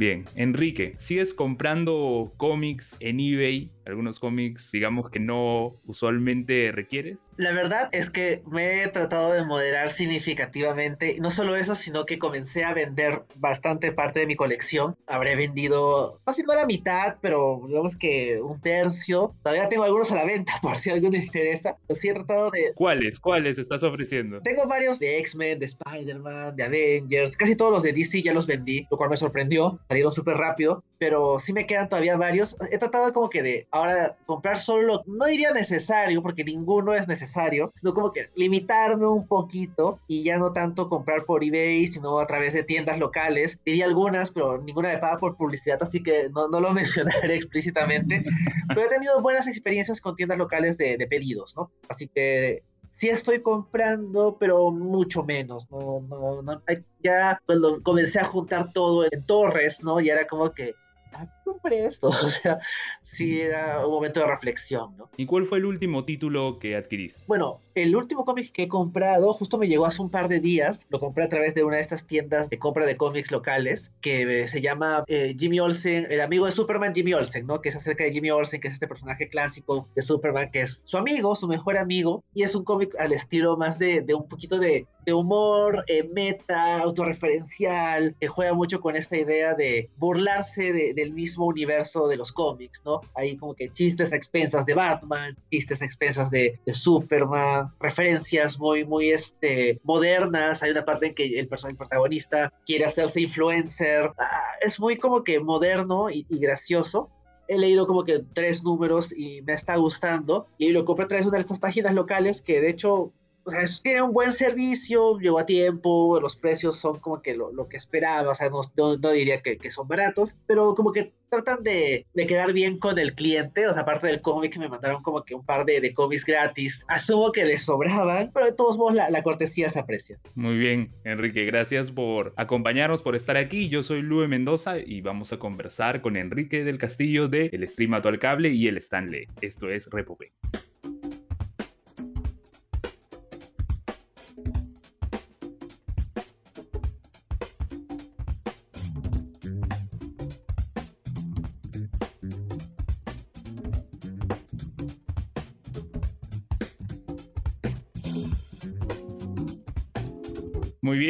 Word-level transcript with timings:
Bien, 0.00 0.24
Enrique, 0.34 0.96
¿sigues 0.98 1.34
comprando 1.34 2.32
cómics 2.38 2.96
en 3.00 3.20
eBay? 3.20 3.70
Algunos 3.84 4.18
cómics, 4.18 4.70
digamos 4.72 5.10
que 5.10 5.20
no 5.20 5.76
usualmente 5.84 6.70
requieres. 6.72 7.32
La 7.36 7.52
verdad 7.52 7.90
es 7.92 8.08
que 8.08 8.42
me 8.46 8.82
he 8.82 8.88
tratado 8.88 9.32
de 9.32 9.44
moderar 9.44 9.90
significativamente. 9.90 11.16
No 11.20 11.30
solo 11.30 11.56
eso, 11.56 11.74
sino 11.74 12.06
que 12.06 12.18
comencé 12.18 12.64
a 12.64 12.72
vender 12.72 13.24
bastante 13.36 13.90
parte 13.92 14.20
de 14.20 14.26
mi 14.26 14.36
colección. 14.36 14.96
Habré 15.06 15.34
vendido, 15.34 16.20
casi 16.24 16.44
no 16.44 16.54
la 16.54 16.66
mitad, 16.66 17.16
pero 17.20 17.62
digamos 17.66 17.96
que 17.96 18.40
un 18.40 18.60
tercio. 18.60 19.34
Todavía 19.42 19.68
tengo 19.68 19.84
algunos 19.84 20.10
a 20.12 20.14
la 20.14 20.24
venta, 20.24 20.52
por 20.62 20.78
si 20.78 20.88
a 20.88 20.94
alguno 20.94 21.18
le 21.18 21.24
interesa. 21.24 21.76
Pero 21.86 22.00
sí 22.00 22.08
he 22.08 22.14
tratado 22.14 22.50
de... 22.50 22.72
¿Cuáles? 22.74 23.18
¿Cuáles 23.18 23.58
estás 23.58 23.82
ofreciendo? 23.82 24.40
Tengo 24.40 24.66
varios 24.66 24.98
de 24.98 25.18
X-Men, 25.18 25.58
de 25.58 25.66
Spider-Man, 25.66 26.56
de 26.56 26.62
Avengers. 26.62 27.36
Casi 27.36 27.56
todos 27.56 27.72
los 27.72 27.82
de 27.82 27.92
DC 27.92 28.22
ya 28.22 28.32
los 28.32 28.46
vendí, 28.46 28.86
lo 28.90 28.96
cual 28.96 29.10
me 29.10 29.16
sorprendió 29.16 29.80
salieron 29.90 30.12
súper 30.12 30.36
rápido, 30.36 30.84
pero 30.98 31.40
sí 31.40 31.52
me 31.52 31.66
quedan 31.66 31.88
todavía 31.88 32.16
varios. 32.16 32.54
He 32.70 32.78
tratado 32.78 33.12
como 33.12 33.28
que 33.28 33.42
de 33.42 33.66
ahora 33.72 34.16
comprar 34.24 34.60
solo, 34.60 35.02
no 35.08 35.26
diría 35.26 35.50
necesario, 35.50 36.22
porque 36.22 36.44
ninguno 36.44 36.94
es 36.94 37.08
necesario, 37.08 37.72
sino 37.74 37.92
como 37.92 38.12
que 38.12 38.30
limitarme 38.36 39.08
un 39.08 39.26
poquito 39.26 39.98
y 40.06 40.22
ya 40.22 40.38
no 40.38 40.52
tanto 40.52 40.88
comprar 40.88 41.24
por 41.24 41.42
eBay, 41.42 41.88
sino 41.88 42.20
a 42.20 42.26
través 42.28 42.52
de 42.52 42.62
tiendas 42.62 43.00
locales. 43.00 43.58
Diría 43.66 43.86
algunas, 43.86 44.30
pero 44.30 44.62
ninguna 44.62 44.90
me 44.90 44.98
paga 44.98 45.18
por 45.18 45.36
publicidad, 45.36 45.82
así 45.82 46.04
que 46.04 46.28
no, 46.28 46.46
no 46.46 46.60
lo 46.60 46.70
mencionaré 46.72 47.34
explícitamente. 47.34 48.22
Pero 48.68 48.82
he 48.82 48.88
tenido 48.88 49.20
buenas 49.20 49.48
experiencias 49.48 50.00
con 50.00 50.14
tiendas 50.14 50.38
locales 50.38 50.78
de, 50.78 50.98
de 50.98 51.06
pedidos, 51.08 51.56
¿no? 51.56 51.72
Así 51.88 52.06
que 52.06 52.62
sí 53.00 53.08
estoy 53.08 53.40
comprando, 53.40 54.36
pero 54.38 54.70
mucho 54.70 55.24
menos, 55.24 55.66
no, 55.70 56.02
no, 56.06 56.42
no, 56.42 56.62
ya 57.02 57.40
cuando 57.46 57.82
comencé 57.82 58.20
a 58.20 58.26
juntar 58.26 58.74
todo 58.74 59.06
en 59.10 59.24
torres, 59.24 59.82
¿no? 59.82 60.00
Y 60.00 60.10
era 60.10 60.26
como 60.26 60.52
que, 60.52 60.74
ah, 61.14 61.26
compré 61.52 61.86
esto, 61.86 62.08
o 62.08 62.28
sea, 62.28 62.58
sí 63.02 63.40
era 63.40 63.84
un 63.84 63.92
momento 63.92 64.20
de 64.20 64.26
reflexión, 64.26 64.96
¿no? 64.96 65.08
¿Y 65.16 65.26
cuál 65.26 65.46
fue 65.46 65.58
el 65.58 65.66
último 65.66 66.04
título 66.04 66.58
que 66.58 66.76
adquiriste? 66.76 67.22
Bueno, 67.26 67.60
el 67.74 67.94
último 67.96 68.24
cómic 68.24 68.52
que 68.52 68.64
he 68.64 68.68
comprado 68.68 69.32
justo 69.32 69.58
me 69.58 69.68
llegó 69.68 69.86
hace 69.86 70.02
un 70.02 70.10
par 70.10 70.28
de 70.28 70.40
días, 70.40 70.86
lo 70.88 71.00
compré 71.00 71.24
a 71.24 71.28
través 71.28 71.54
de 71.54 71.64
una 71.64 71.76
de 71.76 71.82
estas 71.82 72.06
tiendas 72.06 72.50
de 72.50 72.58
compra 72.58 72.86
de 72.86 72.96
cómics 72.96 73.30
locales, 73.30 73.92
que 74.00 74.48
se 74.48 74.60
llama 74.60 75.04
eh, 75.06 75.34
Jimmy 75.38 75.60
Olsen, 75.60 76.06
el 76.10 76.20
amigo 76.20 76.46
de 76.46 76.52
Superman 76.52 76.94
Jimmy 76.94 77.14
Olsen, 77.14 77.46
¿no? 77.46 77.60
Que 77.60 77.70
es 77.70 77.76
acerca 77.76 78.04
de 78.04 78.12
Jimmy 78.12 78.30
Olsen, 78.30 78.60
que 78.60 78.68
es 78.68 78.74
este 78.74 78.88
personaje 78.88 79.28
clásico 79.28 79.88
de 79.94 80.02
Superman, 80.02 80.50
que 80.50 80.62
es 80.62 80.82
su 80.84 80.96
amigo, 80.96 81.34
su 81.34 81.48
mejor 81.48 81.76
amigo, 81.76 82.24
y 82.34 82.42
es 82.42 82.54
un 82.54 82.64
cómic 82.64 82.94
al 82.98 83.12
estilo 83.12 83.56
más 83.56 83.78
de, 83.78 84.00
de 84.00 84.14
un 84.14 84.28
poquito 84.28 84.58
de, 84.58 84.86
de 85.04 85.12
humor, 85.12 85.84
eh, 85.86 86.08
meta, 86.12 86.78
autorreferencial, 86.80 88.14
que 88.20 88.28
juega 88.28 88.54
mucho 88.54 88.80
con 88.80 88.96
esta 88.96 89.16
idea 89.16 89.54
de 89.54 89.90
burlarse 89.96 90.72
de, 90.72 90.94
del 90.94 91.12
mismo 91.12 91.39
universo 91.46 92.08
de 92.08 92.16
los 92.16 92.32
cómics, 92.32 92.82
¿no? 92.84 93.00
Hay 93.14 93.36
como 93.36 93.54
que 93.54 93.72
chistes 93.72 94.12
a 94.12 94.16
expensas 94.16 94.66
de 94.66 94.74
Batman, 94.74 95.36
chistes 95.50 95.82
a 95.82 95.84
expensas 95.84 96.30
de, 96.30 96.58
de 96.64 96.74
Superman, 96.74 97.72
referencias 97.80 98.58
muy, 98.58 98.84
muy 98.84 99.10
este, 99.10 99.80
modernas. 99.84 100.62
Hay 100.62 100.70
una 100.70 100.84
parte 100.84 101.08
en 101.08 101.14
que 101.14 101.38
el 101.38 101.48
personaje 101.48 101.78
protagonista 101.78 102.52
quiere 102.66 102.84
hacerse 102.84 103.20
influencer. 103.20 104.10
Ah, 104.18 104.56
es 104.60 104.78
muy 104.80 104.96
como 104.96 105.24
que 105.24 105.40
moderno 105.40 106.10
y, 106.10 106.26
y 106.28 106.38
gracioso 106.38 107.10
he 107.50 107.58
leído 107.58 107.88
como 107.88 108.04
que 108.04 108.24
tres 108.32 108.62
números 108.62 109.12
y 109.12 109.42
me 109.42 109.54
está 109.54 109.74
gustando. 109.74 110.46
Y 110.56 110.70
lo 110.70 110.84
compré 110.84 111.06
a 111.06 111.08
través 111.08 111.24
de 111.24 111.30
una 111.30 111.38
de 111.38 111.42
estas 111.42 111.58
páginas 111.58 111.94
locales 111.94 112.42
que 112.42 112.60
de 112.60 112.70
hecho 112.70 113.12
o 113.44 113.50
sea, 113.50 113.64
tiene 113.82 114.02
un 114.02 114.12
buen 114.12 114.32
servicio, 114.32 115.18
llegó 115.18 115.38
a 115.38 115.46
tiempo, 115.46 116.18
los 116.20 116.36
precios 116.36 116.78
son 116.78 116.98
como 116.98 117.22
que 117.22 117.34
lo, 117.34 117.52
lo 117.52 117.68
que 117.68 117.76
esperaba, 117.76 118.30
o 118.30 118.34
sea, 118.34 118.50
no, 118.50 118.62
no, 118.76 118.96
no 118.96 119.10
diría 119.10 119.40
que, 119.40 119.56
que, 119.56 119.70
son 119.70 119.88
baratos, 119.88 120.34
pero 120.46 120.74
como 120.74 120.92
que 120.92 121.12
tratan 121.28 121.62
de, 121.62 122.06
de, 122.12 122.26
quedar 122.26 122.52
bien 122.52 122.78
con 122.78 122.98
el 122.98 123.14
cliente, 123.14 123.66
o 123.66 123.72
sea, 123.72 123.82
aparte 123.82 124.08
del 124.08 124.20
cómic 124.20 124.56
me 124.58 124.68
mandaron 124.68 125.02
como 125.02 125.24
que 125.24 125.34
un 125.34 125.44
par 125.44 125.64
de, 125.64 125.80
de 125.80 125.94
cómics 125.94 126.24
gratis, 126.24 126.84
asumo 126.88 127.32
que 127.32 127.44
les 127.44 127.62
sobraban, 127.62 128.30
pero 128.34 128.46
de 128.46 128.54
todos 128.54 128.76
modos 128.76 128.94
la, 128.94 129.10
la, 129.10 129.22
cortesía 129.22 129.70
se 129.70 129.78
aprecia. 129.78 130.18
Muy 130.34 130.56
bien, 130.58 130.92
Enrique, 131.04 131.44
gracias 131.44 131.90
por 131.90 132.34
acompañarnos, 132.36 133.02
por 133.02 133.16
estar 133.16 133.36
aquí, 133.36 133.68
yo 133.68 133.82
soy 133.82 134.02
Lue 134.02 134.28
Mendoza 134.28 134.78
y 134.78 135.00
vamos 135.00 135.32
a 135.32 135.38
conversar 135.38 136.02
con 136.02 136.16
Enrique 136.16 136.64
del 136.64 136.78
Castillo 136.78 137.28
de 137.28 137.46
El 137.52 137.66
Stream 137.68 137.94
al 137.94 138.18
Cable 138.18 138.50
y 138.50 138.66
el 138.66 138.76
Stanley, 138.76 139.26
esto 139.40 139.70
es 139.70 139.88
Repopé. 139.90 140.32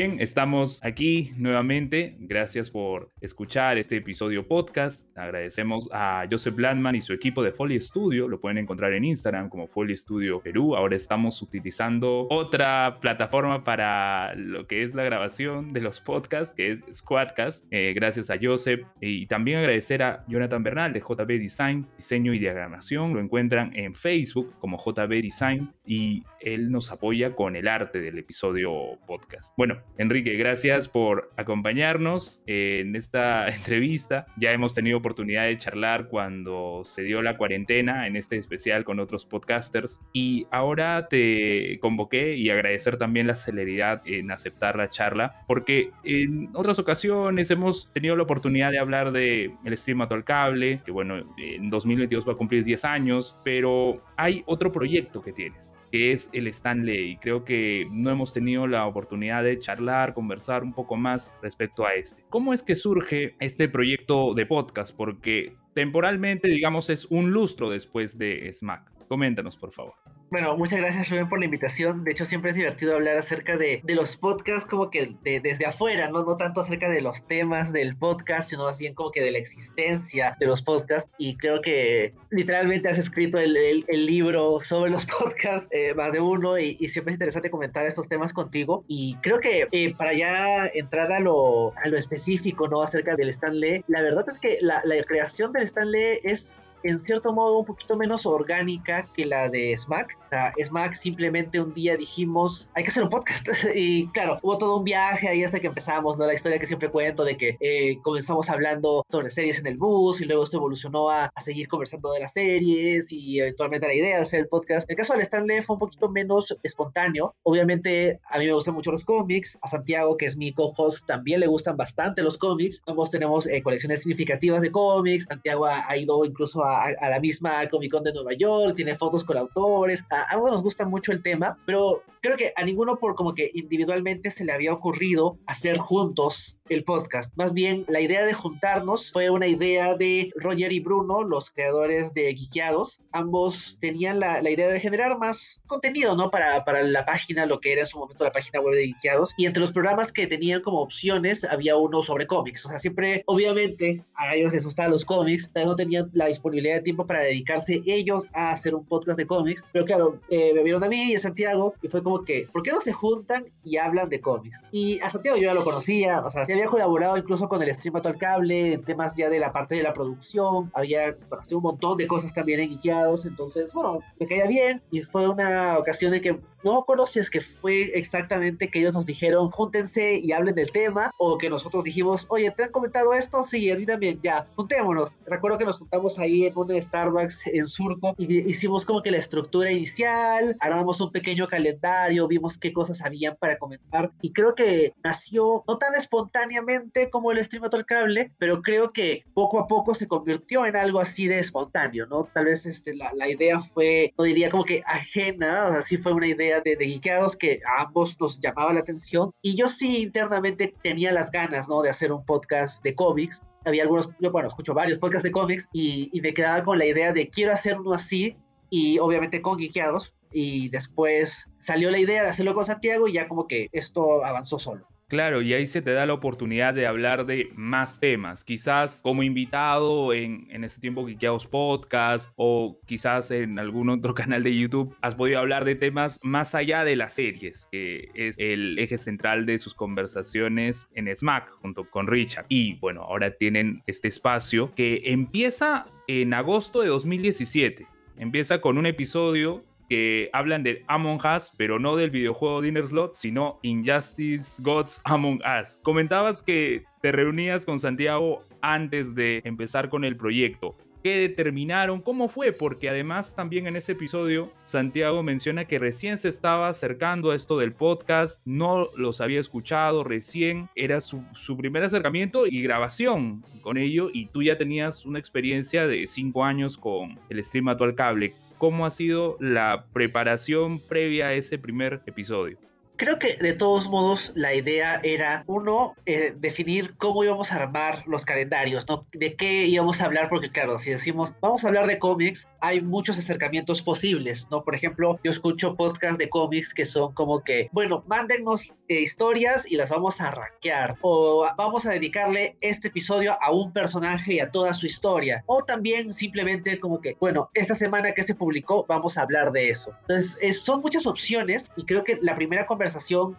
Bien, 0.00 0.18
estamos 0.18 0.82
aquí 0.82 1.34
nuevamente. 1.36 2.16
Gracias 2.20 2.70
por 2.70 3.10
escuchar 3.20 3.76
este 3.76 3.98
episodio 3.98 4.48
podcast. 4.48 5.06
Agradecemos 5.14 5.90
a 5.92 6.26
Joseph 6.30 6.58
Landman 6.58 6.94
y 6.94 7.02
su 7.02 7.12
equipo 7.12 7.42
de 7.42 7.52
Foley 7.52 7.78
Studio. 7.82 8.26
Lo 8.26 8.40
pueden 8.40 8.56
encontrar 8.56 8.94
en 8.94 9.04
Instagram 9.04 9.50
como 9.50 9.66
Foley 9.66 9.94
Studio 9.98 10.40
Perú. 10.40 10.74
Ahora 10.74 10.96
estamos 10.96 11.42
utilizando 11.42 12.26
otra 12.30 12.96
plataforma 13.02 13.62
para 13.62 14.34
lo 14.36 14.66
que 14.66 14.84
es 14.84 14.94
la 14.94 15.02
grabación 15.02 15.74
de 15.74 15.82
los 15.82 16.00
podcasts, 16.00 16.54
que 16.54 16.70
es 16.70 16.82
Squadcast. 16.90 17.66
Eh, 17.70 17.92
gracias 17.94 18.30
a 18.30 18.38
Joseph. 18.40 18.80
Y 19.02 19.26
también 19.26 19.58
agradecer 19.58 20.02
a 20.02 20.24
Jonathan 20.28 20.62
Bernal 20.62 20.94
de 20.94 21.00
JB 21.00 21.26
Design, 21.26 21.86
Diseño 21.98 22.32
y 22.32 22.38
Diagramación. 22.38 23.12
Lo 23.12 23.20
encuentran 23.20 23.76
en 23.76 23.94
Facebook 23.94 24.54
como 24.60 24.78
JB 24.78 25.20
Design 25.20 25.74
y 25.84 26.24
él 26.40 26.70
nos 26.70 26.90
apoya 26.90 27.36
con 27.36 27.54
el 27.54 27.68
arte 27.68 28.00
del 28.00 28.16
episodio 28.18 28.98
podcast. 29.06 29.52
Bueno, 29.58 29.82
Enrique, 29.98 30.34
gracias 30.34 30.88
por 30.88 31.30
acompañarnos 31.36 32.42
en 32.46 32.96
esta 32.96 33.48
entrevista. 33.54 34.26
Ya 34.36 34.50
hemos 34.52 34.74
tenido 34.74 34.98
oportunidad 34.98 35.44
de 35.46 35.58
charlar 35.58 36.08
cuando 36.08 36.82
se 36.84 37.02
dio 37.02 37.22
la 37.22 37.36
cuarentena, 37.36 38.06
en 38.06 38.16
este 38.16 38.36
especial 38.36 38.84
con 38.84 39.00
otros 39.00 39.24
podcasters. 39.24 40.00
Y 40.12 40.46
ahora 40.50 41.08
te 41.08 41.78
convoqué 41.80 42.36
y 42.36 42.50
agradecer 42.50 42.96
también 42.96 43.26
la 43.26 43.34
celeridad 43.34 44.02
en 44.06 44.30
aceptar 44.30 44.76
la 44.76 44.88
charla, 44.88 45.42
porque 45.46 45.90
en 46.04 46.48
otras 46.54 46.78
ocasiones 46.78 47.50
hemos 47.50 47.92
tenido 47.92 48.16
la 48.16 48.22
oportunidad 48.22 48.70
de 48.70 48.78
hablar 48.78 49.12
de 49.12 49.52
el 49.64 49.78
al 50.10 50.24
cable, 50.24 50.80
que 50.84 50.92
bueno, 50.92 51.20
en 51.36 51.68
2022 51.68 52.28
va 52.28 52.32
a 52.32 52.36
cumplir 52.36 52.64
10 52.64 52.84
años, 52.84 53.36
pero 53.44 54.02
hay 54.16 54.42
otro 54.46 54.72
proyecto 54.72 55.22
que 55.22 55.32
tienes 55.32 55.79
que 55.90 56.12
es 56.12 56.30
el 56.32 56.46
Stanley. 56.46 57.16
Creo 57.16 57.44
que 57.44 57.86
no 57.90 58.10
hemos 58.10 58.32
tenido 58.32 58.66
la 58.66 58.86
oportunidad 58.86 59.42
de 59.44 59.58
charlar, 59.58 60.14
conversar 60.14 60.62
un 60.62 60.72
poco 60.72 60.96
más 60.96 61.34
respecto 61.42 61.86
a 61.86 61.94
este. 61.94 62.24
¿Cómo 62.28 62.52
es 62.52 62.62
que 62.62 62.76
surge 62.76 63.34
este 63.40 63.68
proyecto 63.68 64.34
de 64.34 64.46
podcast? 64.46 64.94
Porque 64.94 65.54
temporalmente, 65.74 66.48
digamos, 66.48 66.90
es 66.90 67.06
un 67.06 67.30
lustro 67.30 67.70
después 67.70 68.18
de 68.18 68.50
Smack. 68.52 69.06
Coméntanos, 69.08 69.56
por 69.56 69.72
favor. 69.72 70.09
Bueno, 70.30 70.56
muchas 70.56 70.78
gracias 70.78 71.08
Rubén 71.08 71.28
por 71.28 71.40
la 71.40 71.46
invitación. 71.46 72.04
De 72.04 72.12
hecho, 72.12 72.24
siempre 72.24 72.52
es 72.52 72.56
divertido 72.56 72.94
hablar 72.94 73.16
acerca 73.16 73.56
de, 73.56 73.82
los 73.84 74.16
podcasts 74.16 74.64
como 74.64 74.88
que 74.88 75.16
de, 75.24 75.40
desde 75.40 75.66
afuera, 75.66 76.08
¿no? 76.08 76.22
no 76.22 76.36
tanto 76.36 76.60
acerca 76.60 76.88
de 76.88 77.00
los 77.00 77.26
temas 77.26 77.72
del 77.72 77.96
podcast, 77.96 78.50
sino 78.50 78.62
más 78.62 78.78
bien 78.78 78.94
como 78.94 79.10
que 79.10 79.22
de 79.22 79.32
la 79.32 79.38
existencia 79.38 80.36
de 80.38 80.46
los 80.46 80.62
podcasts. 80.62 81.10
Y 81.18 81.36
creo 81.36 81.60
que 81.60 82.14
literalmente 82.30 82.88
has 82.88 82.98
escrito 82.98 83.38
el, 83.38 83.56
el, 83.56 84.06
libro 84.06 84.60
sobre 84.62 84.92
los 84.92 85.04
podcasts, 85.18 85.66
eh, 85.72 85.94
más 85.94 86.12
de 86.12 86.20
uno, 86.20 86.56
y, 86.60 86.76
y, 86.78 86.88
siempre 86.88 87.10
es 87.10 87.16
interesante 87.16 87.50
comentar 87.50 87.84
estos 87.84 88.08
temas 88.08 88.32
contigo. 88.32 88.84
Y 88.86 89.16
creo 89.22 89.40
que 89.40 89.66
eh, 89.72 89.94
para 89.96 90.12
ya 90.12 90.68
entrar 90.68 91.10
a 91.10 91.18
lo, 91.18 91.76
a 91.76 91.88
lo 91.88 91.98
específico, 91.98 92.68
¿no? 92.68 92.82
Acerca 92.82 93.16
del 93.16 93.30
Stanley, 93.30 93.82
la 93.88 94.00
verdad 94.00 94.24
es 94.28 94.38
que 94.38 94.58
la, 94.60 94.80
la 94.84 95.02
creación 95.02 95.52
del 95.52 95.64
Stanley 95.64 96.20
es 96.22 96.56
en 96.82 96.98
cierto 96.98 97.32
modo 97.32 97.58
un 97.58 97.66
poquito 97.66 97.96
menos 97.96 98.26
orgánica 98.26 99.06
que 99.14 99.26
la 99.26 99.48
de 99.48 99.76
Smack. 99.76 100.19
Sea, 100.30 100.52
Smack 100.64 100.94
simplemente 100.94 101.60
un 101.60 101.74
día 101.74 101.96
dijimos, 101.96 102.68
hay 102.74 102.84
que 102.84 102.90
hacer 102.90 103.02
un 103.02 103.10
podcast. 103.10 103.46
y 103.74 104.06
claro, 104.08 104.38
hubo 104.42 104.58
todo 104.58 104.78
un 104.78 104.84
viaje 104.84 105.28
ahí 105.28 105.44
hasta 105.44 105.60
que 105.60 105.66
empezamos, 105.66 106.16
¿no? 106.18 106.26
La 106.26 106.34
historia 106.34 106.58
que 106.58 106.66
siempre 106.66 106.90
cuento 106.90 107.24
de 107.24 107.36
que 107.36 107.56
eh, 107.60 107.98
comenzamos 108.02 108.48
hablando 108.48 109.04
sobre 109.08 109.30
series 109.30 109.58
en 109.58 109.66
el 109.66 109.76
bus 109.76 110.20
y 110.20 110.24
luego 110.24 110.44
esto 110.44 110.56
evolucionó 110.56 111.10
a, 111.10 111.26
a, 111.34 111.40
seguir 111.40 111.68
conversando 111.68 112.12
de 112.12 112.20
las 112.20 112.32
series 112.32 113.10
y 113.12 113.40
eventualmente 113.40 113.86
la 113.86 113.94
idea 113.94 114.16
de 114.16 114.22
hacer 114.22 114.40
el 114.40 114.48
podcast. 114.48 114.88
El 114.90 114.96
caso 114.96 115.12
del 115.12 115.22
Stanley 115.22 115.62
fue 115.62 115.74
un 115.74 115.80
poquito 115.80 116.08
menos 116.08 116.56
espontáneo. 116.62 117.34
Obviamente 117.42 118.20
a 118.30 118.38
mí 118.38 118.46
me 118.46 118.52
gustan 118.52 118.74
mucho 118.74 118.92
los 118.92 119.04
cómics, 119.04 119.58
a 119.62 119.68
Santiago, 119.68 120.16
que 120.16 120.26
es 120.26 120.36
mi 120.36 120.52
co-host, 120.52 121.06
también 121.06 121.40
le 121.40 121.46
gustan 121.46 121.76
bastante 121.76 122.22
los 122.22 122.38
cómics. 122.38 122.82
Ambos 122.86 123.10
tenemos 123.10 123.46
eh, 123.46 123.62
colecciones 123.62 124.00
significativas 124.00 124.62
de 124.62 124.70
cómics. 124.70 125.24
Santiago 125.28 125.66
ha, 125.66 125.88
ha 125.88 125.96
ido 125.96 126.24
incluso 126.24 126.64
a 126.64 126.80
a, 127.00 127.08
la 127.08 127.20
misma 127.20 127.68
Comic 127.68 127.92
Con 127.92 128.04
de 128.04 128.12
Nueva 128.12 128.32
York, 128.34 128.74
tiene 128.76 128.96
fotos 128.96 129.24
con 129.24 129.36
autores, 129.36 130.04
a 130.22 130.34
ambos 130.34 130.50
nos 130.50 130.62
gusta 130.62 130.86
mucho 130.86 131.12
el 131.12 131.22
tema, 131.22 131.58
pero 131.66 132.02
creo 132.20 132.36
que 132.36 132.52
a 132.56 132.64
ninguno 132.64 132.98
por 132.98 133.14
como 133.14 133.34
que 133.34 133.50
individualmente 133.54 134.30
se 134.30 134.44
le 134.44 134.52
había 134.52 134.72
ocurrido 134.72 135.38
hacer 135.46 135.78
juntos 135.78 136.58
el 136.68 136.84
podcast. 136.84 137.32
Más 137.36 137.52
bien, 137.52 137.84
la 137.88 138.00
idea 138.00 138.24
de 138.24 138.32
juntarnos 138.32 139.10
fue 139.10 139.28
una 139.28 139.48
idea 139.48 139.94
de 139.94 140.30
Roger 140.36 140.72
y 140.72 140.80
Bruno, 140.80 141.24
los 141.24 141.50
creadores 141.50 142.14
de 142.14 142.34
Geekeados. 142.34 143.00
Ambos 143.12 143.78
tenían 143.80 144.20
la, 144.20 144.40
la 144.40 144.50
idea 144.50 144.68
de 144.68 144.78
generar 144.78 145.18
más 145.18 145.60
contenido, 145.66 146.14
¿no? 146.16 146.30
Para, 146.30 146.64
para 146.64 146.82
la 146.82 147.04
página, 147.04 147.44
lo 147.46 147.60
que 147.60 147.72
era 147.72 147.82
en 147.82 147.86
su 147.88 147.98
momento 147.98 148.22
la 148.22 148.32
página 148.32 148.60
web 148.60 148.74
de 148.74 148.86
Geekeados. 148.86 149.34
Y 149.36 149.46
entre 149.46 149.60
los 149.60 149.72
programas 149.72 150.12
que 150.12 150.26
tenían 150.26 150.62
como 150.62 150.80
opciones, 150.80 151.44
había 151.44 151.76
uno 151.76 152.02
sobre 152.02 152.26
cómics. 152.26 152.64
O 152.66 152.68
sea, 152.68 152.78
siempre, 152.78 153.24
obviamente, 153.26 154.04
a 154.14 154.34
ellos 154.36 154.52
les 154.52 154.64
gustaban 154.64 154.92
los 154.92 155.04
cómics, 155.04 155.50
pero 155.52 155.66
no 155.66 155.76
tenían 155.76 156.10
la 156.12 156.26
disponibilidad 156.26 156.76
de 156.76 156.82
tiempo 156.82 157.06
para 157.06 157.22
dedicarse 157.22 157.82
ellos 157.86 158.26
a 158.32 158.52
hacer 158.52 158.74
un 158.74 158.86
podcast 158.86 159.18
de 159.18 159.26
cómics. 159.26 159.64
Pero 159.72 159.84
claro, 159.84 160.09
eh, 160.28 160.52
me 160.54 160.62
vieron 160.62 160.82
a 160.84 160.88
mí 160.88 161.12
y 161.12 161.14
a 161.14 161.18
Santiago, 161.18 161.74
y 161.82 161.88
fue 161.88 162.02
como 162.02 162.24
que, 162.24 162.48
¿por 162.52 162.62
qué 162.62 162.72
no 162.72 162.80
se 162.80 162.92
juntan 162.92 163.46
y 163.64 163.76
hablan 163.76 164.08
de 164.08 164.20
cómics? 164.20 164.58
Y 164.72 165.00
a 165.00 165.10
Santiago 165.10 165.36
yo 165.36 165.44
ya 165.44 165.54
lo 165.54 165.64
conocía, 165.64 166.20
o 166.20 166.30
sea, 166.30 166.46
se 166.46 166.52
había 166.52 166.66
colaborado 166.66 167.16
incluso 167.16 167.48
con 167.48 167.62
el 167.62 167.74
stream 167.74 167.96
al 167.96 168.18
cable 168.18 168.74
en 168.74 168.82
temas 168.82 169.16
ya 169.16 169.28
de 169.28 169.38
la 169.38 169.52
parte 169.52 169.74
de 169.74 169.82
la 169.82 169.92
producción, 169.92 170.70
había 170.74 171.16
bueno, 171.28 171.42
un 171.56 171.62
montón 171.62 171.98
de 171.98 172.06
cosas 172.06 172.32
también 172.32 172.60
en 172.60 172.80
entonces, 173.24 173.72
bueno, 173.72 174.00
me 174.18 174.26
caía 174.26 174.46
bien 174.46 174.82
y 174.90 175.02
fue 175.02 175.28
una 175.28 175.78
ocasión 175.78 176.14
en 176.14 176.22
que 176.22 176.40
no 176.62 176.74
me 176.74 176.78
acuerdo 176.78 177.06
si 177.06 177.18
es 177.18 177.30
que 177.30 177.40
fue 177.40 177.90
exactamente 177.98 178.68
que 178.68 178.80
ellos 178.80 178.94
nos 178.94 179.06
dijeron 179.06 179.50
júntense 179.50 180.18
y 180.22 180.32
hablen 180.32 180.54
del 180.54 180.70
tema 180.70 181.12
o 181.18 181.38
que 181.38 181.50
nosotros 181.50 181.84
dijimos, 181.84 182.26
oye, 182.28 182.50
¿te 182.50 182.64
han 182.64 182.72
comentado 182.72 183.14
esto? 183.14 183.42
Sí, 183.44 183.70
a 183.70 183.76
mí 183.76 183.86
también, 183.86 184.20
ya, 184.22 184.46
juntémonos. 184.56 185.16
Recuerdo 185.26 185.58
que 185.58 185.64
nos 185.64 185.78
juntamos 185.78 186.18
ahí 186.18 186.44
en 186.44 186.56
un 186.56 186.70
Starbucks 186.80 187.46
en 187.46 187.68
Surco 187.68 188.14
y 188.18 188.40
hicimos 188.50 188.84
como 188.84 189.02
que 189.02 189.10
la 189.10 189.18
estructura 189.18 189.70
inicial, 189.70 190.56
armamos 190.60 191.00
un 191.00 191.10
pequeño 191.12 191.46
calendario, 191.46 192.28
vimos 192.28 192.58
qué 192.58 192.72
cosas 192.72 193.00
habían 193.00 193.36
para 193.36 193.58
comentar 193.58 194.10
y 194.20 194.32
creo 194.32 194.54
que 194.54 194.94
nació 195.02 195.64
no 195.66 195.78
tan 195.78 195.94
espontáneamente 195.94 197.10
como 197.10 197.32
el 197.32 197.44
stream 197.44 197.64
al 197.70 197.86
cable, 197.86 198.32
pero 198.38 198.62
creo 198.62 198.92
que 198.92 199.24
poco 199.34 199.58
a 199.58 199.66
poco 199.66 199.94
se 199.94 200.08
convirtió 200.08 200.66
en 200.66 200.76
algo 200.76 201.00
así 201.00 201.26
de 201.26 201.38
espontáneo, 201.38 202.06
¿no? 202.06 202.28
Tal 202.32 202.46
vez 202.46 202.66
este, 202.66 202.94
la, 202.94 203.12
la 203.14 203.28
idea 203.28 203.60
fue, 203.74 204.12
no 204.18 204.24
diría 204.24 204.50
como 204.50 204.64
que 204.64 204.82
ajena, 204.86 205.78
así 205.78 205.96
fue 205.96 206.12
una 206.12 206.26
idea 206.26 206.49
de, 206.58 206.74
de 206.74 207.00
que 207.38 207.60
a 207.64 207.82
ambos 207.82 208.20
nos 208.20 208.40
llamaba 208.40 208.72
la 208.72 208.80
atención. 208.80 209.30
Y 209.42 209.54
yo 209.54 209.68
sí 209.68 210.02
internamente 210.02 210.74
tenía 210.82 211.12
las 211.12 211.30
ganas, 211.30 211.68
¿no? 211.68 211.82
De 211.82 211.90
hacer 211.90 212.12
un 212.12 212.24
podcast 212.24 212.82
de 212.82 212.94
cómics. 212.94 213.40
Había 213.64 213.84
algunos, 213.84 214.08
yo 214.18 214.32
bueno, 214.32 214.48
escucho 214.48 214.74
varios 214.74 214.98
podcasts 214.98 215.22
de 215.22 215.30
cómics 215.30 215.68
y, 215.72 216.10
y 216.12 216.20
me 216.20 216.34
quedaba 216.34 216.64
con 216.64 216.78
la 216.78 216.86
idea 216.86 217.12
de 217.12 217.28
quiero 217.28 217.52
hacer 217.52 217.78
uno 217.78 217.92
así 217.92 218.36
y 218.70 218.98
obviamente 218.98 219.40
con 219.40 219.58
Geekeados. 219.58 220.12
Y 220.32 220.68
después 220.70 221.48
salió 221.56 221.90
la 221.90 221.98
idea 221.98 222.22
de 222.22 222.30
hacerlo 222.30 222.54
con 222.54 222.66
Santiago 222.66 223.06
y 223.06 223.12
ya 223.14 223.28
como 223.28 223.46
que 223.46 223.68
esto 223.72 224.24
avanzó 224.24 224.58
solo. 224.58 224.89
Claro, 225.10 225.42
y 225.42 225.52
ahí 225.54 225.66
se 225.66 225.82
te 225.82 225.92
da 225.92 226.06
la 226.06 226.12
oportunidad 226.12 226.72
de 226.72 226.86
hablar 226.86 227.26
de 227.26 227.50
más 227.56 227.98
temas, 227.98 228.44
quizás 228.44 229.00
como 229.02 229.24
invitado 229.24 230.12
en, 230.12 230.46
en 230.52 230.62
ese 230.62 230.80
tiempo 230.80 231.04
Quiqueados 231.04 231.48
Podcast 231.48 232.32
o 232.36 232.78
quizás 232.86 233.32
en 233.32 233.58
algún 233.58 233.88
otro 233.88 234.14
canal 234.20 234.44
de 234.44 234.56
YouTube, 234.56 234.96
has 235.00 235.16
podido 235.16 235.40
hablar 235.40 235.64
de 235.64 235.74
temas 235.74 236.20
más 236.22 236.54
allá 236.54 236.84
de 236.84 236.94
las 236.94 237.14
series, 237.14 237.66
que 237.72 238.08
es 238.14 238.36
el 238.38 238.78
eje 238.78 238.98
central 238.98 239.46
de 239.46 239.58
sus 239.58 239.74
conversaciones 239.74 240.86
en 240.94 241.12
Smack 241.12 241.50
junto 241.60 241.90
con 241.90 242.06
Richard. 242.06 242.46
Y 242.48 242.74
bueno, 242.74 243.02
ahora 243.02 243.32
tienen 243.32 243.82
este 243.88 244.06
espacio 244.06 244.72
que 244.76 245.02
empieza 245.06 245.86
en 246.06 246.34
agosto 246.34 246.82
de 246.82 246.86
2017. 246.86 247.84
Empieza 248.16 248.60
con 248.60 248.78
un 248.78 248.86
episodio 248.86 249.64
que 249.90 250.30
hablan 250.32 250.62
de 250.62 250.84
Among 250.86 251.20
Us, 251.36 251.52
pero 251.56 251.80
no 251.80 251.96
del 251.96 252.10
videojuego 252.10 252.62
Dinner 252.62 252.86
Slot, 252.86 253.12
sino 253.12 253.58
Injustice 253.62 254.62
Gods 254.62 255.00
Among 255.02 255.40
Us. 255.40 255.80
Comentabas 255.82 256.42
que 256.42 256.84
te 257.02 257.10
reunías 257.10 257.64
con 257.64 257.80
Santiago 257.80 258.38
antes 258.62 259.16
de 259.16 259.42
empezar 259.44 259.88
con 259.88 260.04
el 260.04 260.16
proyecto. 260.16 260.76
¿Qué 261.02 261.16
determinaron? 261.16 262.02
¿Cómo 262.02 262.28
fue? 262.28 262.52
Porque 262.52 262.88
además 262.88 263.34
también 263.34 263.66
en 263.66 263.74
ese 263.74 263.92
episodio 263.92 264.52
Santiago 264.62 265.24
menciona 265.24 265.64
que 265.64 265.78
recién 265.78 266.18
se 266.18 266.28
estaba 266.28 266.68
acercando 266.68 267.32
a 267.32 267.34
esto 267.34 267.58
del 267.58 267.72
podcast, 267.72 268.42
no 268.44 268.90
los 268.96 269.20
había 269.20 269.40
escuchado, 269.40 270.04
recién 270.04 270.68
era 270.76 271.00
su, 271.00 271.24
su 271.32 271.56
primer 271.56 271.82
acercamiento 271.82 272.46
y 272.46 272.62
grabación 272.62 273.42
con 273.62 273.76
ello 273.76 274.10
y 274.12 274.26
tú 274.26 274.42
ya 274.42 274.56
tenías 274.56 275.04
una 275.04 275.18
experiencia 275.18 275.88
de 275.88 276.06
cinco 276.06 276.44
años 276.44 276.76
con 276.76 277.18
el 277.28 277.42
stream 277.42 277.68
actual 277.68 277.94
cable 277.96 278.34
cómo 278.60 278.84
ha 278.84 278.90
sido 278.90 279.38
la 279.40 279.86
preparación 279.94 280.80
previa 280.80 281.28
a 281.28 281.32
ese 281.32 281.58
primer 281.58 282.02
episodio. 282.06 282.58
Creo 283.00 283.18
que 283.18 283.38
de 283.38 283.54
todos 283.54 283.88
modos 283.88 284.30
la 284.34 284.52
idea 284.52 285.00
era, 285.02 285.42
uno, 285.46 285.94
eh, 286.04 286.34
definir 286.36 286.98
cómo 286.98 287.24
íbamos 287.24 287.50
a 287.50 287.54
armar 287.54 288.02
los 288.06 288.26
calendarios, 288.26 288.86
¿no? 288.90 289.06
De 289.12 289.36
qué 289.36 289.64
íbamos 289.64 290.02
a 290.02 290.04
hablar, 290.04 290.28
porque 290.28 290.50
claro, 290.50 290.78
si 290.78 290.90
decimos, 290.90 291.32
vamos 291.40 291.64
a 291.64 291.68
hablar 291.68 291.86
de 291.86 291.98
cómics, 291.98 292.46
hay 292.60 292.82
muchos 292.82 293.16
acercamientos 293.16 293.80
posibles, 293.80 294.48
¿no? 294.50 294.62
Por 294.64 294.74
ejemplo, 294.74 295.18
yo 295.24 295.30
escucho 295.30 295.76
podcasts 295.76 296.18
de 296.18 296.28
cómics 296.28 296.74
que 296.74 296.84
son 296.84 297.14
como 297.14 297.42
que, 297.42 297.70
bueno, 297.72 298.04
mándennos 298.06 298.74
eh, 298.88 299.00
historias 299.00 299.64
y 299.72 299.76
las 299.76 299.88
vamos 299.88 300.20
a 300.20 300.32
rankear, 300.32 300.96
o 301.00 301.48
vamos 301.56 301.86
a 301.86 301.92
dedicarle 301.92 302.58
este 302.60 302.88
episodio 302.88 303.34
a 303.40 303.50
un 303.50 303.72
personaje 303.72 304.34
y 304.34 304.40
a 304.40 304.50
toda 304.50 304.74
su 304.74 304.84
historia, 304.84 305.42
o 305.46 305.64
también 305.64 306.12
simplemente 306.12 306.78
como 306.78 307.00
que, 307.00 307.16
bueno, 307.18 307.48
esta 307.54 307.74
semana 307.74 308.12
que 308.12 308.24
se 308.24 308.34
publicó, 308.34 308.84
vamos 308.86 309.16
a 309.16 309.22
hablar 309.22 309.52
de 309.52 309.70
eso. 309.70 309.94
Entonces, 310.02 310.60
son 310.60 310.82
muchas 310.82 311.06
opciones 311.06 311.70
y 311.78 311.86
creo 311.86 312.04
que 312.04 312.18
la 312.20 312.36
primera 312.36 312.66
conversación 312.66 312.89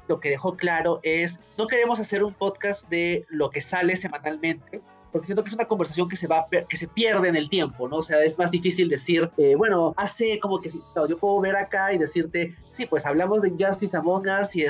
lo 0.07 0.19
que 0.19 0.29
dejó 0.29 0.55
claro 0.55 0.99
es, 1.03 1.39
no 1.57 1.67
queremos 1.67 1.99
hacer 1.99 2.23
un 2.23 2.33
podcast 2.33 2.87
de 2.89 3.25
lo 3.29 3.49
que 3.49 3.61
sale 3.61 3.95
semanalmente, 3.95 4.81
porque 5.11 5.27
siento 5.27 5.43
que 5.43 5.49
es 5.49 5.55
una 5.55 5.65
conversación 5.65 6.07
que 6.07 6.15
se 6.15 6.27
va 6.27 6.47
que 6.49 6.77
se 6.77 6.87
pierde 6.87 7.27
en 7.27 7.35
el 7.35 7.49
tiempo, 7.49 7.87
¿no? 7.87 7.97
O 7.97 8.03
sea, 8.03 8.23
es 8.23 8.37
más 8.37 8.51
difícil 8.51 8.89
decir, 8.89 9.29
eh, 9.37 9.55
bueno, 9.55 9.93
hace 9.97 10.39
como 10.39 10.59
que 10.61 10.69
yo 10.69 11.17
puedo 11.17 11.39
ver 11.41 11.55
acá 11.55 11.93
y 11.93 11.97
decirte, 11.97 12.55
sí, 12.71 12.85
pues 12.85 13.05
hablamos 13.05 13.41
de 13.41 13.51
Justice 13.51 13.95
Among 13.95 14.25
Us 14.41 14.55
y 14.55 14.65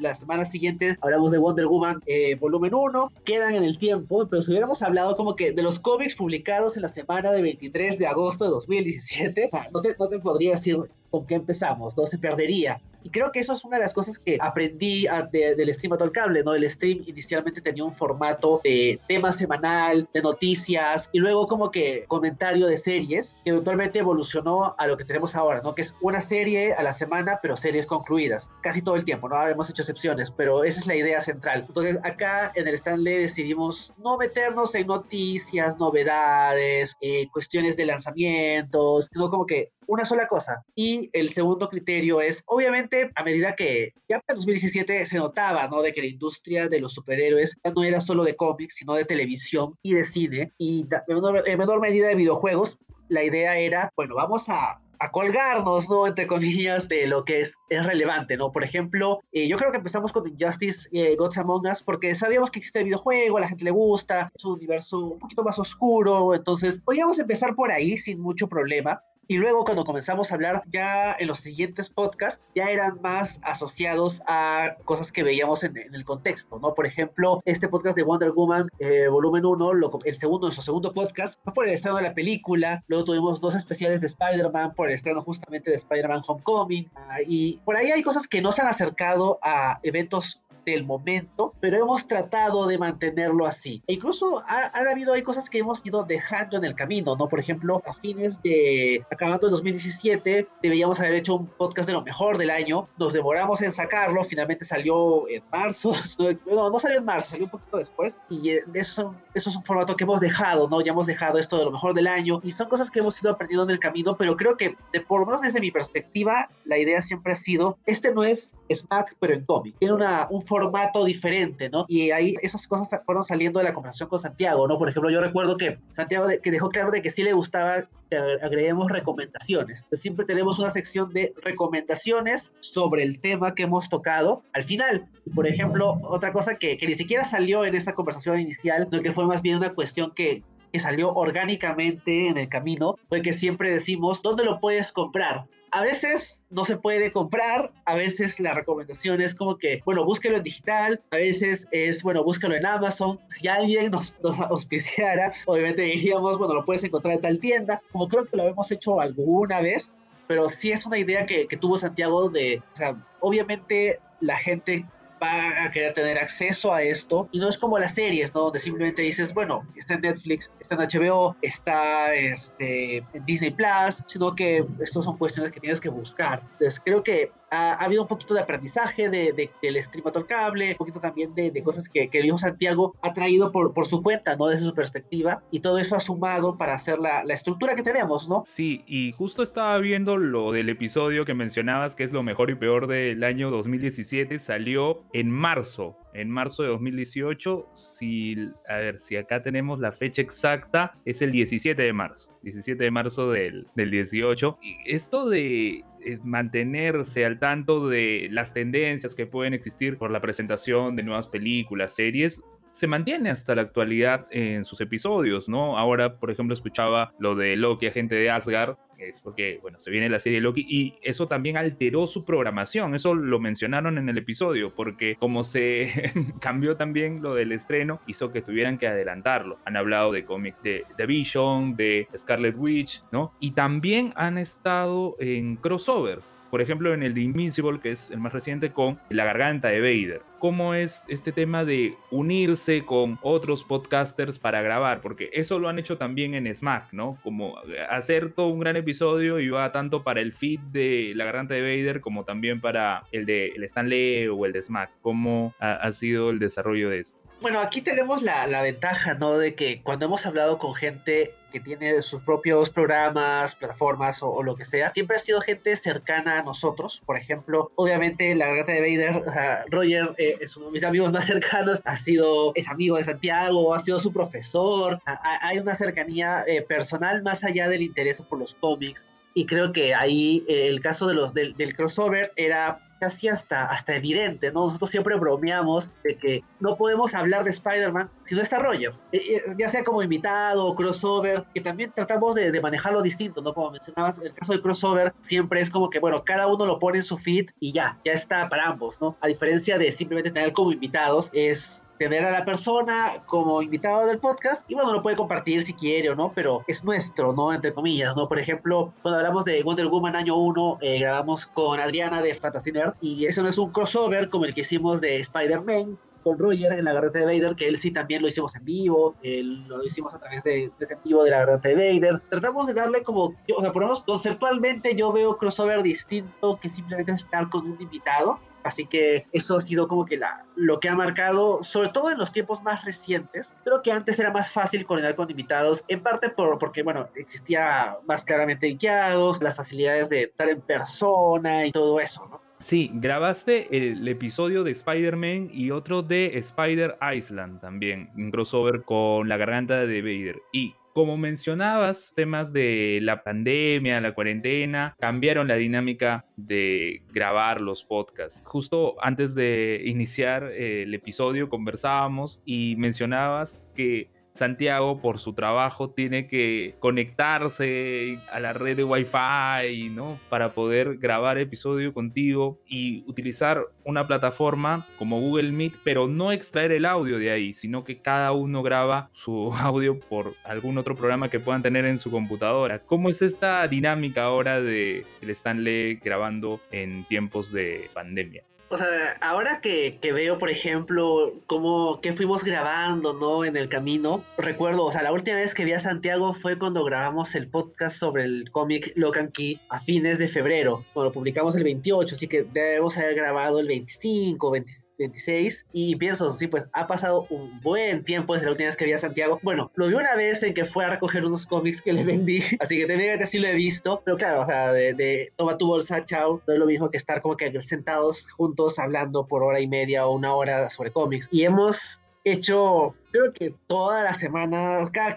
la 0.00 0.14
semana 0.14 0.44
siguiente 0.44 0.96
hablamos 1.00 1.32
de 1.32 1.38
Wonder 1.38 1.66
Woman 1.66 2.02
eh, 2.06 2.36
volumen 2.36 2.74
1, 2.74 3.12
quedan 3.24 3.54
en 3.54 3.64
el 3.64 3.78
tiempo, 3.78 4.26
pero 4.28 4.42
si 4.42 4.50
hubiéramos 4.50 4.82
hablado 4.82 5.16
como 5.16 5.34
que 5.34 5.52
de 5.52 5.62
los 5.62 5.78
cómics 5.78 6.14
publicados 6.14 6.76
en 6.76 6.82
la 6.82 6.88
semana 6.88 7.32
de 7.32 7.42
23 7.42 7.98
de 7.98 8.06
agosto 8.06 8.44
de 8.44 8.50
2017, 8.50 9.50
no 9.72 9.80
te, 9.80 9.96
no 9.98 10.08
te 10.08 10.18
podría 10.18 10.52
decir 10.52 10.78
con 11.10 11.26
qué 11.26 11.34
empezamos, 11.34 11.96
¿no? 11.96 12.06
Se 12.06 12.18
perdería. 12.18 12.80
Y 13.06 13.10
creo 13.10 13.30
que 13.30 13.38
eso 13.38 13.52
es 13.52 13.64
una 13.64 13.76
de 13.76 13.84
las 13.84 13.94
cosas 13.94 14.18
que 14.18 14.36
aprendí 14.40 15.06
del 15.30 15.72
stream 15.72 15.92
a 15.92 15.96
todo 15.96 16.06
el 16.06 16.12
cable, 16.12 16.42
¿no? 16.42 16.56
El 16.56 16.68
stream 16.68 17.04
inicialmente 17.06 17.60
tenía 17.60 17.84
un 17.84 17.92
formato 17.92 18.60
de 18.64 18.98
tema 19.06 19.32
semanal, 19.32 20.08
de 20.12 20.22
noticias, 20.22 21.08
y 21.12 21.20
luego 21.20 21.46
como 21.46 21.70
que 21.70 22.04
comentario 22.08 22.66
de 22.66 22.76
series, 22.76 23.36
que 23.44 23.50
eventualmente 23.50 24.00
evolucionó 24.00 24.74
a 24.76 24.88
lo 24.88 24.96
que 24.96 25.04
tenemos 25.04 25.36
ahora, 25.36 25.60
¿no? 25.62 25.72
Que 25.72 25.82
es 25.82 25.94
una 26.00 26.20
serie 26.20 26.74
a 26.74 26.82
la 26.82 26.92
semana, 26.92 27.38
pero 27.46 27.56
series 27.56 27.86
concluidas, 27.86 28.50
casi 28.60 28.82
todo 28.82 28.96
el 28.96 29.04
tiempo, 29.04 29.28
¿no? 29.28 29.46
Hemos 29.46 29.70
hecho 29.70 29.82
excepciones, 29.82 30.32
pero 30.32 30.64
esa 30.64 30.80
es 30.80 30.86
la 30.88 30.96
idea 30.96 31.20
central. 31.20 31.64
Entonces 31.68 31.96
acá 32.02 32.50
en 32.56 32.66
el 32.66 32.74
Stanley 32.74 33.18
decidimos 33.18 33.94
no 33.98 34.18
meternos 34.18 34.74
en 34.74 34.88
noticias, 34.88 35.78
novedades, 35.78 36.96
eh, 37.00 37.28
cuestiones 37.32 37.76
de 37.76 37.86
lanzamientos, 37.86 39.08
sino 39.12 39.30
como 39.30 39.46
que 39.46 39.70
una 39.86 40.04
sola 40.04 40.26
cosa. 40.26 40.64
Y 40.74 41.08
el 41.12 41.30
segundo 41.30 41.68
criterio 41.68 42.20
es, 42.20 42.42
obviamente, 42.46 43.12
a 43.14 43.22
medida 43.22 43.54
que 43.54 43.92
ya 44.08 44.18
para 44.18 44.38
2017 44.38 45.06
se 45.06 45.16
notaba, 45.18 45.68
¿no? 45.68 45.82
De 45.82 45.92
que 45.92 46.00
la 46.00 46.08
industria 46.08 46.68
de 46.68 46.80
los 46.80 46.94
superhéroes 46.94 47.56
ya 47.62 47.70
no 47.70 47.84
era 47.84 48.00
solo 48.00 48.24
de 48.24 48.34
cómics, 48.34 48.74
sino 48.74 48.94
de 48.94 49.04
televisión 49.04 49.78
y 49.84 49.92
de 49.92 50.04
cine, 50.04 50.52
y 50.58 50.84
en 51.06 51.58
menor, 51.58 51.80
medida 51.80 52.08
de 52.08 52.16
videojuegos, 52.16 52.76
la 53.08 53.22
idea 53.22 53.56
era, 53.56 53.92
bueno, 53.94 54.16
vamos 54.16 54.48
a 54.48 54.80
a 54.98 55.10
colgarnos, 55.10 55.88
¿no? 55.88 56.06
Entre 56.06 56.26
comillas, 56.26 56.88
de 56.88 57.06
lo 57.06 57.24
que 57.24 57.40
es, 57.40 57.56
es 57.68 57.84
relevante, 57.84 58.36
¿no? 58.36 58.52
Por 58.52 58.64
ejemplo, 58.64 59.20
eh, 59.32 59.48
yo 59.48 59.56
creo 59.56 59.70
que 59.70 59.78
empezamos 59.78 60.12
con 60.12 60.26
Injustice 60.26 60.88
eh, 60.92 61.16
Gods 61.16 61.38
Among 61.38 61.66
Us 61.70 61.82
porque 61.82 62.14
sabíamos 62.14 62.50
que 62.50 62.58
existe 62.58 62.80
el 62.80 62.86
videojuego, 62.86 63.36
a 63.36 63.40
la 63.40 63.48
gente 63.48 63.64
le 63.64 63.70
gusta, 63.70 64.30
es 64.34 64.44
un 64.44 64.54
universo 64.54 64.98
un 64.98 65.18
poquito 65.18 65.42
más 65.42 65.58
oscuro, 65.58 66.34
entonces 66.34 66.80
podíamos 66.80 67.18
empezar 67.18 67.54
por 67.54 67.72
ahí 67.72 67.98
sin 67.98 68.20
mucho 68.20 68.48
problema. 68.48 69.00
Y 69.28 69.38
luego 69.38 69.64
cuando 69.64 69.84
comenzamos 69.84 70.30
a 70.30 70.34
hablar 70.34 70.62
ya 70.70 71.16
en 71.18 71.26
los 71.26 71.40
siguientes 71.40 71.90
podcasts, 71.90 72.40
ya 72.54 72.70
eran 72.70 73.00
más 73.02 73.40
asociados 73.42 74.22
a 74.28 74.76
cosas 74.84 75.10
que 75.10 75.24
veíamos 75.24 75.64
en, 75.64 75.76
el 75.76 76.04
contexto, 76.04 76.60
¿no? 76.60 76.74
Por 76.74 76.86
ejemplo, 76.86 77.42
este 77.44 77.68
podcast 77.68 77.96
de 77.96 78.04
Wonder 78.04 78.30
Woman, 78.30 78.68
eh, 78.78 79.08
volumen 79.08 79.44
1, 79.44 79.72
el 80.04 80.14
segundo, 80.14 80.46
nuestro 80.46 80.62
segundo 80.62 80.94
podcast, 80.94 81.40
fue 81.42 81.52
por 81.52 81.66
el 81.66 81.74
estreno 81.74 81.96
de 81.96 82.04
la 82.04 82.14
película, 82.14 82.84
luego 82.86 83.04
tuvimos 83.04 83.40
dos 83.40 83.56
especiales 83.56 84.00
de 84.00 84.06
Spider-Man 84.06 84.74
por 84.74 84.88
el 84.88 84.94
estreno 84.94 85.20
justamente 85.20 85.70
de 85.70 85.76
Spider-Man 85.76 86.22
Homecoming, 86.24 86.88
ah, 86.94 87.18
y 87.26 87.58
por 87.64 87.76
ahí 87.76 87.90
hay 87.90 88.04
cosas 88.04 88.28
que 88.28 88.40
no 88.40 88.52
se 88.52 88.62
han 88.62 88.68
acercado 88.68 89.40
a 89.42 89.80
eventos 89.82 90.40
del 90.72 90.84
momento, 90.84 91.54
pero 91.60 91.80
hemos 91.80 92.06
tratado 92.06 92.66
de 92.66 92.76
mantenerlo 92.76 93.46
así. 93.46 93.82
E 93.86 93.94
incluso 93.94 94.42
ha, 94.46 94.70
habido 94.90 95.14
hay 95.14 95.22
cosas 95.22 95.48
que 95.48 95.58
hemos 95.58 95.84
ido 95.86 96.02
dejando 96.04 96.56
en 96.56 96.64
el 96.64 96.74
camino, 96.74 97.16
¿no? 97.16 97.28
Por 97.28 97.40
ejemplo, 97.40 97.80
a 97.86 97.94
fines 97.94 98.42
de, 98.42 99.04
acabando 99.10 99.46
el 99.46 99.52
2017, 99.52 100.48
deberíamos 100.62 101.00
haber 101.00 101.14
hecho 101.14 101.36
un 101.36 101.46
podcast 101.46 101.86
de 101.86 101.92
lo 101.92 102.02
mejor 102.02 102.36
del 102.36 102.50
año, 102.50 102.88
nos 102.98 103.12
demoramos 103.12 103.62
en 103.62 103.72
sacarlo, 103.72 104.24
finalmente 104.24 104.64
salió 104.64 105.28
en 105.28 105.42
marzo, 105.50 105.92
no, 106.46 106.70
no 106.70 106.80
salió 106.80 106.98
en 106.98 107.04
marzo, 107.04 107.30
salió 107.30 107.44
un 107.44 107.50
poquito 107.50 107.78
después, 107.78 108.18
y 108.28 108.50
eh, 108.50 108.64
eso, 108.74 109.14
eso 109.34 109.50
es 109.50 109.56
un 109.56 109.62
formato 109.62 109.94
que 109.94 110.04
hemos 110.04 110.20
dejado, 110.20 110.68
¿no? 110.68 110.80
Ya 110.80 110.92
hemos 110.92 111.06
dejado 111.06 111.38
esto 111.38 111.58
de 111.58 111.64
lo 111.64 111.70
mejor 111.70 111.94
del 111.94 112.08
año, 112.08 112.40
y 112.42 112.50
son 112.50 112.68
cosas 112.68 112.90
que 112.90 112.98
hemos 112.98 113.20
ido 113.22 113.30
aprendiendo 113.30 113.64
en 113.64 113.70
el 113.70 113.78
camino, 113.78 114.16
pero 114.16 114.36
creo 114.36 114.56
que, 114.56 114.76
de, 114.92 115.00
por 115.00 115.20
lo 115.20 115.26
menos 115.26 115.42
desde 115.42 115.60
mi 115.60 115.70
perspectiva, 115.70 116.50
la 116.64 116.76
idea 116.76 117.00
siempre 117.02 117.34
ha 117.34 117.36
sido, 117.36 117.78
este 117.86 118.12
no 118.12 118.24
es 118.24 118.55
Smack, 118.74 119.16
pero 119.20 119.34
en 119.34 119.44
cómic. 119.44 119.74
Tiene 119.78 119.94
una, 119.94 120.26
un 120.30 120.42
formato 120.44 121.04
diferente, 121.04 121.70
¿no? 121.70 121.84
Y 121.88 122.10
ahí 122.10 122.34
esas 122.42 122.66
cosas 122.66 123.00
fueron 123.04 123.24
saliendo 123.24 123.58
de 123.58 123.64
la 123.64 123.74
conversación 123.74 124.08
con 124.08 124.20
Santiago, 124.20 124.66
¿no? 124.68 124.78
Por 124.78 124.88
ejemplo, 124.88 125.10
yo 125.10 125.20
recuerdo 125.20 125.56
que 125.56 125.78
Santiago 125.90 126.28
que 126.42 126.50
dejó 126.50 126.68
claro 126.68 126.90
de 126.90 127.02
que 127.02 127.10
sí 127.10 127.22
le 127.22 127.32
gustaba 127.32 127.86
que 128.10 128.16
agreguemos 128.16 128.90
recomendaciones. 128.90 129.84
siempre 129.94 130.24
tenemos 130.24 130.58
una 130.58 130.70
sección 130.70 131.12
de 131.12 131.34
recomendaciones 131.42 132.52
sobre 132.60 133.02
el 133.02 133.18
tema 133.20 133.54
que 133.54 133.64
hemos 133.64 133.88
tocado 133.88 134.42
al 134.52 134.64
final. 134.64 135.08
Por 135.34 135.46
ejemplo, 135.46 135.98
otra 136.02 136.32
cosa 136.32 136.56
que, 136.56 136.78
que 136.78 136.86
ni 136.86 136.94
siquiera 136.94 137.24
salió 137.24 137.64
en 137.64 137.74
esa 137.74 137.94
conversación 137.94 138.38
inicial, 138.38 138.88
que 139.02 139.12
fue 139.12 139.26
más 139.26 139.42
bien 139.42 139.56
una 139.56 139.74
cuestión 139.74 140.12
que 140.12 140.42
que 140.76 140.80
salió 140.80 141.10
orgánicamente 141.14 142.28
en 142.28 142.36
el 142.36 142.50
camino, 142.50 142.98
fue 143.08 143.22
que 143.22 143.32
siempre 143.32 143.70
decimos, 143.70 144.20
¿dónde 144.20 144.44
lo 144.44 144.60
puedes 144.60 144.92
comprar? 144.92 145.46
A 145.70 145.80
veces 145.80 146.42
no 146.50 146.66
se 146.66 146.76
puede 146.76 147.10
comprar, 147.12 147.72
a 147.86 147.94
veces 147.94 148.38
la 148.40 148.52
recomendación 148.52 149.22
es 149.22 149.34
como 149.34 149.56
que, 149.56 149.80
bueno, 149.86 150.04
búsquelo 150.04 150.36
en 150.36 150.42
digital, 150.42 151.00
a 151.10 151.16
veces 151.16 151.66
es, 151.70 152.02
bueno, 152.02 152.22
búscalo 152.22 152.54
en 152.54 152.66
Amazon. 152.66 153.18
Si 153.28 153.48
alguien 153.48 153.90
nos, 153.90 154.14
nos 154.22 154.38
auspiciara, 154.38 155.32
obviamente 155.46 155.80
diríamos, 155.80 156.36
bueno, 156.36 156.52
lo 156.52 156.66
puedes 156.66 156.84
encontrar 156.84 157.14
en 157.14 157.22
tal 157.22 157.40
tienda, 157.40 157.80
como 157.90 158.06
creo 158.06 158.26
que 158.26 158.36
lo 158.36 158.46
hemos 158.46 158.70
hecho 158.70 159.00
alguna 159.00 159.62
vez, 159.62 159.90
pero 160.26 160.50
sí 160.50 160.72
es 160.72 160.84
una 160.84 160.98
idea 160.98 161.24
que, 161.24 161.46
que 161.46 161.56
tuvo 161.56 161.78
Santiago 161.78 162.28
de, 162.28 162.62
o 162.74 162.76
sea, 162.76 163.02
obviamente 163.20 163.98
la 164.20 164.36
gente 164.36 164.84
va 165.22 165.64
a 165.64 165.70
querer 165.70 165.94
tener 165.94 166.18
acceso 166.18 166.72
a 166.72 166.82
esto 166.82 167.28
y 167.32 167.38
no 167.38 167.48
es 167.48 167.58
como 167.58 167.78
las 167.78 167.94
series, 167.94 168.34
¿no? 168.34 168.42
Donde 168.42 168.58
simplemente 168.58 169.02
dices, 169.02 169.32
bueno, 169.32 169.66
está 169.76 169.94
en 169.94 170.02
Netflix, 170.02 170.50
está 170.60 170.74
en 170.74 170.88
HBO, 170.88 171.36
está 171.42 172.14
este, 172.14 172.98
en 172.98 173.24
Disney 173.24 173.50
Plus, 173.50 174.02
sino 174.06 174.34
que 174.34 174.64
estos 174.80 175.04
son 175.04 175.16
cuestiones 175.16 175.52
que 175.52 175.60
tienes 175.60 175.80
que 175.80 175.88
buscar. 175.88 176.42
Entonces 176.52 176.80
creo 176.84 177.02
que 177.02 177.32
ha, 177.50 177.74
habido 177.74 178.02
un 178.02 178.08
poquito 178.08 178.34
de 178.34 178.40
aprendizaje 178.40 179.08
de, 179.08 179.32
de, 179.32 179.50
del 179.62 179.82
stream 179.82 180.06
al 180.14 180.26
cable, 180.26 180.72
un 180.72 180.76
poquito 180.76 181.00
también 181.00 181.34
de, 181.34 181.50
de 181.50 181.62
cosas 181.62 181.88
que, 181.88 182.08
que 182.08 182.18
el 182.18 182.26
hijo 182.26 182.38
Santiago 182.38 182.94
ha 183.02 183.12
traído 183.12 183.52
por, 183.52 183.74
por 183.74 183.86
su 183.86 184.02
cuenta, 184.02 184.36
¿no? 184.36 184.46
Desde 184.48 184.64
su 184.64 184.74
perspectiva, 184.74 185.42
y 185.50 185.60
todo 185.60 185.78
eso 185.78 185.96
ha 185.96 186.00
sumado 186.00 186.56
para 186.56 186.74
hacer 186.74 186.98
la, 186.98 187.24
la 187.24 187.34
estructura 187.34 187.74
que 187.74 187.82
tenemos, 187.82 188.28
¿no? 188.28 188.42
Sí, 188.46 188.82
y 188.86 189.12
justo 189.12 189.42
estaba 189.42 189.78
viendo 189.78 190.16
lo 190.16 190.52
del 190.52 190.68
episodio 190.68 191.24
que 191.24 191.34
mencionabas, 191.34 191.94
que 191.94 192.04
es 192.04 192.12
lo 192.12 192.22
mejor 192.22 192.50
y 192.50 192.54
peor 192.54 192.86
del 192.86 193.22
año 193.24 193.50
2017, 193.50 194.38
salió 194.38 195.02
en 195.12 195.30
marzo 195.30 195.98
en 196.16 196.30
marzo 196.30 196.62
de 196.62 196.70
2018. 196.70 197.68
Si, 197.74 198.36
a 198.68 198.76
ver, 198.76 198.98
si 198.98 199.16
acá 199.16 199.42
tenemos 199.42 199.78
la 199.78 199.92
fecha 199.92 200.22
exacta, 200.22 200.96
es 201.04 201.22
el 201.22 201.30
17 201.30 201.80
de 201.80 201.92
marzo. 201.92 202.30
17 202.42 202.82
de 202.82 202.90
marzo 202.90 203.30
del, 203.30 203.66
del 203.74 203.90
18. 203.90 204.58
Y 204.62 204.76
esto 204.86 205.28
de 205.28 205.84
mantenerse 206.22 207.24
al 207.24 207.38
tanto 207.38 207.88
de 207.88 208.28
las 208.30 208.54
tendencias 208.54 209.14
que 209.14 209.26
pueden 209.26 209.54
existir 209.54 209.98
por 209.98 210.10
la 210.10 210.20
presentación 210.20 210.96
de 210.96 211.02
nuevas 211.02 211.26
películas, 211.28 211.94
series, 211.94 212.42
se 212.70 212.86
mantiene 212.86 213.30
hasta 213.30 213.54
la 213.54 213.62
actualidad 213.62 214.26
en 214.30 214.64
sus 214.64 214.80
episodios, 214.82 215.48
¿no? 215.48 215.78
Ahora, 215.78 216.18
por 216.18 216.30
ejemplo, 216.30 216.54
escuchaba 216.54 217.14
lo 217.18 217.34
de 217.34 217.56
Loki, 217.56 217.86
agente 217.86 218.14
de 218.14 218.30
Asgard, 218.30 218.76
es 218.98 219.20
porque, 219.20 219.58
bueno, 219.62 219.80
se 219.80 219.90
viene 219.90 220.08
la 220.08 220.18
serie 220.18 220.40
Loki 220.40 220.66
y 220.68 220.94
eso 221.02 221.28
también 221.28 221.56
alteró 221.56 222.06
su 222.06 222.24
programación, 222.24 222.94
eso 222.94 223.14
lo 223.14 223.38
mencionaron 223.38 223.98
en 223.98 224.08
el 224.08 224.18
episodio, 224.18 224.74
porque 224.74 225.16
como 225.16 225.44
se 225.44 226.12
cambió 226.40 226.76
también 226.76 227.22
lo 227.22 227.34
del 227.34 227.52
estreno, 227.52 228.00
hizo 228.06 228.32
que 228.32 228.42
tuvieran 228.42 228.78
que 228.78 228.86
adelantarlo. 228.86 229.58
Han 229.64 229.76
hablado 229.76 230.12
de 230.12 230.24
cómics 230.24 230.62
de 230.62 230.84
The 230.96 231.06
Vision, 231.06 231.76
de 231.76 232.08
Scarlet 232.16 232.56
Witch, 232.56 233.02
¿no? 233.12 233.32
Y 233.40 233.52
también 233.52 234.12
han 234.16 234.38
estado 234.38 235.16
en 235.18 235.56
crossovers 235.56 236.35
por 236.50 236.60
ejemplo, 236.60 236.94
en 236.94 237.02
el 237.02 237.14
de 237.14 237.22
Invincible, 237.22 237.80
que 237.80 237.92
es 237.92 238.10
el 238.10 238.18
más 238.18 238.32
reciente, 238.32 238.72
con 238.72 238.98
La 239.08 239.24
Garganta 239.24 239.68
de 239.68 239.80
Vader. 239.80 240.22
¿Cómo 240.38 240.74
es 240.74 241.04
este 241.08 241.32
tema 241.32 241.64
de 241.64 241.94
unirse 242.10 242.84
con 242.84 243.18
otros 243.22 243.64
podcasters 243.64 244.38
para 244.38 244.62
grabar? 244.62 245.00
Porque 245.00 245.30
eso 245.32 245.58
lo 245.58 245.68
han 245.68 245.78
hecho 245.78 245.96
también 245.96 246.34
en 246.34 246.54
Smack, 246.54 246.92
¿no? 246.92 247.18
Como 247.22 247.56
hacer 247.88 248.32
todo 248.32 248.48
un 248.48 248.60
gran 248.60 248.76
episodio 248.76 249.40
y 249.40 249.48
va 249.48 249.72
tanto 249.72 250.04
para 250.04 250.20
el 250.20 250.32
feed 250.32 250.60
de 250.72 251.12
La 251.14 251.24
Garganta 251.24 251.54
de 251.54 251.62
Vader 251.62 252.00
como 252.00 252.24
también 252.24 252.60
para 252.60 253.04
el 253.12 253.24
de 253.26 253.48
el 253.48 253.64
Stanley 253.64 254.28
o 254.28 254.44
el 254.44 254.52
de 254.52 254.62
Smack. 254.62 254.90
¿Cómo 255.00 255.54
ha, 255.58 255.74
ha 255.74 255.92
sido 255.92 256.30
el 256.30 256.38
desarrollo 256.38 256.90
de 256.90 257.00
esto? 257.00 257.25
Bueno, 257.40 257.60
aquí 257.60 257.82
tenemos 257.82 258.22
la, 258.22 258.46
la, 258.46 258.62
ventaja, 258.62 259.14
¿no? 259.14 259.36
De 259.36 259.54
que 259.54 259.82
cuando 259.82 260.06
hemos 260.06 260.24
hablado 260.24 260.58
con 260.58 260.74
gente 260.74 261.34
que 261.52 261.60
tiene 261.60 262.00
sus 262.00 262.22
propios 262.22 262.70
programas, 262.70 263.54
plataformas 263.54 264.22
o, 264.22 264.30
o 264.30 264.42
lo 264.42 264.56
que 264.56 264.64
sea, 264.64 264.92
siempre 264.94 265.16
ha 265.16 265.20
sido 265.20 265.40
gente 265.42 265.76
cercana 265.76 266.38
a 266.38 266.42
nosotros. 266.42 267.02
Por 267.04 267.18
ejemplo, 267.18 267.72
obviamente 267.74 268.34
la 268.34 268.46
garganta 268.46 268.72
de 268.72 268.80
Vader, 268.80 269.28
o 269.28 269.32
sea, 269.32 269.64
Roger 269.70 270.14
eh, 270.16 270.38
es 270.40 270.56
uno 270.56 270.66
de 270.66 270.72
mis 270.72 270.84
amigos 270.84 271.12
más 271.12 271.26
cercanos, 271.26 271.82
ha 271.84 271.98
sido, 271.98 272.52
es 272.54 272.68
amigo 272.68 272.96
de 272.96 273.04
Santiago, 273.04 273.74
ha 273.74 273.80
sido 273.80 274.00
su 274.00 274.12
profesor, 274.12 274.98
hay 275.04 275.58
una 275.58 275.74
cercanía 275.74 276.42
eh, 276.46 276.62
personal 276.62 277.22
más 277.22 277.44
allá 277.44 277.68
del 277.68 277.82
interés 277.82 278.20
por 278.22 278.38
los 278.38 278.54
cómics. 278.54 279.06
Y 279.34 279.44
creo 279.44 279.72
que 279.72 279.94
ahí 279.94 280.42
eh, 280.48 280.68
el 280.68 280.80
caso 280.80 281.06
de 281.06 281.12
los, 281.12 281.34
del, 281.34 281.54
del 281.54 281.76
crossover 281.76 282.32
era 282.36 282.85
casi 282.98 283.28
hasta, 283.28 283.66
hasta 283.66 283.96
evidente, 283.96 284.52
¿no? 284.52 284.66
Nosotros 284.66 284.90
siempre 284.90 285.16
bromeamos 285.16 285.90
de 286.04 286.16
que 286.16 286.44
no 286.60 286.76
podemos 286.76 287.14
hablar 287.14 287.44
de 287.44 287.50
Spider-Man 287.50 288.10
si 288.22 288.34
no 288.34 288.42
está 288.42 288.58
Roger, 288.58 288.92
eh, 289.12 289.18
eh, 289.18 289.42
ya 289.58 289.68
sea 289.68 289.84
como 289.84 290.02
invitado 290.02 290.66
o 290.66 290.74
crossover, 290.74 291.44
que 291.54 291.60
también 291.60 291.92
tratamos 291.94 292.34
de, 292.34 292.50
de, 292.50 292.60
manejarlo 292.60 293.02
distinto, 293.02 293.40
¿no? 293.40 293.54
Como 293.54 293.70
mencionabas, 293.70 294.20
el 294.22 294.34
caso 294.34 294.52
de 294.52 294.60
crossover 294.60 295.14
siempre 295.20 295.60
es 295.60 295.70
como 295.70 295.90
que, 295.90 296.00
bueno, 296.00 296.24
cada 296.24 296.46
uno 296.46 296.66
lo 296.66 296.78
pone 296.78 296.98
en 296.98 297.04
su 297.04 297.18
feed 297.18 297.50
y 297.60 297.72
ya, 297.72 297.98
ya 298.04 298.12
está 298.12 298.48
para 298.48 298.68
ambos, 298.68 299.00
¿no? 299.00 299.16
A 299.20 299.28
diferencia 299.28 299.78
de 299.78 299.92
simplemente 299.92 300.30
tener 300.30 300.52
como 300.52 300.72
invitados, 300.72 301.30
es 301.32 301.85
tener 301.98 302.24
a 302.24 302.30
la 302.30 302.44
persona 302.44 303.22
como 303.26 303.62
invitado 303.62 304.06
del 304.06 304.18
podcast 304.18 304.68
y 304.70 304.74
bueno, 304.74 304.92
lo 304.92 305.02
puede 305.02 305.16
compartir 305.16 305.62
si 305.62 305.74
quiere 305.74 306.10
o 306.10 306.14
no, 306.14 306.32
pero 306.34 306.62
es 306.66 306.84
nuestro, 306.84 307.32
¿no? 307.32 307.52
Entre 307.52 307.72
comillas, 307.72 308.16
¿no? 308.16 308.28
Por 308.28 308.38
ejemplo, 308.38 308.92
cuando 309.02 309.18
hablamos 309.18 309.44
de 309.44 309.62
Wonder 309.62 309.86
Woman 309.86 310.16
año 310.16 310.36
1, 310.36 310.78
eh, 310.80 310.98
grabamos 311.00 311.46
con 311.46 311.80
Adriana 311.80 312.22
de 312.22 312.34
Fantasy 312.34 312.72
Nerd 312.72 312.94
y 313.00 313.26
eso 313.26 313.42
no 313.42 313.48
es 313.48 313.58
un 313.58 313.70
crossover 313.72 314.28
como 314.28 314.44
el 314.44 314.54
que 314.54 314.62
hicimos 314.62 315.00
de 315.00 315.20
Spider-Man 315.20 315.98
con 316.26 316.40
Roger 316.40 316.72
en 316.72 316.84
la 316.84 316.92
garganta 316.92 317.20
de 317.20 317.24
Vader, 317.24 317.54
que 317.54 317.68
él 317.68 317.76
sí 317.78 317.92
también 317.92 318.20
lo 318.20 318.26
hicimos 318.26 318.56
en 318.56 318.64
vivo, 318.64 319.14
lo 319.22 319.84
hicimos 319.84 320.12
a 320.12 320.18
través 320.18 320.42
de, 320.42 320.72
de 320.76 320.84
ese 320.84 320.98
vivo 321.04 321.22
de 321.22 321.30
la 321.30 321.38
garganta 321.38 321.68
de 321.68 321.74
Vader. 321.76 322.20
Tratamos 322.28 322.66
de 322.66 322.74
darle 322.74 323.04
como, 323.04 323.26
o 323.26 323.60
sea, 323.60 323.72
por 323.72 323.82
lo 323.82 323.86
menos 323.86 324.02
conceptualmente 324.02 324.96
yo 324.96 325.12
veo 325.12 325.36
crossover 325.36 325.84
distinto 325.84 326.58
que 326.60 326.68
simplemente 326.68 327.12
estar 327.12 327.48
con 327.48 327.70
un 327.70 327.80
invitado 327.80 328.40
Así 328.66 328.86
que 328.86 329.26
eso 329.32 329.56
ha 329.56 329.60
sido 329.60 329.88
como 329.88 330.04
que 330.04 330.16
la, 330.16 330.44
lo 330.56 330.80
que 330.80 330.88
ha 330.88 330.94
marcado, 330.94 331.62
sobre 331.62 331.88
todo 331.90 332.10
en 332.10 332.18
los 332.18 332.32
tiempos 332.32 332.62
más 332.62 332.84
recientes. 332.84 333.52
Creo 333.64 333.82
que 333.82 333.92
antes 333.92 334.18
era 334.18 334.30
más 334.30 334.50
fácil 334.50 334.84
coordinar 334.84 335.14
con 335.14 335.30
invitados, 335.30 335.84
en 335.88 336.02
parte 336.02 336.30
por, 336.30 336.58
porque, 336.58 336.82
bueno, 336.82 337.08
existía 337.14 337.96
más 338.06 338.24
claramente 338.24 338.68
guiados, 338.68 339.40
las 339.40 339.54
facilidades 339.54 340.08
de 340.08 340.22
estar 340.24 340.48
en 340.48 340.60
persona 340.60 341.66
y 341.66 341.72
todo 341.72 342.00
eso, 342.00 342.26
¿no? 342.28 342.40
Sí, 342.58 342.90
grabaste 342.94 343.76
el 343.76 344.08
episodio 344.08 344.64
de 344.64 344.70
Spider-Man 344.70 345.50
y 345.52 345.70
otro 345.70 346.02
de 346.02 346.38
Spider 346.38 346.96
Island 347.14 347.60
también, 347.60 348.10
un 348.16 348.30
crossover 348.30 348.82
con 348.82 349.28
la 349.28 349.36
garganta 349.36 349.84
de 349.86 350.00
Vader. 350.00 350.42
Y 350.52 350.74
como 350.96 351.18
mencionabas, 351.18 352.14
temas 352.16 352.54
de 352.54 353.00
la 353.02 353.22
pandemia, 353.22 354.00
la 354.00 354.14
cuarentena, 354.14 354.96
cambiaron 354.98 355.46
la 355.46 355.56
dinámica 355.56 356.24
de 356.36 357.02
grabar 357.12 357.60
los 357.60 357.84
podcasts. 357.84 358.42
Justo 358.46 358.96
antes 359.02 359.34
de 359.34 359.82
iniciar 359.84 360.44
eh, 360.44 360.84
el 360.84 360.94
episodio 360.94 361.50
conversábamos 361.50 362.40
y 362.46 362.76
mencionabas 362.78 363.68
que 363.74 364.08
Santiago 364.36 365.00
por 365.00 365.18
su 365.18 365.32
trabajo 365.32 365.90
tiene 365.90 366.26
que 366.26 366.74
conectarse 366.78 368.18
a 368.30 368.40
la 368.40 368.52
red 368.52 368.76
de 368.76 368.84
Wi-Fi, 368.84 369.90
¿no? 369.90 370.18
Para 370.28 370.52
poder 370.52 370.96
grabar 370.98 371.38
episodio 371.38 371.92
contigo 371.92 372.60
y 372.66 373.04
utilizar 373.06 373.66
una 373.84 374.06
plataforma 374.06 374.86
como 374.98 375.20
Google 375.20 375.52
Meet, 375.52 375.74
pero 375.84 376.08
no 376.08 376.32
extraer 376.32 376.72
el 376.72 376.84
audio 376.84 377.18
de 377.18 377.30
ahí, 377.30 377.54
sino 377.54 377.84
que 377.84 377.98
cada 377.98 378.32
uno 378.32 378.62
graba 378.62 379.10
su 379.12 379.52
audio 379.58 379.98
por 379.98 380.32
algún 380.44 380.78
otro 380.78 380.94
programa 380.94 381.28
que 381.28 381.40
puedan 381.40 381.62
tener 381.62 381.84
en 381.84 381.98
su 381.98 382.10
computadora. 382.10 382.80
¿Cómo 382.80 383.08
es 383.08 383.22
esta 383.22 383.66
dinámica 383.68 384.24
ahora 384.24 384.60
de 384.60 385.04
el 385.20 385.30
Stanley 385.30 385.96
grabando 385.96 386.60
en 386.70 387.04
tiempos 387.04 387.52
de 387.52 387.90
pandemia? 387.94 388.44
O 388.68 388.76
sea, 388.76 389.16
ahora 389.20 389.60
que, 389.60 389.98
que, 390.00 390.12
veo, 390.12 390.38
por 390.38 390.50
ejemplo, 390.50 391.34
cómo 391.46 392.00
que 392.00 392.12
fuimos 392.12 392.42
grabando, 392.42 393.12
¿no? 393.12 393.44
En 393.44 393.56
el 393.56 393.68
camino, 393.68 394.24
recuerdo, 394.36 394.84
o 394.84 394.92
sea, 394.92 395.02
la 395.02 395.12
última 395.12 395.36
vez 395.36 395.54
que 395.54 395.64
vi 395.64 395.72
a 395.72 395.78
Santiago 395.78 396.34
fue 396.34 396.58
cuando 396.58 396.84
grabamos 396.84 397.36
el 397.36 397.48
podcast 397.48 397.96
sobre 397.96 398.24
el 398.24 398.50
cómic 398.50 398.92
Locan 398.96 399.30
Key 399.30 399.60
a 399.68 399.80
fines 399.80 400.18
de 400.18 400.26
febrero. 400.26 400.84
Bueno, 400.94 401.10
lo 401.10 401.12
publicamos 401.12 401.54
el 401.54 401.62
28, 401.62 402.16
así 402.16 402.26
que 402.26 402.42
debemos 402.42 402.96
haber 402.96 403.14
grabado 403.14 403.60
el 403.60 403.68
25, 403.68 404.50
26 404.50 404.85
26 404.98 405.66
y 405.72 405.96
pienso, 405.96 406.32
sí, 406.32 406.46
pues 406.46 406.64
ha 406.72 406.86
pasado 406.86 407.26
un 407.30 407.60
buen 407.60 408.04
tiempo 408.04 408.34
desde 408.34 408.46
la 408.46 408.52
última 408.52 408.68
vez 408.68 408.76
que 408.76 408.84
vi 408.84 408.92
a 408.92 408.98
Santiago. 408.98 409.38
Bueno, 409.42 409.70
lo 409.74 409.88
vi 409.88 409.94
una 409.94 410.14
vez 410.16 410.42
en 410.42 410.54
que 410.54 410.64
fue 410.64 410.84
a 410.84 410.90
recoger 410.90 411.24
unos 411.24 411.46
cómics 411.46 411.80
que 411.82 411.92
le 411.92 412.04
vendí, 412.04 412.42
así 412.60 412.78
que 412.78 412.86
que 412.86 413.26
sí 413.26 413.38
lo 413.38 413.48
he 413.48 413.54
visto, 413.54 414.02
pero 414.04 414.16
claro, 414.16 414.42
o 414.42 414.46
sea, 414.46 414.72
de, 414.72 414.94
de, 414.94 415.32
toma 415.36 415.58
tu 415.58 415.66
bolsa, 415.66 416.04
chao, 416.04 416.40
no 416.46 416.52
es 416.52 416.58
lo 416.58 416.66
mismo 416.66 416.90
que 416.90 416.96
estar 416.96 417.22
como 417.22 417.36
que 417.36 417.60
sentados 417.62 418.26
juntos 418.30 418.78
hablando 418.78 419.26
por 419.26 419.42
hora 419.42 419.60
y 419.60 419.66
media 419.66 420.06
o 420.06 420.14
una 420.14 420.34
hora 420.34 420.70
sobre 420.70 420.90
cómics. 420.90 421.28
Y 421.30 421.44
hemos 421.44 422.00
hecho 422.24 422.94
creo 423.16 423.32
que 423.32 423.54
toda 423.66 424.02
la 424.02 424.14
semana, 424.14 424.90
cada, 424.92 425.16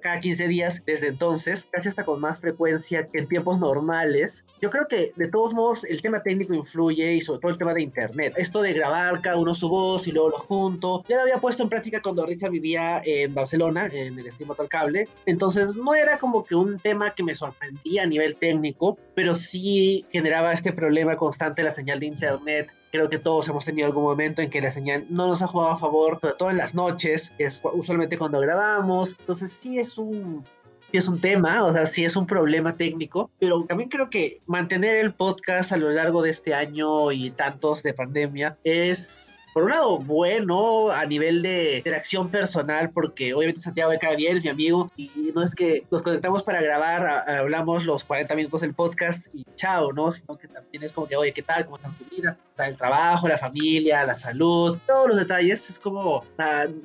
cada 0.00 0.20
15 0.20 0.48
días 0.48 0.82
desde 0.86 1.08
entonces, 1.08 1.66
casi 1.70 1.88
hasta 1.88 2.04
con 2.04 2.20
más 2.20 2.40
frecuencia 2.40 3.06
que 3.08 3.18
en 3.18 3.28
tiempos 3.28 3.58
normales. 3.58 4.44
Yo 4.60 4.70
creo 4.70 4.86
que 4.88 5.12
de 5.16 5.28
todos 5.28 5.54
modos 5.54 5.84
el 5.84 6.00
tema 6.00 6.22
técnico 6.22 6.54
influye 6.54 7.14
y 7.14 7.20
sobre 7.20 7.40
todo 7.40 7.52
el 7.52 7.58
tema 7.58 7.74
de 7.74 7.82
internet. 7.82 8.34
Esto 8.36 8.62
de 8.62 8.72
grabar 8.72 9.20
cada 9.20 9.36
uno 9.36 9.54
su 9.54 9.68
voz 9.68 10.06
y 10.06 10.12
luego 10.12 10.30
lo 10.30 10.38
junto, 10.38 11.04
ya 11.08 11.16
lo 11.16 11.22
había 11.22 11.38
puesto 11.38 11.62
en 11.62 11.68
práctica 11.68 12.00
cuando 12.00 12.24
Richard 12.24 12.50
vivía 12.50 13.02
en 13.04 13.34
Barcelona, 13.34 13.88
en 13.92 14.18
el 14.18 14.26
Estimo 14.26 14.56
al 14.58 14.68
Cable. 14.68 15.08
Entonces 15.26 15.76
no 15.76 15.94
era 15.94 16.18
como 16.18 16.44
que 16.44 16.54
un 16.54 16.78
tema 16.78 17.14
que 17.14 17.22
me 17.22 17.34
sorprendía 17.34 18.04
a 18.04 18.06
nivel 18.06 18.36
técnico, 18.36 18.98
pero 19.14 19.34
sí 19.34 20.06
generaba 20.10 20.52
este 20.52 20.72
problema 20.72 21.16
constante 21.16 21.62
de 21.62 21.68
la 21.68 21.74
señal 21.74 22.00
de 22.00 22.06
internet 22.06 22.70
creo 22.90 23.08
que 23.08 23.18
todos 23.18 23.48
hemos 23.48 23.64
tenido 23.64 23.86
algún 23.86 24.04
momento 24.04 24.42
en 24.42 24.50
que 24.50 24.60
la 24.60 24.70
señal 24.70 25.06
no 25.10 25.26
nos 25.26 25.42
ha 25.42 25.46
jugado 25.46 25.72
a 25.72 25.78
favor, 25.78 26.18
sobre 26.20 26.34
todo 26.34 26.50
en 26.50 26.56
las 26.56 26.74
noches, 26.74 27.32
es 27.38 27.60
usualmente 27.72 28.18
cuando 28.18 28.40
grabamos. 28.40 29.14
Entonces 29.18 29.52
sí 29.52 29.78
es 29.78 29.98
un 29.98 30.44
es 30.90 31.06
un 31.06 31.20
tema, 31.20 31.64
o 31.64 31.72
sea, 31.72 31.84
sí 31.84 32.04
es 32.04 32.16
un 32.16 32.26
problema 32.26 32.76
técnico, 32.76 33.30
pero 33.38 33.64
también 33.64 33.90
creo 33.90 34.08
que 34.08 34.40
mantener 34.46 34.94
el 34.96 35.12
podcast 35.12 35.72
a 35.72 35.76
lo 35.76 35.90
largo 35.90 36.22
de 36.22 36.30
este 36.30 36.54
año 36.54 37.12
y 37.12 37.30
tantos 37.30 37.82
de 37.82 37.92
pandemia 37.92 38.56
es 38.64 39.34
por 39.52 39.64
un 39.64 39.70
lado, 39.70 39.98
bueno 39.98 40.90
a 40.90 41.04
nivel 41.04 41.42
de 41.42 41.78
interacción 41.78 42.30
personal, 42.30 42.90
porque 42.90 43.34
obviamente 43.34 43.60
Santiago 43.60 43.90
de 43.90 43.98
cada 43.98 44.14
bien, 44.14 44.36
es 44.36 44.42
mi 44.44 44.50
amigo, 44.50 44.90
y 44.96 45.10
no 45.34 45.42
es 45.42 45.54
que 45.54 45.84
nos 45.90 46.02
conectamos 46.02 46.42
para 46.42 46.62
grabar, 46.62 47.28
hablamos 47.28 47.84
los 47.84 48.04
40 48.04 48.34
minutos 48.36 48.60
del 48.60 48.74
podcast 48.74 49.26
y 49.32 49.44
chao, 49.56 49.92
¿no? 49.92 50.12
Sino 50.12 50.38
que 50.38 50.48
también 50.48 50.84
es 50.84 50.92
como 50.92 51.08
que, 51.08 51.16
oye, 51.16 51.32
¿qué 51.32 51.42
tal? 51.42 51.64
¿Cómo 51.64 51.76
está 51.76 51.90
tu 51.90 52.04
vida? 52.14 52.36
El 52.66 52.76
trabajo, 52.76 53.28
la 53.28 53.38
familia, 53.38 54.04
la 54.04 54.16
salud, 54.16 54.78
todos 54.86 55.08
los 55.08 55.16
detalles. 55.16 55.68
Es 55.70 55.78
como, 55.78 56.24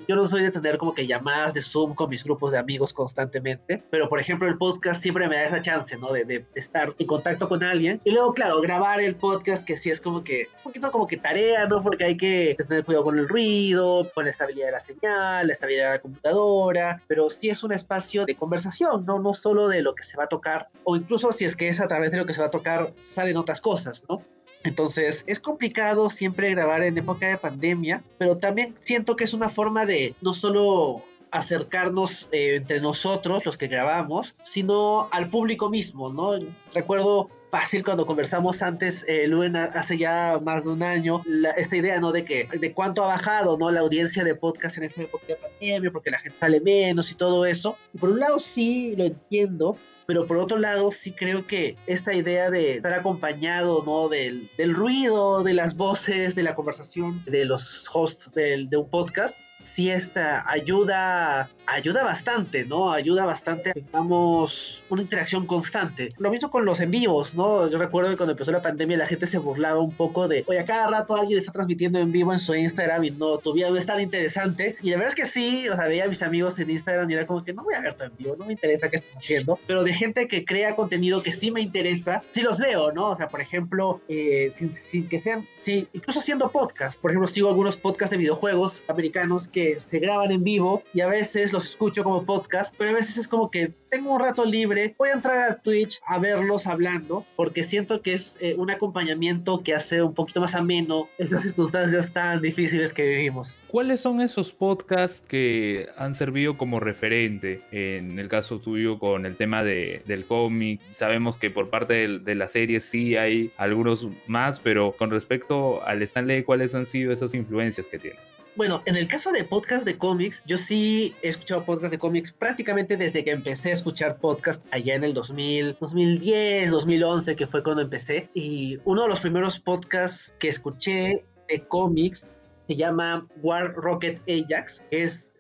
yo 0.08 0.16
no 0.16 0.28
soy 0.28 0.44
de 0.44 0.52
tener 0.52 0.78
como 0.78 0.94
que 0.94 1.08
llamadas 1.08 1.54
de 1.54 1.62
Zoom 1.62 1.96
con 1.96 2.10
mis 2.10 2.24
grupos 2.24 2.52
de 2.52 2.58
amigos 2.58 2.94
constantemente, 2.94 3.84
pero 3.90 4.10
por 4.10 4.20
ejemplo 4.20 4.48
el 4.48 4.58
podcast 4.58 5.02
siempre 5.02 5.28
me 5.28 5.36
da 5.36 5.46
esa 5.46 5.62
chance, 5.62 5.98
¿no? 5.98 6.12
De, 6.12 6.26
de 6.26 6.46
estar 6.56 6.94
en 6.98 7.08
contacto 7.08 7.48
con 7.50 7.64
alguien. 7.64 8.02
Y 8.04 8.12
luego, 8.12 8.34
claro, 8.34 8.62
grabar 8.62 9.02
el 9.02 9.16
podcast 9.16 9.64
que 9.64 9.78
sí 9.78 9.90
es 9.90 10.02
como 10.02 10.24
que, 10.24 10.48
un 10.58 10.64
poquito 10.64 10.92
como 10.92 11.08
que 11.08 11.18
tarea, 11.18 11.68
¿no? 11.68 11.82
Porque 11.82 12.06
hay 12.06 12.18
que 12.18 12.56
tener 12.68 12.84
cuidado 12.84 13.06
con 13.06 13.18
el 13.18 13.28
ruido, 13.28 14.10
con 14.14 14.26
la 14.26 14.32
estabilidad 14.32 14.68
de 14.68 14.72
la 14.74 14.80
señal, 14.80 15.48
la 15.48 15.54
estabilidad 15.54 15.86
de 15.86 15.92
la 15.92 16.02
computadora, 16.02 17.02
pero 17.08 17.30
sí 17.30 17.50
es 17.50 17.64
un 17.64 17.72
espacio 17.72 18.26
de 18.26 18.36
conversación, 18.36 19.06
¿no? 19.06 19.20
No 19.20 19.34
solo 19.34 19.68
de 19.68 19.82
lo 19.82 19.96
que 19.96 20.04
se 20.04 20.18
va 20.18 20.26
a 20.26 20.28
tocar, 20.28 20.70
o 20.84 20.96
incluso 20.96 21.32
si 21.32 21.46
es 21.46 21.56
que 21.56 21.70
es 21.70 21.80
a 21.80 21.88
través 21.88 22.12
de 22.12 22.18
lo 22.18 22.26
que 22.26 22.34
se 22.34 22.42
va 22.42 22.48
a 22.48 22.52
tocar, 22.52 22.94
salen 23.04 23.38
otras 23.38 23.62
cosas, 23.62 24.04
¿no? 24.10 24.24
Entonces 24.64 25.24
es 25.28 25.40
complicado 25.40 26.10
siempre 26.10 26.52
grabar 26.52 26.84
en 26.84 26.98
época 26.98 27.28
de 27.28 27.38
pandemia, 27.38 28.04
pero 28.18 28.38
también 28.38 28.76
siento 28.80 29.16
que 29.16 29.26
es 29.26 29.34
una 29.34 29.50
forma 29.50 29.86
de 29.86 30.16
no 30.22 30.34
solo 30.34 31.04
acercarnos 31.32 32.28
eh, 32.32 32.56
entre 32.58 32.80
nosotros, 32.80 33.46
los 33.46 33.58
que 33.58 33.68
grabamos, 33.68 34.36
sino 34.44 35.10
al 35.12 35.30
público 35.30 35.70
mismo, 35.70 36.14
¿no? 36.14 36.34
Recuerdo 36.74 37.30
fácil 37.50 37.84
cuando 37.84 38.06
conversamos 38.06 38.62
antes, 38.62 39.04
eh, 39.08 39.30
hace 39.74 39.98
ya 39.98 40.40
más 40.44 40.64
de 40.64 40.70
un 40.70 40.84
año, 40.84 41.24
esta 41.58 41.76
idea, 41.76 42.00
¿no? 42.00 42.12
De 42.12 42.24
que, 42.24 42.48
de 42.52 42.74
cuánto 42.74 43.04
ha 43.04 43.08
bajado, 43.08 43.58
¿no? 43.58 43.72
La 43.72 43.82
audiencia 43.82 44.24
de 44.24 44.36
podcast 44.36 44.78
en 44.78 44.84
esta 44.84 45.02
época 45.02 45.26
de 45.28 45.36
pandemia, 45.36 45.92
porque 45.92 46.12
la 46.12 46.20
gente 46.20 46.38
sale 46.40 46.62
menos 46.62 47.12
y 47.12 47.16
todo 47.16 47.46
eso. 47.46 47.78
por 48.00 48.12
un 48.12 48.20
lado 48.20 48.38
sí 48.40 48.96
lo 48.96 49.06
entiendo, 49.06 49.76
pero 50.06 50.28
por 50.28 50.38
otro 50.38 50.58
lado 50.58 50.92
sí 50.92 51.12
creo 51.12 51.48
que 51.48 51.78
esta 51.88 52.14
idea 52.14 52.50
de 52.50 52.78
estar 52.78 52.94
acompañado 52.94 53.84
¿no? 53.86 54.10
del, 54.10 54.50
del 54.58 54.74
ruido, 54.74 55.44
de 55.44 55.54
las 55.54 55.76
voces, 55.76 56.36
de 56.36 56.44
la 56.44 56.56
conversación 56.56 57.24
de 57.26 57.46
los 57.46 57.90
hosts 57.94 58.32
del, 58.34 58.70
de 58.70 58.78
un 58.78 58.90
podcast, 58.90 59.38
sí 59.64 59.90
esta 59.90 60.50
ayuda 60.50 61.50
ayuda 61.66 62.04
bastante, 62.04 62.66
¿no? 62.66 62.92
Ayuda 62.92 63.26
bastante 63.26 63.72
a 63.72 63.74
tengamos 63.74 64.84
una 64.90 65.02
interacción 65.02 65.46
constante. 65.46 66.14
Lo 66.18 66.30
mismo 66.30 66.52
con 66.52 66.66
los 66.66 66.80
en 66.80 66.92
vivos, 66.92 67.36
¿no? 67.36 67.70
Yo 67.70 67.78
recuerdo 67.78 68.10
que 68.10 68.18
cuando 68.18 68.34
empezó 68.34 68.52
la 68.52 68.62
pandemia 68.62 68.98
la 68.98 69.08
gente 69.08 69.28
se 69.28 69.38
burlaba 69.38 69.80
un 69.80 69.92
poco 69.92 70.28
de, 70.28 70.44
oye, 70.48 70.60
a 70.60 70.66
cada 70.66 70.90
rato 70.90 71.16
alguien 71.16 71.40
está 71.40 71.52
transmitiendo 71.52 72.00
en 72.00 72.12
vivo 72.12 72.34
en 72.34 72.40
su 72.40 72.54
Instagram 72.54 73.04
y 73.06 73.12
no, 73.12 73.38
tu 73.38 73.54
vida 73.54 73.70
es 73.78 73.86
tan 73.86 74.00
interesante. 74.00 74.76
Y 74.82 74.92
la 74.92 74.98
verdad 74.98 75.10
es 75.10 75.16
que 75.16 75.26
sí, 75.26 75.68
o 75.70 75.76
sea, 75.76 75.88
veía 75.88 76.06
a 76.06 76.08
mis 76.08 76.22
amigos 76.22 76.60
en 76.60 76.70
Instagram 76.70 77.10
y 77.10 77.14
era 77.14 77.28
como 77.28 77.44
que 77.44 77.54
no 77.54 77.64
voy 77.64 77.76
a 77.76 77.82
ver 77.82 77.96
todo 77.96 78.08
en 78.08 78.18
vivo, 78.18 78.36
no 78.38 78.46
me 78.46 78.54
interesa 78.54 78.90
qué 78.90 78.98
estás 78.98 79.18
haciendo. 79.18 79.60
Pero 79.68 79.84
de 79.84 79.94
gente 79.94 80.28
que 80.28 80.46
crea 80.46 80.76
contenido 80.76 81.24
que 81.24 81.34
sí 81.34 81.52
me 81.52 81.62
interesa, 81.62 82.24
sí 82.32 82.42
los 82.42 82.58
veo, 82.58 82.92
¿no? 82.92 83.10
O 83.10 83.16
sea, 83.16 83.30
por 83.30 83.42
ejemplo, 83.42 84.02
eh, 84.08 84.52
sin, 84.56 84.76
sin, 84.76 85.08
que 85.08 85.20
sean, 85.20 85.48
sí, 85.60 85.88
incluso 85.94 86.20
haciendo 86.20 86.52
podcast. 86.52 87.00
Por 87.00 87.12
ejemplo, 87.12 87.28
sigo 87.28 87.50
algunos 87.50 87.78
podcasts 87.78 88.12
de 88.12 88.18
videojuegos 88.18 88.84
americanos 88.88 89.48
que 89.54 89.80
se 89.80 90.00
graban 90.00 90.32
en 90.32 90.44
vivo 90.44 90.84
y 90.94 91.00
a 91.00 91.08
veces 91.08 91.54
los 91.54 91.66
escucho 91.66 92.04
como 92.04 92.26
podcast, 92.26 92.74
pero 92.78 92.92
a 92.92 92.94
veces 92.96 93.18
es 93.18 93.28
como 93.30 93.50
que 93.50 93.72
tengo 93.90 94.12
un 94.12 94.20
rato 94.20 94.44
libre, 94.44 94.96
voy 94.98 95.10
a 95.10 95.14
entrar 95.14 95.52
a 95.52 95.62
Twitch 95.62 96.02
a 96.08 96.18
verlos 96.18 96.66
hablando, 96.66 97.28
porque 97.36 97.64
siento 97.64 98.02
que 98.02 98.16
es 98.16 98.40
eh, 98.42 98.56
un 98.58 98.72
acompañamiento 98.72 99.62
que 99.64 99.76
hace 99.76 100.02
un 100.02 100.16
poquito 100.16 100.42
más 100.42 100.56
ameno 100.56 101.08
estas 101.20 101.44
circunstancias 101.44 102.12
tan 102.12 102.42
difíciles 102.42 102.92
que 102.92 103.04
vivimos. 103.04 103.56
¿Cuáles 103.68 104.02
son 104.02 104.20
esos 104.20 104.52
podcasts 104.52 105.28
que 105.28 105.88
han 105.96 106.16
servido 106.16 106.58
como 106.58 106.80
referente 106.80 107.62
en 107.72 108.18
el 108.18 108.30
caso 108.30 108.60
tuyo 108.60 108.98
con 108.98 109.28
el 109.28 109.36
tema 109.36 109.64
de, 109.64 110.02
del 110.08 110.26
cómic? 110.26 110.82
Sabemos 110.90 111.38
que 111.38 111.52
por 111.52 111.70
parte 111.70 111.94
de, 111.94 112.20
de 112.20 112.36
la 112.36 112.50
serie 112.50 112.80
sí 112.80 113.16
hay 113.16 113.52
algunos 113.58 114.08
más, 114.26 114.60
pero 114.60 114.94
con 114.94 115.12
respecto 115.12 115.86
al 115.86 116.02
Stanley, 116.02 116.42
¿cuáles 116.42 116.74
han 116.74 116.88
sido 116.88 117.14
esas 117.14 117.36
influencias 117.36 117.86
que 117.86 118.00
tienes? 118.00 118.34
Bueno, 118.56 118.84
en 118.86 118.96
el 118.96 119.08
caso 119.08 119.32
de 119.32 119.44
podcast 119.44 119.84
de 119.84 119.98
cómics, 119.98 120.40
yo 120.46 120.60
sí 120.60 121.16
he 121.24 121.30
escuchado 121.30 121.66
podcast 121.66 121.92
de 121.92 121.98
cómics 121.98 122.32
prácticamente 122.32 122.98
desde 122.98 123.24
que 123.24 123.32
empecé 123.32 123.72
a 123.72 123.74
escuchar 123.74 124.18
podcast 124.20 124.64
allá 124.70 124.94
en 124.94 125.04
el 125.04 125.16
2000, 125.16 125.78
2010, 125.82 126.70
2011, 126.70 127.36
que 127.36 127.48
fue 127.48 127.64
cuando 127.64 127.82
empecé. 127.82 128.30
Y 128.36 128.78
uno 128.86 129.04
de 129.04 129.10
los 129.10 129.22
primeros 129.22 129.58
podcasts 129.60 130.36
que 130.38 130.50
escuché 130.50 131.26
de 131.50 131.68
cómics 131.68 132.28
se 132.68 132.76
llama 132.76 133.28
War 133.42 133.74
Rocket 133.74 134.22
Ajax, 134.30 134.84
es 134.92 135.33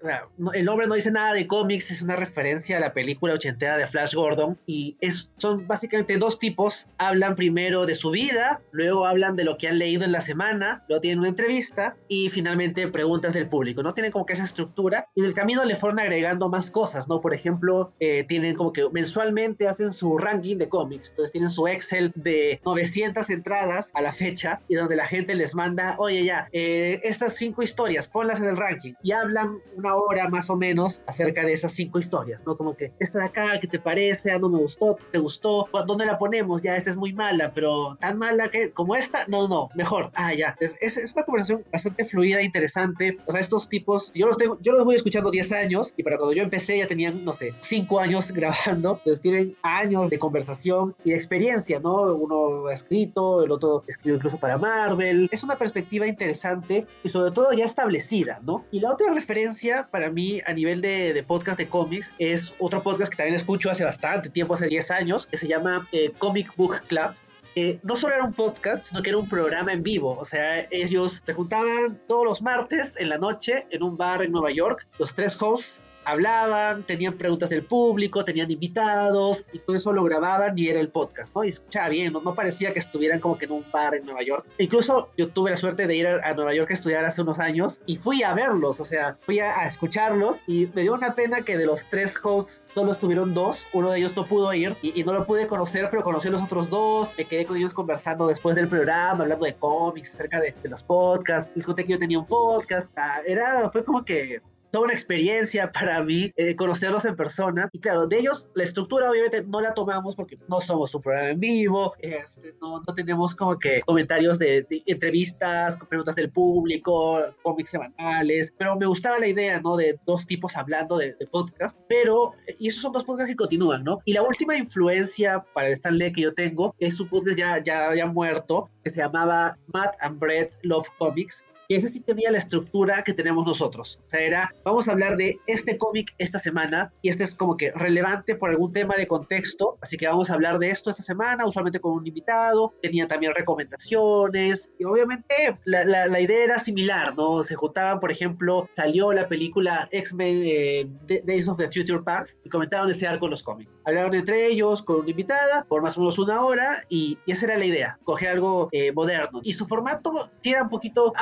el 0.54 0.66
nombre 0.66 0.88
no 0.88 0.96
dice 0.96 1.12
nada 1.12 1.34
de 1.34 1.48
cómics, 1.48 1.92
es 1.92 2.02
una 2.02 2.16
referencia 2.16 2.78
a 2.78 2.80
la 2.80 2.94
película 2.94 3.34
ochentera 3.34 3.78
de 3.78 3.88
Flash 3.88 4.14
Gordon 4.14 4.58
y 4.66 4.98
es, 5.00 5.32
son 5.38 5.68
básicamente 5.68 6.18
dos 6.18 6.40
tipos, 6.40 6.88
hablan 6.98 7.36
primero 7.36 7.86
de 7.86 7.96
su 7.96 8.12
vida, 8.12 8.62
luego 8.72 9.06
hablan 9.06 9.36
de 9.36 9.44
lo 9.44 9.58
que 9.58 9.68
han 9.68 9.80
leído 9.80 10.04
en 10.04 10.12
la 10.12 10.22
semana, 10.22 10.84
luego 10.88 11.02
tienen 11.02 11.20
una 11.20 11.30
entrevista 11.30 11.96
y 12.08 12.30
finalmente 12.30 12.88
preguntas 12.88 13.34
del 13.34 13.48
público, 13.48 13.84
¿no? 13.84 13.94
Tienen 13.94 14.12
como 14.12 14.26
que 14.26 14.34
esa 14.34 14.44
estructura 14.44 15.08
y 15.16 15.22
en 15.22 15.28
el 15.28 15.34
camino 15.34 15.64
le 15.64 15.76
fueron 15.76 16.00
agregando 16.00 16.50
más 16.50 16.70
cosas, 16.70 17.08
¿no? 17.08 17.22
Por 17.22 17.34
ejemplo, 17.34 17.94
eh, 18.00 18.26
tienen 18.28 18.56
como 18.56 18.74
que 18.74 18.90
mensualmente 18.92 19.68
hacen 19.68 19.94
su 19.94 20.18
ranking 20.18 20.58
de 20.58 20.70
cómics, 20.70 21.10
entonces 21.10 21.32
tienen 21.32 21.50
su 21.50 21.68
Excel 21.68 22.12
de 22.16 22.62
900 22.66 23.30
entradas 23.30 23.92
a 23.94 24.02
la 24.02 24.14
fecha 24.14 24.62
y 24.68 24.76
donde 24.76 24.96
la 24.96 25.06
gente 25.06 25.36
les 25.36 25.56
manda, 25.56 25.96
oye 25.98 26.26
ya, 26.26 26.50
eh, 26.52 27.00
estas 27.04 27.36
cinco 27.36 27.64
historias, 27.64 28.08
ponlas 28.08 28.40
en 28.40 28.46
el 28.46 28.58
ranking 28.58 28.94
y 29.02 29.12
hablan 29.12 29.60
una 29.76 29.93
hora 29.96 30.30
más 30.30 30.50
o 30.50 30.56
menos 30.56 31.02
acerca 31.08 31.44
de 31.44 31.54
esas 31.54 31.74
cinco 31.74 32.00
historias, 32.00 32.46
¿no? 32.46 32.58
Como 32.58 32.76
que 32.76 32.92
esta 33.00 33.20
de 33.20 33.26
acá, 33.26 33.60
¿qué 33.60 33.68
te 33.68 33.80
parece? 33.80 34.32
Ah, 34.32 34.40
no 34.40 34.50
me 34.50 34.58
gustó, 34.58 34.98
¿te 35.12 35.18
gustó? 35.18 35.68
¿Dónde 35.86 36.06
la 36.06 36.18
ponemos? 36.18 36.62
Ya, 36.62 36.76
esta 36.76 36.90
es 36.90 36.98
muy 36.98 37.14
mala, 37.14 37.54
pero 37.54 37.98
tan 38.00 38.18
mala 38.18 38.50
que 38.50 38.72
como 38.72 38.96
esta, 38.96 39.26
no, 39.28 39.48
no, 39.48 39.70
mejor. 39.76 40.12
Ah, 40.16 40.34
ya. 40.34 40.56
Es, 40.60 40.78
es, 40.82 41.14
una 41.14 41.24
conversación 41.24 41.64
bastante 41.72 42.06
fluida, 42.06 42.42
interesante. 42.42 43.18
O 43.26 43.32
sea, 43.32 43.42
estos 43.42 43.70
tipos, 43.70 44.12
yo 44.14 44.28
los 44.28 44.38
tengo, 44.38 44.58
yo 44.62 44.74
los 44.74 44.86
voy 44.86 44.96
escuchando 44.96 45.32
10 45.32 45.52
años 45.52 45.94
y 45.98 46.04
para 46.04 46.18
cuando 46.18 46.34
yo 46.34 46.44
empecé 46.44 46.78
ya 46.78 46.88
tenían, 46.88 47.24
no 47.24 47.34
sé, 47.34 47.54
5 47.60 48.00
años 48.00 48.32
grabando, 48.34 48.98
entonces 48.98 49.22
tienen 49.22 49.56
años 49.62 50.10
de 50.10 50.20
conversación 50.20 50.96
y 51.04 51.12
de 51.12 51.16
experiencia, 51.18 51.80
¿no? 51.80 52.14
Uno 52.16 52.68
ha 52.68 52.74
escrito, 52.74 53.44
el 53.44 53.52
otro 53.52 53.84
escribió 53.88 54.16
incluso 54.16 54.38
para 54.38 54.58
Marvel. 54.58 55.30
Es 55.32 55.44
una 55.44 55.58
perspectiva 55.58 56.08
interesante 56.08 56.86
y 57.04 57.10
sobre 57.10 57.32
todo 57.32 57.52
ya 57.54 57.66
establecida, 57.66 58.40
¿no? 58.44 58.66
Y 58.72 58.80
la 58.80 58.92
otra 58.92 59.14
referencia 59.14 59.83
para 59.92 60.10
mí 60.10 60.42
a 60.46 60.54
nivel 60.54 60.82
de, 60.82 61.24
podcast 61.28 61.58
de 61.58 61.68
cómics 61.68 62.12
es 62.20 62.54
otro 62.60 62.82
podcast 62.82 63.12
que 63.12 63.18
también 63.18 63.36
escucho 63.36 63.70
hace 63.70 63.84
bastante 63.84 64.30
tiempo, 64.30 64.54
hace 64.54 64.68
10 64.68 64.92
años, 64.92 65.26
que 65.26 65.38
se 65.38 65.48
llama 65.48 65.88
eh, 65.92 66.12
Comic 66.18 66.56
Book 66.56 66.82
Club 66.88 67.14
eh, 67.56 67.80
no 67.84 67.96
solo 67.96 68.16
era 68.16 68.24
un 68.24 68.34
podcast, 68.34 68.88
sino 68.88 69.04
que 69.04 69.10
era 69.10 69.18
un 69.20 69.30
programa 69.30 69.74
en 69.74 69.84
vivo. 69.84 70.18
O 70.18 70.26
sea, 70.26 70.68
ellos 70.72 71.22
se 71.24 71.34
juntaban 71.34 72.00
todos 72.08 72.26
los 72.26 72.42
martes 72.42 73.00
en 73.00 73.10
la 73.10 73.18
noche 73.18 73.68
en 73.70 73.84
un 73.84 73.96
bar 73.96 74.24
en 74.24 74.32
Nueva 74.32 74.52
York, 74.52 74.88
los 74.98 75.14
tres 75.14 75.38
hosts 75.40 75.80
hablaban, 76.06 76.84
tenían 76.84 77.14
preguntas 77.14 77.50
del 77.50 77.64
público, 77.64 78.24
tenían 78.24 78.52
invitados 78.52 79.46
y 79.52 79.60
todo 79.60 79.76
eso 79.76 79.94
lo 79.94 80.04
grababan 80.04 80.58
y 80.58 80.68
era 80.68 80.80
el 80.80 80.90
podcast, 80.90 81.36
¿no? 81.36 81.44
Y 81.44 81.50
escuchaba 81.50 81.90
bien, 81.90 82.14
no, 82.14 82.36
parecía 82.36 82.74
que 82.74 82.80
estuvieran 82.80 83.20
como 83.20 83.38
que 83.38 83.46
en 83.46 83.52
un 83.52 83.66
bar 83.72 83.96
en 83.96 84.06
Nueva 84.06 84.24
York. 84.24 84.46
incluso 84.58 85.10
yo 85.18 85.30
tuve 85.30 85.52
la 85.52 85.58
suerte 85.58 85.88
de 85.88 85.96
ir 85.96 86.08
a, 86.08 86.34
Nueva 86.34 86.54
York 86.54 86.72
a 86.72 86.74
estudiar 86.74 87.06
hace 87.06 87.22
unos 87.22 87.40
años 87.40 87.80
y 87.86 87.98
fui 87.98 88.24
a 88.24 88.34
verlos, 88.34 88.80
o 88.80 88.86
sea, 88.86 89.18
fui 89.22 89.40
a, 89.40 89.66
escucharlos 89.68 90.42
y 90.48 90.68
me 90.74 90.82
dio 90.82 90.94
una 90.94 91.16
pena 91.16 91.44
que 91.44 91.58
de 91.58 91.66
los 91.66 91.86
tres 91.90 92.18
hosts 92.22 92.62
solo 92.74 92.92
estuvieron 92.92 93.34
dos, 93.34 93.68
uno 93.74 93.92
de 93.92 94.00
ellos 94.00 94.16
no 94.16 94.26
pudo 94.26 94.54
ir 94.54 94.76
y, 94.82 95.04
no 95.04 95.14
lo 95.14 95.26
pude 95.26 95.48
conocer, 95.48 95.90
pero 95.92 96.04
conocí 96.04 96.28
a 96.28 96.32
los 96.32 96.44
otros 96.44 96.70
dos, 96.70 97.12
me 97.18 97.26
quedé 97.26 97.46
con 97.46 97.58
ellos 97.58 97.74
conversando 97.74 98.28
después 98.28 98.56
del 98.56 98.68
programa, 98.68 99.24
hablando 99.24 99.46
de 99.46 99.54
cómics, 99.54 100.14
acerca 100.14 100.40
de, 100.40 100.54
los 100.64 100.84
podcasts, 100.84 101.52
les 101.56 101.66
conté 101.66 101.86
que 101.86 101.94
yo 101.94 102.00
tenía 102.00 102.18
un 102.18 102.26
podcast, 102.26 102.92
ah, 102.98 103.20
era, 103.28 103.70
fue 103.70 103.84
como 103.84 104.04
que 104.04 104.42
toda 104.74 104.86
una 104.86 104.94
experiencia 104.94 105.72
para 105.72 106.04
mí 106.04 106.34
eh, 106.36 106.56
conocerlos 106.56 107.06
en 107.06 107.16
persona. 107.16 107.70
Y 107.72 107.80
claro, 107.80 108.08
de 108.08 108.18
ellos 108.18 108.50
la 108.56 108.64
estructura 108.64 109.10
obviamente 109.12 109.44
no 109.44 109.62
la 109.62 109.76
tomamos 109.76 110.16
porque 110.16 110.40
no 110.50 110.60
somos 110.62 110.94
un 110.96 111.02
programa 111.04 111.30
en 111.30 111.40
vivo, 111.40 111.94
este, 112.00 112.56
no, 112.60 112.82
no, 112.86 112.96
tenemos 112.96 113.36
como 113.36 113.60
que 113.60 113.82
comentarios 113.82 114.40
de, 114.40 114.66
entrevistas, 114.88 115.78
preguntas 115.88 116.16
del 116.16 116.32
público, 116.32 117.22
cómics 117.44 117.70
semanales, 117.70 118.52
pero 118.58 118.76
me 118.76 118.88
gustaba 118.88 119.20
la 119.20 119.28
idea, 119.28 119.62
¿no? 119.62 119.78
De 119.78 120.00
dos 120.08 120.26
tipos 120.26 120.58
hablando 120.58 120.98
de, 120.98 121.16
podcast, 121.32 121.80
pero, 121.88 122.32
y 122.58 122.70
esos 122.70 122.82
son 122.82 122.94
dos 122.94 123.04
podcasts 123.04 123.30
que 123.30 123.36
continúan, 123.36 123.84
¿no? 123.84 124.00
Y 124.06 124.14
la 124.14 124.24
última 124.24 124.56
influencia 124.56 125.46
para 125.54 125.68
el 125.68 125.74
Stanley 125.74 126.12
que 126.12 126.22
yo 126.22 126.34
tengo 126.34 126.76
es 126.80 126.96
su 126.96 127.08
podcast 127.08 127.38
ya, 127.38 127.64
ya, 127.64 127.94
ya 127.94 128.08
muerto, 128.08 128.70
que 128.84 128.90
se 128.90 129.02
llamaba 129.02 129.56
Matt 129.68 129.96
and 130.00 130.20
Brett 130.20 130.52
Love 130.64 130.88
Comics, 130.98 131.44
y 131.74 131.78
ese 131.78 131.90
sí 131.90 132.02
tenía 132.02 132.30
la 132.30 132.38
estructura 132.38 133.04
que 133.04 133.14
tenemos 133.14 133.48
nosotros. 133.48 134.00
O 134.06 134.10
sea, 134.12 134.20
era, 134.20 134.54
vamos 134.64 134.88
a 134.88 134.92
hablar 134.92 135.18
de 135.18 135.40
este 135.48 135.76
cómic 135.76 136.14
esta 136.20 136.38
semana 136.38 136.94
y 137.02 137.10
este 137.10 137.24
es 137.24 137.34
como 137.34 137.58
que 137.58 137.72
relevante 137.72 138.36
por 138.36 138.52
algún 138.52 138.72
tema 138.72 138.96
de 138.96 139.08
contexto, 139.08 139.80
así 139.82 139.98
que 139.98 140.08
vamos 140.08 140.30
a 140.30 140.36
hablar 140.36 140.60
de 140.60 140.70
esto 140.70 140.92
esta 140.92 141.02
semana, 141.02 141.48
usualmente 141.48 141.80
con 141.80 141.94
un 141.94 142.06
invitado, 142.06 142.76
tenía 142.84 143.08
también 143.08 143.34
recomendaciones 143.34 144.72
y 144.78 144.84
obviamente 144.84 145.58
la, 145.66 145.84
la, 145.84 146.20
idea 146.20 146.44
era 146.44 146.60
similar, 146.60 147.16
¿no? 147.18 147.44
Se 147.44 147.56
juntaban, 147.56 148.00
por 148.00 148.12
ejemplo, 148.12 148.68
salió 148.70 149.12
la 149.12 149.28
película 149.28 149.88
X-Men 149.92 150.42
eh, 150.46 150.88
Days 151.26 151.48
of 151.48 151.58
the 151.58 151.72
Future 151.72 152.04
Past 152.04 152.38
y 152.44 152.50
comentaron 152.50 152.92
ese 152.92 153.08
arco 153.08 153.26
en 153.26 153.32
los 153.32 153.42
cómics. 153.42 153.72
Hablaron 153.86 154.14
entre 154.14 154.46
ellos 154.46 154.84
con 154.84 154.98
una 154.98 155.10
invitada 155.10 155.66
por 155.68 155.82
más 155.82 155.98
o 155.98 156.02
menos 156.02 156.20
una 156.20 156.46
hora 156.46 156.84
y, 156.88 157.18
esa 157.26 157.46
era 157.46 157.58
la 157.58 157.66
idea, 157.66 157.98
coger 158.04 158.30
algo 158.30 158.70
eh, 158.72 158.92
moderno. 158.92 159.42
Y 159.44 159.54
su 159.54 159.66
formato 159.66 160.30
sí 160.38 160.52
era 160.52 160.62
un 160.62 160.70
poquito 160.70 161.14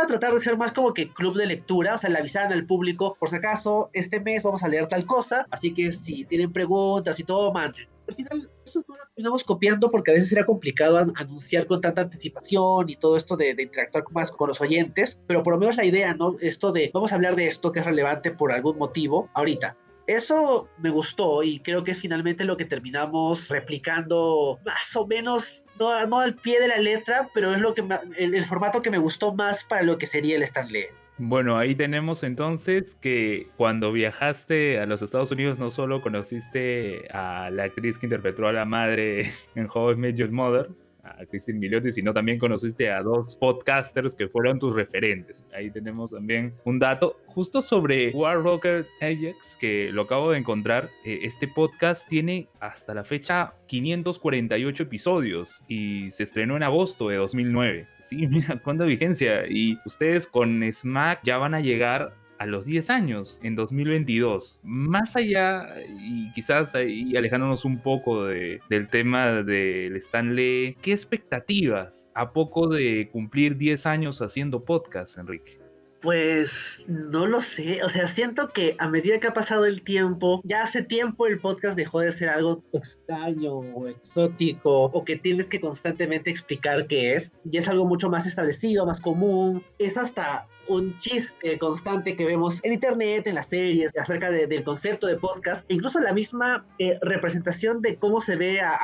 a 0.00 0.06
tratar 0.06 0.32
de 0.32 0.40
ser 0.40 0.56
más 0.56 0.72
como 0.72 0.94
que 0.94 1.12
club 1.12 1.36
de 1.36 1.46
lectura, 1.46 1.94
o 1.94 1.98
sea, 1.98 2.10
le 2.10 2.18
avisaban 2.18 2.52
al 2.52 2.66
público, 2.66 3.16
por 3.18 3.30
si 3.30 3.36
acaso, 3.36 3.90
este 3.92 4.20
mes 4.20 4.42
vamos 4.42 4.62
a 4.62 4.68
leer 4.68 4.88
tal 4.88 5.06
cosa, 5.06 5.46
así 5.50 5.72
que 5.72 5.92
si 5.92 6.24
tienen 6.24 6.52
preguntas 6.52 7.18
y 7.20 7.24
todo, 7.24 7.52
manden. 7.52 7.88
Al 8.08 8.14
final, 8.14 8.50
eso 8.66 8.84
no 8.88 8.96
lo 8.96 9.04
terminamos 9.14 9.44
copiando 9.44 9.90
porque 9.90 10.10
a 10.10 10.14
veces 10.14 10.32
era 10.32 10.44
complicado 10.44 10.98
anunciar 10.98 11.66
con 11.66 11.80
tanta 11.80 12.02
anticipación 12.02 12.88
y 12.88 12.96
todo 12.96 13.16
esto 13.16 13.36
de, 13.36 13.54
de, 13.54 13.62
interactuar 13.62 14.04
más 14.10 14.32
con 14.32 14.48
los 14.48 14.60
oyentes, 14.60 15.18
pero 15.26 15.42
por 15.42 15.54
lo 15.54 15.60
menos 15.60 15.76
la 15.76 15.84
idea, 15.84 16.14
¿no? 16.14 16.36
Esto 16.40 16.72
de 16.72 16.90
vamos 16.92 17.12
a 17.12 17.14
hablar 17.14 17.36
de 17.36 17.46
esto 17.46 17.70
que 17.70 17.80
es 17.80 17.84
relevante 17.84 18.30
por 18.32 18.52
algún 18.52 18.78
motivo 18.78 19.30
ahorita. 19.34 19.76
Eso 20.10 20.68
me 20.78 20.90
gustó 20.90 21.44
y 21.44 21.60
creo 21.60 21.84
que 21.84 21.92
es 21.92 22.00
finalmente 22.00 22.44
lo 22.44 22.56
que 22.56 22.64
terminamos 22.64 23.48
replicando 23.48 24.58
más 24.64 24.96
o 24.96 25.06
menos, 25.06 25.64
no, 25.80 26.20
al 26.20 26.34
pie 26.34 26.60
de 26.60 26.68
la 26.68 26.78
letra, 26.78 27.30
pero 27.32 27.52
es 27.52 27.60
lo 27.60 27.74
que 27.74 27.84
el, 28.16 28.44
formato 28.44 28.82
que 28.82 28.90
me 28.90 28.98
gustó 28.98 29.34
más 29.34 29.64
para 29.64 29.82
lo 29.82 29.98
que 29.98 30.06
sería 30.06 30.36
el 30.36 30.42
Stanley. 30.42 30.86
Bueno, 31.18 31.58
ahí 31.58 31.74
tenemos 31.74 32.22
entonces 32.22 32.94
que 32.94 33.48
cuando 33.56 33.92
viajaste 33.92 34.80
a 34.80 34.86
los 34.86 35.02
Estados 35.02 35.30
Unidos 35.30 35.58
no 35.58 35.70
solo 35.70 36.00
conociste 36.00 37.08
a 37.12 37.50
la 37.50 37.64
actriz 37.64 37.98
que 37.98 38.06
interpretó 38.06 38.46
a 38.46 38.52
la 38.52 38.64
madre 38.64 39.32
en 39.54 39.68
How 39.72 39.92
I 39.92 39.96
Met 39.96 40.16
Your 40.16 40.30
Mother, 40.30 40.68
a 41.02 41.24
Christine 41.26 41.58
Miliotti, 41.58 41.92
sino 41.92 42.12
también 42.12 42.38
conociste 42.38 42.90
a 42.90 43.02
dos 43.02 43.36
podcasters 43.36 44.14
que 44.14 44.28
fueron 44.28 44.58
tus 44.58 44.74
referentes. 44.74 45.44
Ahí 45.54 45.70
tenemos 45.70 46.10
también 46.10 46.54
un 46.64 46.78
dato 46.78 47.20
justo 47.26 47.62
sobre 47.62 48.10
War 48.10 48.42
Rocker 48.42 48.86
Ajax, 49.00 49.56
que 49.60 49.90
lo 49.92 50.02
acabo 50.02 50.32
de 50.32 50.38
encontrar. 50.38 50.90
Eh, 51.04 51.20
este 51.22 51.48
podcast 51.48 52.08
tiene 52.08 52.48
hasta 52.60 52.94
la 52.94 53.04
fecha 53.04 53.54
548 53.66 54.82
episodios 54.82 55.62
y 55.68 56.10
se 56.10 56.24
estrenó 56.24 56.56
en 56.56 56.62
agosto 56.62 57.08
de 57.08 57.16
2009. 57.16 57.88
Sí, 57.98 58.26
mira, 58.28 58.60
cuánta 58.62 58.84
vigencia. 58.84 59.46
Y 59.48 59.78
ustedes 59.86 60.26
con 60.26 60.62
Smack 60.70 61.20
ya 61.24 61.38
van 61.38 61.54
a 61.54 61.60
llegar 61.60 62.19
a 62.40 62.46
los 62.46 62.64
10 62.64 62.88
años, 62.88 63.38
en 63.42 63.54
2022. 63.54 64.60
Más 64.62 65.14
allá, 65.14 65.68
y 65.86 66.32
quizás 66.32 66.74
ahí 66.74 67.14
alejándonos 67.14 67.66
un 67.66 67.82
poco 67.82 68.24
de, 68.24 68.60
del 68.70 68.88
tema 68.88 69.42
del 69.42 69.94
Stanley, 69.96 70.74
¿qué 70.80 70.92
expectativas 70.92 72.10
a 72.14 72.32
poco 72.32 72.66
de 72.66 73.10
cumplir 73.12 73.58
10 73.58 73.84
años 73.84 74.22
haciendo 74.22 74.64
podcast, 74.64 75.18
Enrique? 75.18 75.60
Pues 76.00 76.82
no 76.86 77.26
lo 77.26 77.42
sé, 77.42 77.84
o 77.84 77.90
sea, 77.90 78.08
siento 78.08 78.48
que 78.54 78.74
a 78.78 78.88
medida 78.88 79.20
que 79.20 79.26
ha 79.26 79.34
pasado 79.34 79.66
el 79.66 79.82
tiempo, 79.82 80.40
ya 80.42 80.62
hace 80.62 80.82
tiempo 80.82 81.26
el 81.26 81.40
podcast 81.40 81.76
dejó 81.76 82.00
de 82.00 82.12
ser 82.12 82.30
algo 82.30 82.64
extraño 82.72 83.56
o 83.56 83.86
exótico 83.86 84.84
o 84.84 85.04
que 85.04 85.16
tienes 85.16 85.50
que 85.50 85.60
constantemente 85.60 86.30
explicar 86.30 86.86
qué 86.86 87.12
es, 87.12 87.34
y 87.44 87.58
es 87.58 87.68
algo 87.68 87.84
mucho 87.84 88.08
más 88.08 88.24
establecido, 88.24 88.86
más 88.86 88.98
común, 88.98 89.62
es 89.78 89.98
hasta 89.98 90.48
un 90.70 90.96
chiste 90.98 91.58
constante 91.58 92.16
que 92.16 92.24
vemos 92.24 92.60
en 92.62 92.72
internet, 92.72 93.26
en 93.26 93.34
las 93.34 93.48
series, 93.48 93.90
acerca 93.98 94.30
del 94.30 94.62
concepto 94.62 95.08
de 95.08 95.16
podcast, 95.16 95.64
incluso 95.68 95.98
la 95.98 96.12
misma 96.12 96.64
eh, 96.78 96.96
representación 97.02 97.82
de 97.82 97.96
cómo 97.96 98.20
se 98.20 98.36
ve 98.36 98.60
a, 98.60 98.78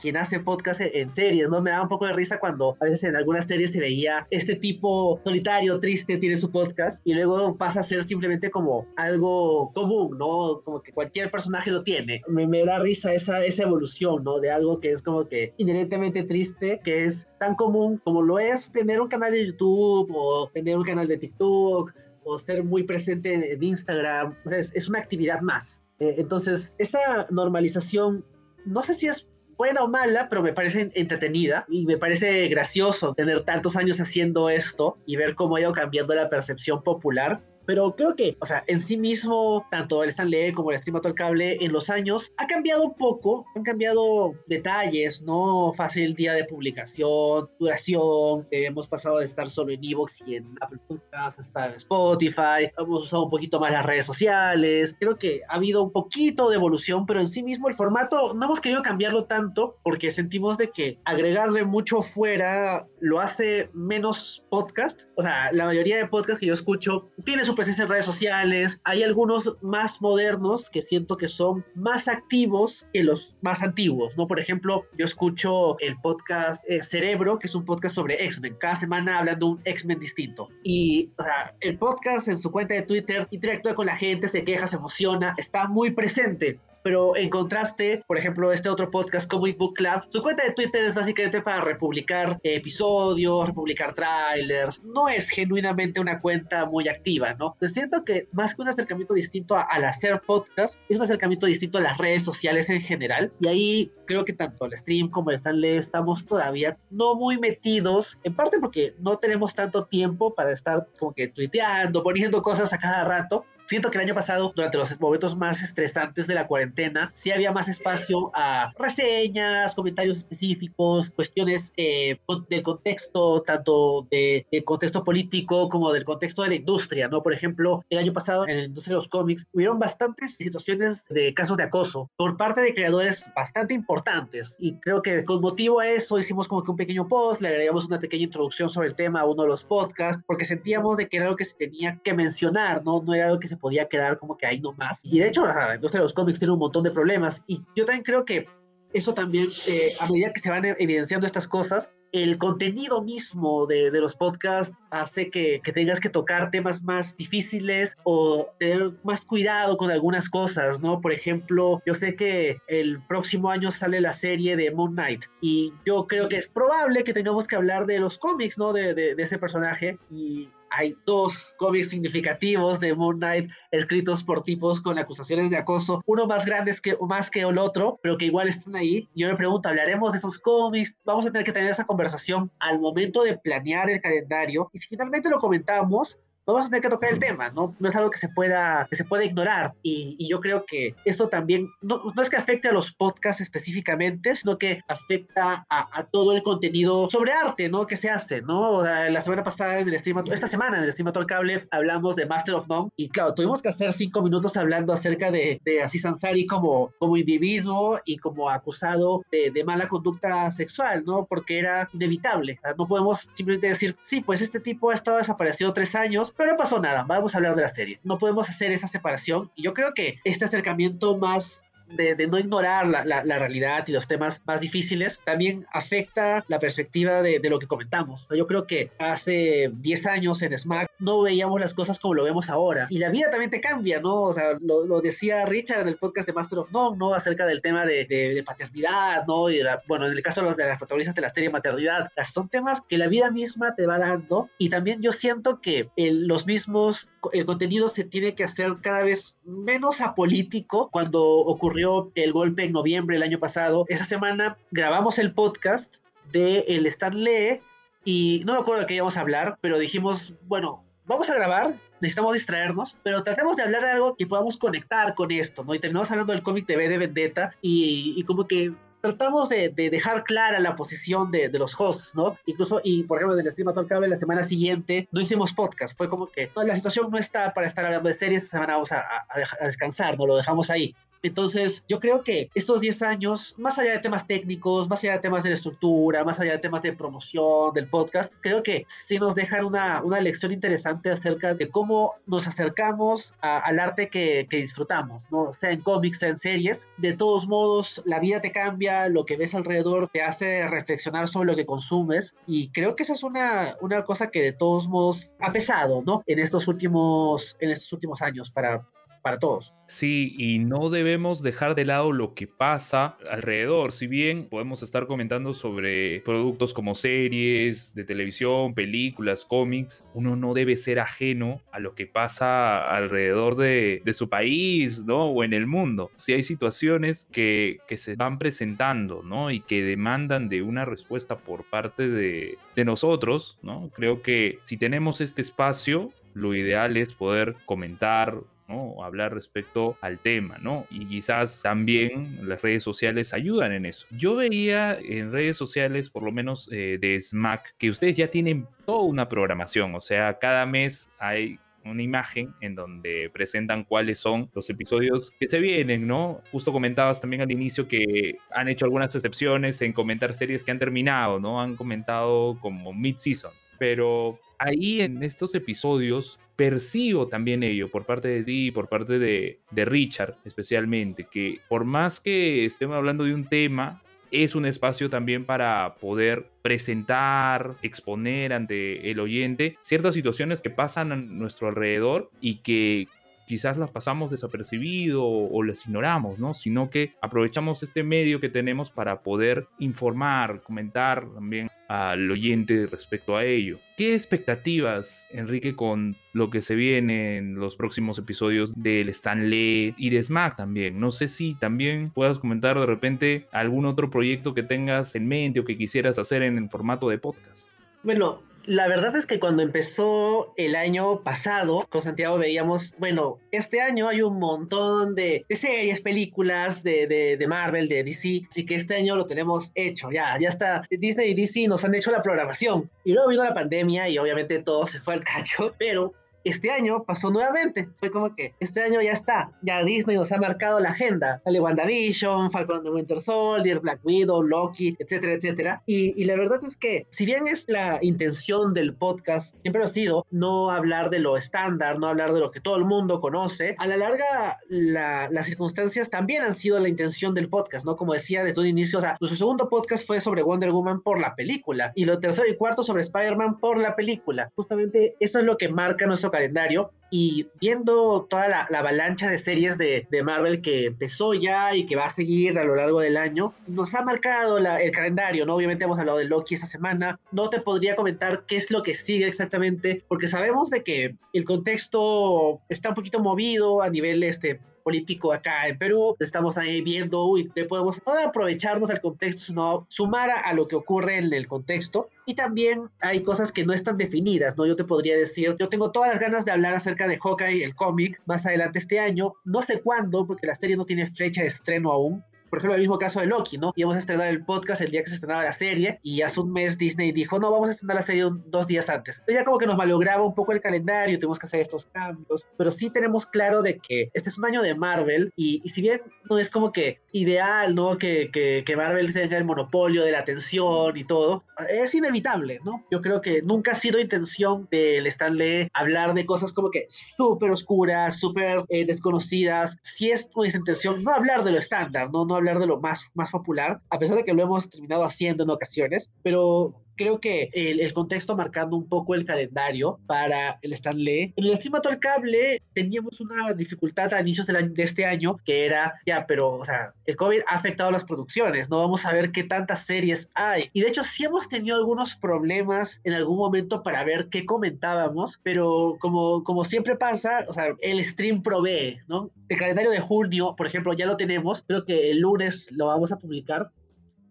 quien 0.00 0.16
hace 0.16 0.38
podcast 0.38 0.80
en, 0.80 1.10
series, 1.10 1.48
¿no? 1.48 1.60
Me 1.60 1.70
da 1.70 1.82
un 1.82 1.88
poco 1.88 2.06
de 2.06 2.12
risa 2.12 2.38
cuando 2.38 2.76
a 2.80 2.84
veces 2.84 3.02
en 3.02 3.16
algunas 3.16 3.46
series 3.46 3.72
se 3.72 3.80
veía 3.80 4.26
este 4.30 4.54
tipo 4.54 5.20
solitario, 5.24 5.80
triste, 5.80 6.18
tiene 6.18 6.36
su 6.36 6.52
podcast, 6.52 7.00
y 7.04 7.14
luego 7.14 7.56
pasa 7.56 7.80
a 7.80 7.82
ser 7.82 8.04
simplemente 8.04 8.50
como 8.50 8.86
algo 8.96 9.72
común, 9.74 10.16
¿no? 10.16 10.62
Como 10.64 10.82
que 10.82 10.92
cualquier 10.92 11.32
personaje 11.32 11.72
lo 11.72 11.82
tiene. 11.82 12.22
Me, 12.28 12.46
me 12.46 12.64
da 12.64 12.78
risa 12.78 13.12
esa, 13.12 13.44
esa 13.44 13.64
evolución, 13.64 14.22
¿no? 14.22 14.38
De 14.38 14.52
algo 14.52 14.78
que 14.78 14.92
es 14.92 15.02
como 15.02 15.26
que 15.26 15.52
inherentemente 15.56 16.22
triste, 16.22 16.80
que 16.84 17.04
es 17.04 17.28
tan 17.38 17.56
común 17.56 18.00
como 18.04 18.22
lo 18.22 18.38
es 18.38 18.72
tener 18.72 19.00
un 19.00 19.08
canal 19.08 19.32
de 19.32 19.46
YouTube 19.46 20.10
o 20.14 20.48
tener 20.54 20.78
un 20.78 20.84
canal 20.84 21.08
de 21.08 21.18
TikTok 21.28 21.94
o 22.24 22.38
ser 22.38 22.64
muy 22.64 22.84
presente 22.84 23.52
en 23.52 23.62
Instagram. 23.62 24.36
O 24.44 24.48
sea, 24.48 24.58
es, 24.58 24.88
una 24.88 24.98
actividad 24.98 25.40
más. 25.40 25.82
Eh, 25.98 26.16
entonces, 26.18 26.74
esa 26.78 27.26
normalización, 27.30 28.24
no 28.64 28.82
sé 28.82 28.94
si 28.94 29.06
es 29.06 29.28
buena 29.56 29.82
o 29.82 29.88
mala, 29.88 30.28
pero 30.28 30.42
me 30.42 30.52
parece 30.52 30.90
entretenida 30.94 31.64
y 31.68 31.86
me 31.86 31.96
parece 31.96 32.48
gracioso 32.48 33.14
tener 33.14 33.44
tantos 33.44 33.76
años 33.76 34.00
haciendo 34.00 34.48
esto 34.48 34.98
y 35.06 35.16
ver 35.16 35.34
cómo 35.34 35.56
ha 35.56 35.60
ido 35.60 35.72
cambiando 35.72 36.14
la 36.14 36.28
percepción 36.28 36.82
popular 36.82 37.42
pero 37.66 37.94
creo 37.94 38.14
que, 38.14 38.36
o 38.40 38.46
sea, 38.46 38.64
en 38.66 38.80
sí 38.80 38.96
mismo, 38.96 39.66
tanto 39.70 40.02
el 40.02 40.10
Stanley 40.10 40.52
como 40.52 40.70
el 40.70 40.78
Stream 40.78 41.00
al 41.02 41.14
Cable 41.14 41.58
en 41.60 41.72
los 41.72 41.90
años 41.90 42.32
ha 42.36 42.46
cambiado 42.46 42.94
poco, 42.94 43.44
han 43.56 43.62
cambiado 43.62 44.34
detalles, 44.46 45.22
¿no? 45.22 45.72
Fácil 45.74 46.14
día 46.14 46.32
de 46.34 46.44
publicación, 46.44 47.48
duración, 47.58 48.46
hemos 48.50 48.88
pasado 48.88 49.18
de 49.18 49.26
estar 49.26 49.50
solo 49.50 49.72
en 49.72 49.84
Evox 49.84 50.22
y 50.26 50.36
en 50.36 50.54
Apple 50.60 50.80
Podcasts 50.88 51.40
hasta 51.40 51.66
en 51.66 51.72
Spotify, 51.72 52.70
hemos 52.78 53.04
usado 53.04 53.24
un 53.24 53.30
poquito 53.30 53.60
más 53.60 53.72
las 53.72 53.86
redes 53.86 54.06
sociales, 54.06 54.94
creo 54.98 55.16
que 55.16 55.40
ha 55.48 55.54
habido 55.54 55.82
un 55.82 55.92
poquito 55.92 56.50
de 56.50 56.56
evolución, 56.56 57.06
pero 57.06 57.20
en 57.20 57.28
sí 57.28 57.42
mismo 57.42 57.68
el 57.68 57.74
formato 57.74 58.34
no 58.34 58.44
hemos 58.44 58.60
querido 58.60 58.82
cambiarlo 58.82 59.24
tanto 59.24 59.76
porque 59.82 60.10
sentimos 60.10 60.58
de 60.58 60.70
que 60.70 60.98
agregarle 61.04 61.64
mucho 61.64 62.02
fuera 62.02 62.86
lo 63.04 63.20
hace 63.20 63.68
menos 63.74 64.46
podcast, 64.48 65.02
o 65.16 65.22
sea, 65.22 65.52
la 65.52 65.66
mayoría 65.66 65.98
de 65.98 66.06
podcasts 66.06 66.40
que 66.40 66.46
yo 66.46 66.54
escucho 66.54 67.10
tiene 67.26 67.44
su 67.44 67.54
presencia 67.54 67.82
en 67.82 67.90
redes 67.90 68.06
sociales. 68.06 68.80
Hay 68.84 69.02
algunos 69.02 69.58
más 69.60 70.00
modernos 70.00 70.70
que 70.70 70.80
siento 70.80 71.18
que 71.18 71.28
son 71.28 71.66
más 71.74 72.08
activos 72.08 72.86
que 72.94 73.02
los 73.02 73.36
más 73.42 73.62
antiguos, 73.62 74.16
¿no? 74.16 74.26
Por 74.26 74.40
ejemplo, 74.40 74.86
yo 74.96 75.04
escucho 75.04 75.78
el 75.80 76.00
podcast 76.00 76.64
eh, 76.66 76.82
Cerebro, 76.82 77.38
que 77.38 77.46
es 77.46 77.54
un 77.54 77.66
podcast 77.66 77.94
sobre 77.94 78.24
X-Men. 78.24 78.56
Cada 78.58 78.76
semana 78.76 79.18
hablando 79.18 79.48
un 79.48 79.60
X-Men 79.66 80.00
distinto. 80.00 80.48
Y, 80.62 81.12
el 81.60 81.76
podcast 81.76 82.28
en 82.28 82.38
su 82.38 82.50
cuenta 82.50 82.72
de 82.72 82.82
Twitter 82.84 83.28
interactúa 83.30 83.74
con 83.74 83.84
la 83.84 83.96
gente, 83.96 84.28
se 84.28 84.44
queja, 84.44 84.66
se 84.66 84.76
emociona, 84.76 85.34
está 85.36 85.68
muy 85.68 85.90
presente 85.90 86.58
pero 86.84 87.16
en 87.16 87.30
contraste, 87.30 88.04
por 88.06 88.18
ejemplo, 88.18 88.52
este 88.52 88.68
otro 88.68 88.90
podcast 88.90 89.28
Comic 89.28 89.56
Book 89.56 89.74
Club, 89.74 90.02
su 90.10 90.22
cuenta 90.22 90.44
de 90.44 90.52
Twitter 90.52 90.84
es 90.84 90.94
básicamente 90.94 91.40
para 91.40 91.62
republicar 91.62 92.38
episodios, 92.42 93.46
republicar 93.46 93.94
trailers, 93.94 94.84
no 94.84 95.08
es 95.08 95.30
genuinamente 95.30 95.98
una 95.98 96.20
cuenta 96.20 96.66
muy 96.66 96.86
activa, 96.88 97.32
¿no? 97.34 97.56
Pues 97.58 97.72
siento 97.72 98.04
que 98.04 98.28
más 98.32 98.54
que 98.54 98.62
un 98.62 98.68
acercamiento 98.68 99.14
distinto 99.14 99.56
al 99.56 99.84
hacer 99.84 100.20
podcast, 100.26 100.76
es 100.90 100.98
un 100.98 101.04
acercamiento 101.04 101.46
distinto 101.46 101.78
a 101.78 101.80
las 101.80 101.96
redes 101.96 102.22
sociales 102.22 102.68
en 102.68 102.82
general, 102.82 103.32
y 103.40 103.48
ahí 103.48 103.92
creo 104.06 104.26
que 104.26 104.34
tanto 104.34 104.66
el 104.66 104.76
stream 104.76 105.08
como 105.08 105.30
el 105.30 105.36
Stanley 105.36 105.78
estamos 105.78 106.26
todavía 106.26 106.76
no 106.90 107.14
muy 107.14 107.38
metidos, 107.38 108.18
en 108.24 108.34
parte 108.36 108.58
porque 108.60 108.94
no 108.98 109.16
tenemos 109.16 109.54
tanto 109.54 109.86
tiempo 109.86 110.34
para 110.34 110.52
estar 110.52 110.86
como 110.98 111.14
que 111.14 111.28
tuiteando, 111.28 112.02
poniendo 112.02 112.42
cosas 112.42 112.74
a 112.74 112.78
cada 112.78 113.04
rato, 113.04 113.46
Siento 113.66 113.90
que 113.90 113.98
el 113.98 114.04
año 114.04 114.14
pasado, 114.14 114.52
durante 114.54 114.76
los 114.76 115.00
momentos 115.00 115.36
más 115.36 115.62
estresantes 115.62 116.26
de 116.26 116.34
la 116.34 116.46
cuarentena, 116.46 117.10
sí 117.14 117.30
había 117.30 117.52
más 117.52 117.68
espacio 117.68 118.30
a 118.34 118.72
reseñas, 118.78 119.74
comentarios 119.74 120.18
específicos, 120.18 121.10
cuestiones 121.10 121.72
eh, 121.76 122.18
del 122.50 122.62
contexto, 122.62 123.42
tanto 123.42 124.06
de, 124.10 124.46
del 124.52 124.64
contexto 124.64 125.02
político 125.02 125.68
como 125.68 125.92
del 125.92 126.04
contexto 126.04 126.42
de 126.42 126.48
la 126.48 126.54
industria, 126.56 127.08
¿no? 127.08 127.22
Por 127.22 127.32
ejemplo, 127.32 127.84
el 127.88 127.98
año 127.98 128.12
pasado 128.12 128.46
en 128.46 128.56
la 128.56 128.64
industria 128.64 128.94
de 128.94 129.00
los 129.00 129.08
cómics 129.08 129.46
hubieron 129.52 129.78
bastantes 129.78 130.36
situaciones 130.36 131.06
de 131.08 131.32
casos 131.32 131.56
de 131.56 131.64
acoso 131.64 132.10
por 132.16 132.36
parte 132.36 132.60
de 132.60 132.74
creadores 132.74 133.24
bastante 133.34 133.74
importantes 133.74 134.56
y 134.58 134.74
creo 134.74 135.02
que 135.02 135.24
con 135.24 135.40
motivo 135.40 135.80
a 135.80 135.88
eso 135.88 136.18
hicimos 136.18 136.48
como 136.48 136.62
que 136.62 136.70
un 136.70 136.76
pequeño 136.76 137.08
post, 137.08 137.40
le 137.40 137.48
agregamos 137.48 137.86
una 137.86 137.98
pequeña 137.98 138.24
introducción 138.24 138.68
sobre 138.68 138.88
el 138.88 138.94
tema 138.94 139.20
a 139.20 139.24
uno 139.24 139.42
de 139.42 139.48
los 139.48 139.64
podcasts 139.64 140.22
porque 140.26 140.44
sentíamos 140.44 140.96
de 140.96 141.08
que 141.08 141.16
era 141.16 141.26
algo 141.26 141.36
que 141.36 141.44
se 141.44 141.56
tenía 141.56 141.98
que 142.04 142.14
mencionar, 142.14 142.84
¿no? 142.84 143.02
No 143.02 143.14
era 143.14 143.26
algo 143.26 143.40
que 143.40 143.48
se 143.48 143.53
podía 143.56 143.86
quedar 143.86 144.18
como 144.18 144.36
que 144.36 144.46
ahí 144.46 144.60
nomás. 144.60 145.00
Y 145.04 145.18
de 145.18 145.28
hecho, 145.28 145.46
la 145.46 145.74
industria 145.74 146.00
de 146.00 146.04
los 146.04 146.14
cómics 146.14 146.38
tiene 146.38 146.52
un 146.52 146.58
montón 146.58 146.84
de 146.84 146.90
problemas. 146.90 147.42
Y 147.46 147.62
yo 147.74 147.84
también 147.84 148.04
creo 148.04 148.24
que 148.24 148.46
eso 148.92 149.12
también, 149.12 149.48
eh, 149.66 149.94
a 149.98 150.06
medida 150.06 150.32
que 150.32 150.40
se 150.40 150.50
van 150.50 150.64
evidenciando 150.64 151.26
estas 151.26 151.48
cosas, 151.48 151.88
el 152.14 152.38
contenido 152.38 153.02
mismo 153.02 153.66
de, 153.66 153.90
de 153.90 154.00
los 154.00 154.14
podcasts 154.14 154.78
hace 154.92 155.30
que, 155.30 155.60
que, 155.64 155.72
tengas 155.72 155.98
que 155.98 156.08
tocar 156.08 156.52
temas 156.52 156.80
más 156.84 157.16
difíciles 157.16 157.96
o 158.04 158.50
tener 158.60 158.92
más 159.02 159.24
cuidado 159.24 159.76
con 159.76 159.90
algunas 159.90 160.30
cosas, 160.30 160.80
¿no? 160.80 161.00
Por 161.00 161.12
ejemplo, 161.12 161.82
yo 161.84 161.92
sé 161.92 162.14
que 162.14 162.58
el 162.68 163.02
próximo 163.08 163.50
año 163.50 163.72
sale 163.72 164.00
la 164.00 164.14
serie 164.14 164.54
de 164.54 164.70
Moon 164.70 164.92
Knight 164.92 165.24
y 165.40 165.72
yo 165.84 166.06
creo 166.06 166.28
que 166.28 166.36
es 166.36 166.46
probable 166.46 167.02
que 167.02 167.14
tengamos 167.14 167.48
que 167.48 167.56
hablar 167.56 167.84
de 167.84 167.98
los 167.98 168.16
cómics, 168.16 168.58
¿no? 168.58 168.72
De, 168.72 168.94
de, 168.94 169.16
de 169.16 169.22
ese 169.24 169.36
personaje 169.36 169.98
y 170.08 170.50
hay 170.76 170.96
dos 171.06 171.54
cómics 171.58 171.90
significativos 171.90 172.80
de 172.80 172.94
Moon 172.94 173.18
Knight 173.18 173.50
escritos 173.70 174.24
por 174.24 174.42
tipos 174.42 174.82
con 174.82 174.98
acusaciones 174.98 175.48
de 175.50 175.56
acoso, 175.56 176.02
uno 176.06 176.26
más 176.26 176.44
grande 176.44 176.74
que, 176.82 176.96
más 177.00 177.30
que 177.30 177.40
el 177.40 177.58
otro, 177.58 177.98
pero 178.02 178.18
que 178.18 178.26
igual 178.26 178.48
están 178.48 178.74
ahí. 178.74 179.08
Yo 179.14 179.28
me 179.28 179.36
pregunto, 179.36 179.68
¿hablaremos 179.68 180.12
de 180.12 180.18
esos 180.18 180.38
cómics? 180.38 180.96
Vamos 181.04 181.26
a 181.26 181.30
tener 181.30 181.44
que 181.44 181.52
tener 181.52 181.70
esa 181.70 181.84
conversación 181.84 182.50
al 182.58 182.80
momento 182.80 183.22
de 183.22 183.38
planear 183.38 183.88
el 183.88 184.00
calendario. 184.00 184.68
Y 184.72 184.78
si 184.78 184.88
finalmente 184.88 185.30
lo 185.30 185.38
comentamos, 185.38 186.18
vamos 186.46 186.62
a 186.62 186.68
tener 186.68 186.82
que 186.82 186.90
tocar 186.90 187.10
el 187.10 187.18
tema, 187.18 187.50
¿no? 187.50 187.74
No 187.78 187.88
es 187.88 187.96
algo 187.96 188.10
que 188.10 188.18
se 188.18 188.28
pueda, 188.28 188.86
que 188.90 188.96
se 188.96 189.04
pueda 189.04 189.24
ignorar. 189.24 189.74
Y, 189.82 190.16
y 190.18 190.28
yo 190.28 190.40
creo 190.40 190.64
que 190.66 190.94
esto 191.04 191.28
también, 191.28 191.70
no, 191.82 192.02
no, 192.14 192.22
es 192.22 192.30
que 192.30 192.36
afecte 192.36 192.68
a 192.68 192.72
los 192.72 192.92
podcasts 192.92 193.40
específicamente, 193.40 194.36
sino 194.36 194.58
que 194.58 194.82
afecta 194.88 195.66
a, 195.68 195.98
a, 195.98 196.04
todo 196.04 196.32
el 196.32 196.42
contenido 196.42 197.08
sobre 197.10 197.32
arte, 197.32 197.68
¿no? 197.68 197.86
Que 197.86 197.96
se 197.96 198.10
hace, 198.10 198.42
¿no? 198.42 198.82
La 198.82 199.20
semana 199.20 199.44
pasada 199.44 199.78
en 199.78 199.88
el 199.88 199.98
stream, 199.98 200.24
esta 200.30 200.46
semana 200.46 200.78
en 200.78 200.84
el 200.84 200.92
stream 200.92 201.12
el 201.14 201.26
cable 201.26 201.66
hablamos 201.70 202.16
de 202.16 202.26
Master 202.26 202.54
of 202.54 202.68
None 202.68 202.90
y 202.96 203.08
claro, 203.08 203.34
tuvimos 203.34 203.62
que 203.62 203.68
hacer 203.68 203.92
cinco 203.92 204.22
minutos 204.22 204.56
hablando 204.56 204.92
acerca 204.92 205.30
de, 205.30 205.60
de 205.64 205.82
Aziz 205.82 206.04
como, 206.48 206.92
como 206.98 207.16
individuo 207.16 207.98
y 208.04 208.16
como 208.18 208.50
acusado 208.50 209.22
de, 209.30 209.50
de 209.50 209.64
mala 209.64 209.88
conducta 209.88 210.50
sexual, 210.50 211.04
¿no? 211.06 211.26
Porque 211.26 211.58
era 211.58 211.88
inevitable. 211.92 212.58
no 212.76 212.86
podemos 212.86 213.28
simplemente 213.32 213.68
decir, 213.68 213.96
sí, 214.00 214.20
pues 214.20 214.40
este 214.42 214.60
tipo 214.60 214.90
ha 214.90 214.94
estado 214.94 215.18
desaparecido 215.18 215.72
tres 215.72 215.94
años, 215.94 216.33
pero 216.36 216.52
no 216.52 216.56
pasó 216.56 216.80
nada, 216.80 217.04
vamos 217.06 217.34
a 217.34 217.38
hablar 217.38 217.54
de 217.54 217.62
la 217.62 217.68
serie. 217.68 218.00
No 218.02 218.18
podemos 218.18 218.48
hacer 218.48 218.72
esa 218.72 218.88
separación 218.88 219.50
y 219.54 219.62
yo 219.62 219.74
creo 219.74 219.94
que 219.94 220.18
este 220.24 220.44
acercamiento 220.44 221.16
más 221.16 221.64
de, 221.96 222.14
de, 222.14 222.26
no 222.26 222.38
ignorar 222.38 222.86
la, 222.86 223.04
la, 223.04 223.38
realidad 223.38 223.84
y 223.86 223.92
los 223.92 224.06
temas 224.06 224.40
más 224.46 224.60
difíciles, 224.60 225.20
también 225.24 225.66
afecta 225.72 226.44
la 226.48 226.58
perspectiva 226.58 227.22
de, 227.22 227.38
de 227.38 227.50
lo 227.50 227.58
que 227.58 227.66
comentamos. 227.66 228.26
Yo 228.30 228.46
creo 228.46 228.66
que 228.66 228.90
hace 228.98 229.70
10 229.74 230.06
años 230.06 230.42
en 230.42 230.56
Smack 230.58 230.90
no 230.98 231.22
veíamos 231.22 231.60
las 231.60 231.74
cosas 231.74 231.98
como 231.98 232.14
lo 232.14 232.24
vemos 232.24 232.48
ahora. 232.50 232.86
Y 232.90 232.98
la 232.98 233.10
vida 233.10 233.30
también 233.30 233.50
te 233.50 233.60
cambia, 233.60 234.00
¿no? 234.00 234.22
O 234.22 234.34
sea, 234.34 234.58
lo, 234.60 234.86
lo 234.86 235.00
decía 235.00 235.44
Richard 235.46 235.82
en 235.82 235.88
el 235.88 235.96
podcast 235.96 236.26
de 236.26 236.32
Master 236.32 236.58
of 236.60 236.72
None, 236.72 236.96
¿no? 236.96 237.14
Acerca 237.14 237.46
del 237.46 237.60
tema 237.60 237.84
de, 237.86 238.04
de 238.06 238.42
paternidad, 238.44 239.26
¿no? 239.26 239.50
Y 239.50 239.62
la, 239.62 239.82
bueno, 239.86 240.06
en 240.06 240.12
el 240.12 240.22
caso 240.22 240.42
de, 240.42 240.54
de 240.54 240.68
las 240.68 240.78
protagonistas 240.78 241.14
de 241.14 241.22
la 241.22 241.30
serie 241.30 241.50
maternidad, 241.50 242.10
son 242.32 242.48
temas 242.48 242.80
que 242.88 242.98
la 242.98 243.08
vida 243.08 243.30
misma 243.30 243.74
te 243.74 243.86
va 243.86 243.98
dando. 243.98 244.48
Y 244.58 244.68
también 244.70 245.02
yo 245.02 245.12
siento 245.12 245.60
que 245.60 245.88
los 245.96 246.46
mismos, 246.46 247.08
el 247.32 247.46
contenido 247.46 247.88
se 247.88 248.04
tiene 248.04 248.34
que 248.34 248.44
hacer 248.44 248.76
cada 248.80 249.02
vez 249.02 249.36
menos 249.44 250.00
apolítico 250.00 250.88
cuando 250.90 251.22
ocurrió 251.22 251.83
el 252.14 252.32
golpe 252.32 252.64
en 252.64 252.72
noviembre 252.72 253.16
del 253.16 253.22
año 253.22 253.38
pasado. 253.38 253.84
Esa 253.88 254.04
semana 254.04 254.56
grabamos 254.70 255.18
el 255.18 255.32
podcast 255.32 255.94
de 256.32 256.60
el 256.68 256.86
Stanley 256.86 257.60
y 258.04 258.42
no 258.44 258.54
me 258.54 258.60
acuerdo 258.60 258.80
de 258.82 258.86
qué 258.86 258.94
íbamos 258.94 259.16
a 259.16 259.20
hablar, 259.20 259.58
pero 259.60 259.78
dijimos, 259.78 260.34
bueno, 260.42 260.84
vamos 261.06 261.28
a 261.30 261.34
grabar, 261.34 261.74
necesitamos 262.00 262.34
distraernos, 262.34 262.96
pero 263.02 263.22
tratemos 263.22 263.56
de 263.56 263.62
hablar 263.62 263.82
de 263.82 263.90
algo 263.90 264.16
que 264.16 264.26
podamos 264.26 264.56
conectar 264.56 265.14
con 265.14 265.30
esto, 265.30 265.64
¿no? 265.64 265.74
Y 265.74 265.78
terminamos 265.78 266.10
hablando 266.10 266.32
del 266.32 266.42
cómic 266.42 266.66
B 266.66 266.88
de 266.88 266.98
Vendetta 266.98 267.54
y, 267.62 268.14
y 268.16 268.22
como 268.24 268.46
que 268.46 268.72
tratamos 269.00 269.50
de, 269.50 269.68
de, 269.68 269.90
dejar 269.90 270.24
clara 270.24 270.58
la 270.60 270.76
posición 270.76 271.30
de, 271.30 271.50
de, 271.50 271.58
los 271.58 271.78
hosts, 271.78 272.14
¿no? 272.14 272.38
Incluso, 272.46 272.80
y 272.82 273.02
por 273.02 273.18
ejemplo, 273.18 273.38
en 273.38 273.44
el 273.44 273.52
Stream 273.52 273.68
a 273.68 273.86
Cable, 273.86 274.08
la 274.08 274.16
semana 274.16 274.42
siguiente 274.42 275.08
no 275.12 275.20
hicimos 275.20 275.52
podcast, 275.52 275.94
fue 275.94 276.08
como 276.08 276.26
que 276.26 276.50
no, 276.56 276.62
la 276.62 276.74
situación 276.74 277.10
no 277.10 277.18
está 277.18 277.52
para 277.52 277.66
estar 277.66 277.84
hablando 277.84 278.08
de 278.08 278.14
series, 278.14 278.44
esta 278.44 278.56
semana 278.56 278.74
vamos 278.74 278.92
a, 278.92 279.00
a, 279.00 279.24
a 279.60 279.66
descansar, 279.66 280.18
no 280.18 280.26
lo 280.26 280.36
dejamos 280.36 280.70
ahí. 280.70 280.94
Entonces, 281.24 281.82
yo 281.88 282.00
creo 282.00 282.22
que 282.22 282.50
estos 282.54 282.82
10 282.82 283.00
años, 283.00 283.54
más 283.56 283.78
allá 283.78 283.92
de 283.92 283.98
temas 284.00 284.26
técnicos, 284.26 284.90
más 284.90 285.02
allá 285.02 285.14
de 285.14 285.20
temas 285.20 285.42
de 285.42 285.48
la 285.48 285.54
estructura, 285.54 286.22
más 286.22 286.38
allá 286.38 286.52
de 286.52 286.58
temas 286.58 286.82
de 286.82 286.92
promoción 286.92 287.72
del 287.72 287.88
podcast, 287.88 288.30
creo 288.42 288.62
que 288.62 288.84
sí 289.06 289.18
nos 289.18 289.34
dejan 289.34 289.64
una, 289.64 290.02
una 290.02 290.20
lección 290.20 290.52
interesante 290.52 291.10
acerca 291.10 291.54
de 291.54 291.70
cómo 291.70 292.12
nos 292.26 292.46
acercamos 292.46 293.32
a, 293.40 293.58
al 293.58 293.80
arte 293.80 294.10
que, 294.10 294.46
que, 294.50 294.58
disfrutamos, 294.58 295.24
¿no? 295.30 295.54
sea 295.54 295.70
en 295.70 295.80
cómics, 295.80 296.18
sea 296.18 296.28
en 296.28 296.36
series. 296.36 296.86
De 296.98 297.14
todos 297.14 297.48
modos, 297.48 298.02
la 298.04 298.20
vida 298.20 298.42
te 298.42 298.52
cambia, 298.52 299.08
lo 299.08 299.24
que 299.24 299.38
ves 299.38 299.54
alrededor 299.54 300.10
te 300.12 300.22
hace 300.22 300.68
reflexionar 300.68 301.28
sobre 301.28 301.46
lo 301.46 301.56
que 301.56 301.64
consumes 301.64 302.34
y 302.46 302.68
creo 302.68 302.96
que 302.96 303.04
esa 303.04 303.14
es 303.14 303.22
una, 303.22 303.76
una 303.80 304.04
cosa 304.04 304.30
que 304.30 304.42
de 304.42 304.52
todos 304.52 304.88
modos 304.88 305.34
ha 305.40 305.52
pesado, 305.52 306.02
¿no? 306.04 306.22
En 306.26 306.38
estos 306.38 306.68
últimos, 306.68 307.56
en 307.60 307.70
estos 307.70 307.92
últimos 307.94 308.20
años 308.20 308.50
para, 308.50 308.86
para 309.22 309.38
todos. 309.38 309.72
Sí, 309.94 310.34
y 310.36 310.58
no 310.58 310.90
debemos 310.90 311.40
dejar 311.40 311.76
de 311.76 311.84
lado 311.84 312.10
lo 312.10 312.34
que 312.34 312.48
pasa 312.48 313.16
alrededor. 313.30 313.92
Si 313.92 314.08
bien 314.08 314.48
podemos 314.50 314.82
estar 314.82 315.06
comentando 315.06 315.54
sobre 315.54 316.20
productos 316.22 316.74
como 316.74 316.96
series 316.96 317.94
de 317.94 318.02
televisión, 318.02 318.74
películas, 318.74 319.44
cómics, 319.44 320.04
uno 320.12 320.34
no 320.34 320.52
debe 320.52 320.76
ser 320.76 320.98
ajeno 320.98 321.62
a 321.70 321.78
lo 321.78 321.94
que 321.94 322.08
pasa 322.08 322.84
alrededor 322.84 323.54
de, 323.54 324.02
su 324.14 324.28
país, 324.28 325.04
¿no? 325.04 325.26
O 325.26 325.44
en 325.44 325.52
el 325.52 325.68
mundo. 325.68 326.10
Si 326.16 326.32
hay 326.32 326.42
situaciones 326.42 327.28
que, 327.30 327.78
que, 327.86 327.96
se 327.96 328.16
van 328.16 328.40
presentando, 328.40 329.22
¿no? 329.22 329.52
Y 329.52 329.60
que 329.60 329.84
demandan 329.84 330.48
de 330.48 330.62
una 330.62 330.84
respuesta 330.84 331.38
por 331.38 331.70
parte 331.70 332.08
de, 332.08 332.58
de 332.74 332.84
nosotros, 332.84 333.60
¿no? 333.62 333.90
Creo 333.94 334.22
que 334.22 334.58
si 334.64 334.76
tenemos 334.76 335.20
este 335.20 335.40
espacio, 335.40 336.10
lo 336.34 336.52
ideal 336.52 336.96
es 336.96 337.14
poder 337.14 337.54
comentar, 337.64 338.40
¿no? 338.68 339.04
hablar 339.04 339.34
respecto 339.34 339.96
al 340.00 340.18
tema, 340.18 340.58
¿no? 340.58 340.86
Y 340.90 341.06
quizás 341.06 341.62
también 341.62 342.38
las 342.48 342.62
redes 342.62 342.82
sociales 342.82 343.34
ayudan 343.34 343.72
en 343.72 343.86
eso. 343.86 344.06
Yo 344.10 344.36
veía 344.36 344.98
en 344.98 345.32
redes 345.32 345.56
sociales, 345.56 346.10
por 346.10 346.22
lo 346.22 346.32
menos 346.32 346.68
eh, 346.72 346.98
de 347.00 347.20
SMAC, 347.20 347.76
que 347.78 347.90
ustedes 347.90 348.16
ya 348.16 348.28
tienen 348.28 348.66
toda 348.86 349.02
una 349.02 349.28
programación, 349.28 349.94
o 349.94 350.00
sea, 350.00 350.38
cada 350.38 350.66
mes 350.66 351.10
hay 351.18 351.58
una 351.84 352.02
imagen 352.02 352.54
en 352.60 352.74
donde 352.74 353.30
presentan 353.32 353.84
cuáles 353.84 354.18
son 354.18 354.50
los 354.54 354.68
episodios 354.70 355.32
que 355.38 355.48
se 355.48 355.58
vienen, 355.58 356.06
¿no? 356.06 356.40
Justo 356.50 356.72
comentabas 356.72 357.20
también 357.20 357.42
al 357.42 357.50
inicio 357.50 357.88
que 357.88 358.38
han 358.50 358.68
hecho 358.68 358.86
algunas 358.86 359.14
excepciones 359.14 359.80
en 359.82 359.92
comentar 359.92 360.34
series 360.34 360.64
que 360.64 360.70
han 360.70 360.78
terminado, 360.78 361.38
¿no? 361.38 361.60
Han 361.60 361.76
comentado 361.76 362.58
como 362.60 362.92
mid-season, 362.92 363.52
pero 363.78 364.38
ahí 364.58 365.00
en 365.00 365.22
estos 365.22 365.54
episodios 365.54 366.38
percibo 366.56 367.28
también 367.28 367.62
ello 367.62 367.90
por 367.90 368.04
parte 368.04 368.28
de 368.28 368.44
ti 368.44 368.66
y 368.66 368.70
por 368.70 368.88
parte 368.88 369.18
de, 369.18 369.58
de, 369.70 369.84
Richard 369.84 370.36
especialmente, 370.44 371.26
que 371.30 371.60
por 371.68 371.84
más 371.84 372.20
que 372.20 372.64
estemos 372.64 372.96
hablando 372.96 373.24
de 373.24 373.34
un 373.34 373.44
tema, 373.44 374.02
es 374.30 374.54
un 374.54 374.66
espacio 374.66 375.10
también 375.10 375.44
para 375.44 375.94
poder 376.00 376.46
presentar, 376.62 377.74
exponer 377.82 378.52
ante 378.52 379.10
el 379.10 379.20
oyente 379.20 379.78
ciertas 379.80 380.14
situaciones 380.14 380.60
que 380.60 380.70
pasan 380.70 381.12
a 381.12 381.16
nuestro 381.16 381.68
alrededor 381.68 382.30
y 382.40 382.56
que 382.56 383.08
quizás 383.46 383.76
las 383.76 383.90
pasamos 383.90 384.30
desapercibido 384.30 385.24
o, 385.24 385.62
las 385.62 385.86
ignoramos, 385.86 386.38
¿no? 386.38 386.54
Sino 386.54 386.90
que 386.90 387.14
aprovechamos 387.20 387.82
este 387.82 388.02
medio 388.02 388.40
que 388.40 388.48
tenemos 388.48 388.90
para 388.90 389.22
poder 389.22 389.66
informar, 389.78 390.62
comentar 390.62 391.26
también 391.32 391.70
al 391.88 392.30
oyente 392.30 392.86
respecto 392.86 393.36
a 393.36 393.44
ello. 393.44 393.78
¿Qué 393.96 394.14
expectativas, 394.14 395.28
Enrique, 395.30 395.76
con 395.76 396.16
lo 396.32 396.50
que 396.50 396.62
se 396.62 396.74
viene 396.74 397.36
en 397.36 397.54
los 397.56 397.76
próximos 397.76 398.18
episodios 398.18 398.74
del 398.74 399.08
Stanley 399.10 399.94
y 399.96 400.10
de 400.10 400.22
Smack 400.22 400.56
también? 400.56 400.98
No 400.98 401.12
sé 401.12 401.28
si 401.28 401.54
también 401.54 402.10
puedas 402.10 402.38
comentar 402.38 402.78
de 402.78 402.86
repente 402.86 403.46
algún 403.52 403.86
otro 403.86 404.10
proyecto 404.10 404.54
que 404.54 404.62
tengas 404.62 405.14
en 405.14 405.28
mente 405.28 405.60
o 405.60 405.64
que 405.64 405.76
quisieras 405.76 406.18
hacer 406.18 406.42
en 406.42 406.58
el 406.58 406.68
formato 406.68 407.08
de 407.08 407.18
podcast. 407.18 407.68
Bueno, 408.02 408.42
la 408.66 408.88
verdad 408.88 409.16
es 409.16 409.26
que 409.26 409.38
cuando 409.38 409.62
empezó 409.62 410.52
el 410.56 410.76
año 410.76 411.22
pasado, 411.22 411.86
con 411.88 412.02
Santiago 412.02 412.38
veíamos, 412.38 412.94
bueno, 412.98 413.38
este 413.50 413.80
año 413.80 414.08
hay 414.08 414.22
un 414.22 414.38
montón 414.38 415.14
de, 415.14 415.44
series, 415.50 416.00
películas 416.00 416.82
de, 416.82 417.06
de, 417.38 417.46
Marvel, 417.46 417.88
de 417.88 418.04
DC, 418.04 418.42
así 418.50 418.66
que 418.66 418.76
este 418.76 418.96
año 418.96 419.16
lo 419.16 419.26
tenemos 419.26 419.70
hecho, 419.74 420.10
ya, 420.10 420.38
ya 420.40 420.48
está. 420.48 420.82
Disney 420.90 421.30
y 421.30 421.34
DC 421.34 421.68
nos 421.68 421.84
han 421.84 421.94
hecho 421.94 422.10
la 422.10 422.22
programación. 422.22 422.90
Y 423.04 423.12
luego 423.12 423.28
vino 423.28 423.44
la 423.44 423.54
pandemia 423.54 424.08
y 424.08 424.18
obviamente 424.18 424.62
todo 424.62 424.86
se 424.86 425.00
fue 425.00 425.14
al 425.14 425.24
cacho, 425.24 425.74
pero 425.78 426.12
este 426.44 426.70
año 426.70 427.04
pasó 427.04 427.30
nuevamente. 427.30 427.88
Fue 427.98 428.10
como 428.10 428.34
que 428.34 428.54
este 428.60 428.82
año 428.82 429.00
ya 429.00 429.12
está. 429.12 429.50
Ya 429.62 429.82
Disney 429.82 430.16
nos 430.16 430.32
ha 430.32 430.38
marcado 430.38 430.80
la 430.80 430.90
agenda. 430.90 431.40
Sale 431.44 431.60
WandaVision, 431.60 432.50
Falcon 432.52 432.84
de 432.84 432.90
Winter 432.90 433.20
Soldier, 433.20 433.80
Black 433.80 434.00
Widow, 434.04 434.42
Loki, 434.42 434.96
etcétera, 434.98 435.34
etcétera. 435.34 435.82
Y, 435.86 436.20
y, 436.20 436.24
la 436.24 436.36
verdad 436.36 436.60
es 436.62 436.76
que, 436.76 437.06
si 437.08 437.26
bien 437.26 437.48
es 437.48 437.64
la 437.68 437.98
intención 438.02 438.74
del 438.74 438.94
podcast, 438.94 439.54
siempre 439.62 439.82
ha 439.82 439.86
sido 439.86 440.26
no 440.30 440.70
hablar 440.70 441.10
de 441.10 441.18
lo 441.18 441.36
estándar, 441.36 441.98
no 441.98 442.06
hablar 442.06 442.32
de 442.32 442.40
lo 442.40 442.50
que 442.50 442.60
todo 442.60 442.76
el 442.76 442.84
mundo 442.84 443.20
conoce, 443.20 443.74
a 443.78 443.86
la 443.86 443.96
larga 443.96 444.58
las 444.68 445.46
circunstancias 445.46 446.10
también 446.10 446.42
han 446.42 446.54
sido 446.54 446.78
la 446.78 446.88
intención 446.88 447.34
del 447.34 447.48
podcast, 447.48 447.84
¿no? 447.84 447.96
Como 447.96 448.12
decía 448.12 448.44
desde 448.44 448.60
un 448.60 448.66
inicio, 448.66 448.98
o 448.98 449.02
sea, 449.02 449.16
nuestro 449.20 449.38
segundo 449.38 449.68
podcast 449.68 450.06
fue 450.06 450.20
sobre 450.20 450.42
Wonder 450.42 450.70
Woman 450.70 451.02
por 451.02 451.20
la 451.20 451.34
película 451.34 451.92
y 451.94 452.04
lo 452.04 452.18
tercero 452.18 452.48
y 452.48 452.56
cuarto 452.56 452.82
sobre 452.82 453.02
Spider-Man 453.02 453.58
por 453.58 453.78
la 453.78 453.96
película. 453.96 454.50
Justamente 454.54 455.16
eso 455.20 455.38
es 455.38 455.44
lo 455.44 455.56
que 455.56 455.68
marca 455.68 456.06
nuestro 456.06 456.30
calendario 456.34 456.90
y 457.16 457.46
viendo 457.60 458.26
toda 458.28 458.48
la, 458.48 458.62
avalancha 458.62 459.30
de 459.30 459.38
series 459.38 459.78
de, 459.78 460.04
Marvel 460.24 460.60
que 460.60 460.86
empezó 460.86 461.32
ya 461.32 461.72
y 461.76 461.86
que 461.86 461.94
va 461.94 462.06
a 462.06 462.10
seguir 462.10 462.58
a 462.58 462.64
lo 462.64 462.74
largo 462.74 462.98
del 462.98 463.16
año, 463.16 463.54
nos 463.68 463.94
ha 463.94 464.02
marcado 464.02 464.58
el 464.58 464.90
calendario, 464.90 465.46
¿no? 465.46 465.54
Obviamente 465.54 465.84
hemos 465.84 465.98
hablado 466.00 466.18
de 466.18 466.24
Loki 466.24 466.56
esta 466.56 466.66
semana, 466.66 467.20
no 467.30 467.50
te 467.50 467.60
podría 467.60 467.94
comentar 467.94 468.46
qué 468.46 468.56
es 468.56 468.72
lo 468.72 468.82
que 468.82 468.96
sigue 468.96 469.28
exactamente, 469.28 470.02
porque 470.08 470.26
sabemos 470.26 470.70
de 470.70 470.82
que 470.82 471.14
el 471.32 471.44
contexto 471.44 472.60
está 472.68 472.88
un 472.88 472.96
poquito 472.96 473.20
movido 473.20 473.80
a 473.80 473.90
nivel 473.90 474.24
este, 474.24 474.58
político 474.84 475.32
acá 475.32 475.66
en 475.66 475.78
Perú, 475.78 476.14
estamos 476.20 476.56
ahí 476.56 476.82
viendo, 476.82 477.26
uy, 477.26 477.50
que 477.52 477.64
podemos 477.64 478.00
no 478.06 478.12
aprovecharnos 478.28 478.90
del 478.90 479.00
contexto, 479.00 479.42
sino 479.42 479.86
sumar 479.88 480.30
a, 480.30 480.52
lo 480.52 480.68
que 480.68 480.76
ocurre 480.76 481.16
en 481.16 481.32
el 481.32 481.48
contexto. 481.48 482.08
Y 482.26 482.34
también 482.34 482.90
hay 483.00 483.22
cosas 483.22 483.50
que 483.50 483.64
no 483.64 483.72
están 483.72 483.96
definidas, 483.96 484.56
¿no? 484.56 484.66
Yo 484.66 484.76
te 484.76 484.84
podría 484.84 485.16
decir, 485.16 485.56
yo 485.58 485.68
tengo 485.68 485.90
todas 485.90 486.10
las 486.10 486.20
ganas 486.20 486.44
de 486.44 486.52
hablar 486.52 486.74
acerca 486.74 487.08
de 487.08 487.18
Hawkeye, 487.18 487.64
el 487.64 487.74
cómic, 487.74 488.20
más 488.26 488.46
adelante 488.46 488.78
este 488.78 489.00
año, 489.00 489.32
no 489.44 489.62
sé 489.62 489.80
cuándo, 489.80 490.26
porque 490.26 490.46
la 490.46 490.54
serie 490.54 490.76
no 490.76 490.84
tiene 490.84 491.06
fecha 491.06 491.40
de 491.40 491.48
estreno 491.48 491.90
aún, 491.90 492.22
por 492.50 492.58
ejemplo, 492.58 492.74
el 492.74 492.80
mismo 492.80 492.98
caso 492.98 493.20
de 493.20 493.26
Loki, 493.26 493.58
¿no? 493.58 493.72
Íbamos 493.76 493.96
a 493.96 494.00
estrenar 494.00 494.28
el 494.28 494.44
podcast 494.44 494.80
el 494.80 494.90
día 494.90 495.02
que 495.02 495.08
se 495.08 495.16
estrenaba 495.16 495.44
la 495.44 495.52
serie 495.52 495.98
y 496.02 496.22
hace 496.22 496.40
un 496.40 496.52
mes 496.52 496.78
Disney 496.78 497.12
dijo, 497.12 497.38
no, 497.38 497.50
vamos 497.50 497.68
a 497.68 497.72
estrenar 497.72 497.96
la 497.96 498.02
serie 498.02 498.28
dos 498.46 498.66
días 498.66 498.88
antes. 498.88 499.18
Entonces 499.18 499.36
ya 499.36 499.44
como 499.44 499.58
que 499.58 499.66
nos 499.66 499.76
malograba 499.76 500.24
un 500.24 500.34
poco 500.34 500.52
el 500.52 500.60
calendario, 500.60 501.18
tuvimos 501.18 501.38
que 501.38 501.46
hacer 501.46 501.60
estos 501.60 501.86
cambios, 501.86 502.46
pero 502.56 502.70
sí 502.70 502.90
tenemos 502.90 503.26
claro 503.26 503.62
de 503.62 503.78
que 503.78 504.10
este 504.14 504.28
es 504.28 504.38
un 504.38 504.46
año 504.46 504.62
de 504.62 504.74
Marvel 504.74 505.32
y, 505.36 505.60
y 505.64 505.68
si 505.70 505.80
bien 505.82 506.02
no 506.30 506.38
es 506.38 506.50
como 506.50 506.72
que 506.72 507.00
ideal, 507.12 507.74
¿no? 507.74 507.98
Que, 507.98 508.30
que, 508.32 508.62
que, 508.66 508.76
Marvel 508.76 509.12
tenga 509.12 509.36
el 509.36 509.44
monopolio 509.44 510.04
de 510.04 510.12
la 510.12 510.20
atención 510.20 510.96
y 510.96 511.04
todo, 511.04 511.44
es 511.68 511.94
inevitable, 511.94 512.60
¿no? 512.64 512.84
Yo 512.90 513.00
creo 513.00 513.20
que 513.20 513.42
nunca 513.42 513.72
ha 513.72 513.74
sido 513.76 514.00
intención 514.00 514.68
del 514.70 515.06
Stanley 515.06 515.68
hablar 515.72 516.14
de 516.14 516.26
cosas 516.26 516.52
como 516.52 516.70
que 516.70 516.86
súper 516.88 517.50
oscuras, 517.50 518.18
súper 518.18 518.64
eh, 518.68 518.84
desconocidas. 518.84 519.76
Si 519.82 520.10
es 520.10 520.28
nuestra 520.34 520.58
intención 520.58 521.04
no 521.04 521.12
hablar 521.12 521.44
de 521.44 521.52
lo 521.52 521.58
estándar, 521.58 522.10
¿no? 522.10 522.24
No 522.24 522.33
hablar 522.36 522.58
de 522.58 522.66
lo 522.66 522.80
más, 522.80 523.04
más 523.14 523.30
popular, 523.30 523.80
a 523.90 523.98
pesar 523.98 524.16
de 524.16 524.24
que 524.24 524.34
lo 524.34 524.42
hemos 524.42 524.70
terminado 524.70 525.04
haciendo 525.04 525.44
en 525.44 525.50
ocasiones, 525.50 526.10
pero 526.22 526.83
creo 526.96 527.20
que 527.20 527.50
el, 527.52 527.92
contexto 527.92 528.36
marcando 528.36 528.76
un 528.76 528.88
poco 528.88 529.14
el 529.14 529.24
calendario 529.24 530.00
para 530.06 530.58
el 530.62 530.72
Stanley. 530.72 531.32
En 531.36 531.44
el 531.44 531.52
estimato 531.52 531.88
al 531.88 531.98
cable 531.98 532.60
teníamos 532.72 533.20
una 533.20 533.52
dificultad 533.52 534.12
a 534.14 534.20
inicios 534.20 534.46
de, 534.46 534.72
este 534.76 535.04
año 535.04 535.36
que 535.44 535.64
era, 535.64 535.94
ya, 536.06 536.26
pero, 536.26 536.52
o 536.52 536.64
sea, 536.64 536.92
el 537.06 537.16
COVID 537.16 537.40
ha 537.46 537.56
afectado 537.56 537.90
las 537.90 538.04
producciones, 538.04 538.68
no 538.68 538.78
vamos 538.78 539.04
a 539.04 539.12
ver 539.12 539.32
qué 539.32 539.44
tantas 539.44 539.84
series 539.84 540.30
hay. 540.34 540.70
Y 540.72 540.80
de 540.80 540.88
hecho 540.88 541.04
sí 541.04 541.24
hemos 541.24 541.48
tenido 541.48 541.76
algunos 541.76 542.14
problemas 542.16 543.00
en 543.04 543.14
algún 543.14 543.38
momento 543.38 543.82
para 543.82 544.04
ver 544.04 544.28
qué 544.28 544.44
comentábamos, 544.44 545.40
pero 545.42 545.96
como, 546.00 546.42
como 546.42 546.64
siempre 546.64 546.96
pasa, 546.96 547.44
o 547.48 547.54
sea, 547.54 547.74
el 547.80 548.04
stream 548.04 548.42
provee, 548.42 548.98
¿no? 549.08 549.30
El 549.48 549.58
calendario 549.58 549.90
de 549.90 550.00
junio, 550.00 550.54
por 550.56 550.66
ejemplo, 550.66 550.92
ya 550.92 551.06
lo 551.06 551.16
tenemos, 551.16 551.62
creo 551.66 551.84
que 551.84 552.10
el 552.10 552.20
lunes 552.20 552.70
lo 552.72 552.86
vamos 552.86 553.12
a 553.12 553.18
publicar 553.18 553.70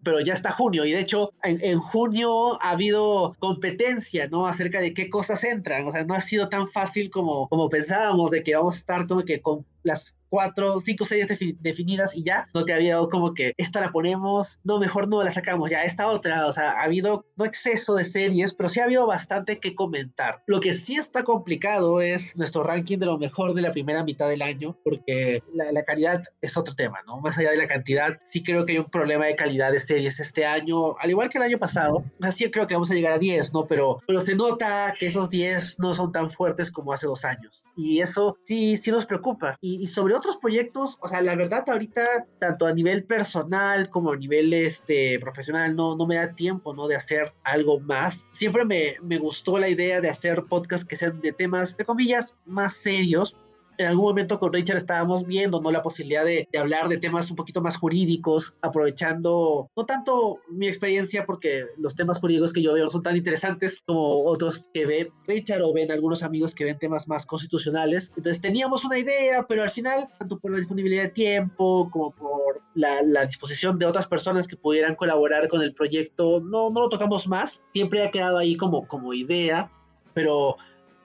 pero 0.04 0.20
ya 0.20 0.34
está 0.34 0.52
junio 0.52 0.84
y 0.84 0.92
de 0.92 1.00
hecho 1.00 1.32
en, 1.42 1.78
junio 1.80 2.62
ha 2.62 2.70
habido 2.70 3.34
competencia, 3.38 4.28
¿no? 4.28 4.46
Acerca 4.46 4.80
de 4.80 4.94
qué 4.94 5.10
cosas 5.10 5.42
entran, 5.44 5.86
o 5.86 5.92
sea, 5.92 6.04
no 6.04 6.14
ha 6.14 6.20
sido 6.20 6.48
tan 6.48 6.68
fácil 6.68 7.10
como, 7.10 7.48
como 7.48 7.68
pensábamos 7.68 8.30
de 8.30 8.42
que 8.42 8.54
vamos 8.54 8.76
a 8.76 8.78
estar 8.78 9.06
como 9.06 9.24
que 9.24 9.40
con 9.40 9.64
las 9.82 10.14
cuatro, 10.34 10.80
cinco 10.80 11.04
series 11.04 11.28
definidas 11.60 12.10
y 12.16 12.24
ya, 12.24 12.48
no 12.52 12.64
que 12.64 12.72
había 12.72 12.98
como 13.08 13.34
que 13.34 13.54
esta 13.56 13.80
la 13.80 13.92
ponemos, 13.92 14.58
no, 14.64 14.80
mejor 14.80 15.06
no 15.06 15.22
la 15.22 15.30
sacamos, 15.30 15.70
ya 15.70 15.84
esta 15.84 16.08
otra, 16.08 16.48
o 16.48 16.52
sea, 16.52 16.72
ha 16.72 16.82
habido 16.82 17.24
no 17.36 17.44
exceso 17.44 17.94
de 17.94 18.04
series, 18.04 18.52
pero 18.52 18.68
sí 18.68 18.80
ha 18.80 18.84
habido 18.84 19.06
bastante 19.06 19.60
que 19.60 19.76
comentar. 19.76 20.42
Lo 20.48 20.58
que 20.58 20.74
sí 20.74 20.96
está 20.96 21.22
complicado 21.22 22.00
es 22.00 22.36
nuestro 22.36 22.64
ranking 22.64 22.98
de 22.98 23.06
lo 23.06 23.16
mejor 23.16 23.54
de 23.54 23.62
la 23.62 23.70
primera 23.70 24.02
mitad 24.02 24.28
del 24.28 24.42
año, 24.42 24.76
porque 24.82 25.44
la, 25.52 25.70
la 25.70 25.84
calidad 25.84 26.24
es 26.40 26.56
otro 26.56 26.74
tema, 26.74 26.98
¿no? 27.06 27.20
Más 27.20 27.38
allá 27.38 27.52
de 27.52 27.56
la 27.56 27.68
cantidad, 27.68 28.18
sí 28.20 28.42
creo 28.42 28.66
que 28.66 28.72
hay 28.72 28.78
un 28.78 28.90
problema 28.90 29.26
de 29.26 29.36
calidad 29.36 29.70
de 29.70 29.78
series 29.78 30.18
este 30.18 30.46
año, 30.46 30.98
al 30.98 31.10
igual 31.10 31.30
que 31.30 31.38
el 31.38 31.44
año 31.44 31.58
pasado, 31.58 32.02
así 32.20 32.50
creo 32.50 32.66
que 32.66 32.74
vamos 32.74 32.90
a 32.90 32.94
llegar 32.94 33.12
a 33.12 33.18
10, 33.18 33.52
¿no? 33.52 33.68
Pero, 33.68 34.00
pero 34.08 34.20
se 34.20 34.34
nota 34.34 34.94
que 34.98 35.06
esos 35.06 35.30
10 35.30 35.78
no 35.78 35.94
son 35.94 36.10
tan 36.10 36.28
fuertes 36.28 36.72
como 36.72 36.92
hace 36.92 37.06
dos 37.06 37.24
años, 37.24 37.62
y 37.76 38.00
eso 38.00 38.36
sí, 38.44 38.76
sí 38.76 38.90
nos 38.90 39.06
preocupa. 39.06 39.56
Y, 39.60 39.80
y 39.80 39.86
sobre 39.86 40.16
otros 40.24 40.38
proyectos, 40.38 40.98
o 41.02 41.08
sea, 41.08 41.20
la 41.20 41.34
verdad 41.34 41.64
ahorita, 41.68 42.26
tanto 42.38 42.66
a 42.66 42.72
nivel 42.72 43.04
personal 43.04 43.90
como 43.90 44.12
a 44.12 44.16
nivel 44.16 44.52
este, 44.54 45.18
profesional, 45.20 45.76
no, 45.76 45.96
no 45.96 46.06
me 46.06 46.16
da 46.16 46.34
tiempo, 46.34 46.74
¿no? 46.74 46.88
De 46.88 46.96
hacer 46.96 47.34
algo 47.44 47.78
más. 47.80 48.24
Siempre 48.30 48.64
me, 48.64 48.96
me 49.02 49.18
gustó 49.18 49.58
la 49.58 49.68
idea 49.68 50.00
de 50.00 50.08
hacer 50.08 50.44
podcasts 50.44 50.86
que 50.86 50.96
sean 50.96 51.20
de 51.20 51.32
temas, 51.32 51.76
de 51.76 51.84
comillas, 51.84 52.36
más 52.46 52.74
serios, 52.74 53.36
en 53.78 53.86
algún 53.86 54.04
momento 54.04 54.38
con 54.38 54.52
Richard 54.52 54.78
estábamos 54.78 55.26
viendo 55.26 55.60
¿no? 55.60 55.70
la 55.70 55.82
posibilidad 55.82 56.24
de, 56.24 56.48
hablar 56.58 56.88
de 56.88 56.98
temas 56.98 57.30
un 57.30 57.36
poquito 57.36 57.60
más 57.60 57.76
jurídicos, 57.76 58.54
aprovechando 58.62 59.70
no 59.76 59.86
tanto 59.86 60.40
mi 60.48 60.68
experiencia, 60.68 61.26
porque 61.26 61.64
los 61.78 61.94
temas 61.94 62.18
jurídicos 62.18 62.52
que 62.52 62.62
yo 62.62 62.74
veo 62.74 62.90
son 62.90 63.02
tan 63.02 63.16
interesantes 63.16 63.82
como 63.86 64.24
otros 64.24 64.66
que 64.72 64.86
ven 64.86 65.08
Richard 65.26 65.62
o 65.62 65.72
ven 65.72 65.90
algunos 65.90 66.22
amigos 66.22 66.54
que 66.54 66.64
ven 66.64 66.78
temas 66.78 67.08
más 67.08 67.26
constitucionales. 67.26 68.12
Entonces 68.16 68.40
teníamos 68.40 68.84
una 68.84 68.98
idea, 68.98 69.44
pero 69.48 69.62
al 69.62 69.70
final, 69.70 70.08
tanto 70.18 70.38
por 70.38 70.52
la 70.52 70.58
disponibilidad 70.58 71.04
de 71.04 71.10
tiempo 71.10 71.88
como 71.90 72.12
por 72.12 72.62
la, 72.74 73.02
la 73.02 73.26
disposición 73.26 73.78
de 73.78 73.86
otras 73.86 74.06
personas 74.06 74.46
que 74.46 74.56
pudieran 74.56 74.94
colaborar 74.94 75.48
con 75.48 75.62
el 75.62 75.74
proyecto, 75.74 76.40
no, 76.40 76.70
no 76.70 76.80
lo 76.82 76.88
tocamos 76.88 77.26
más. 77.26 77.60
Siempre 77.72 78.02
ha 78.02 78.10
quedado 78.10 78.38
ahí 78.38 78.56
como, 78.56 78.86
como 78.86 79.14
idea, 79.14 79.70
pero 80.12 80.56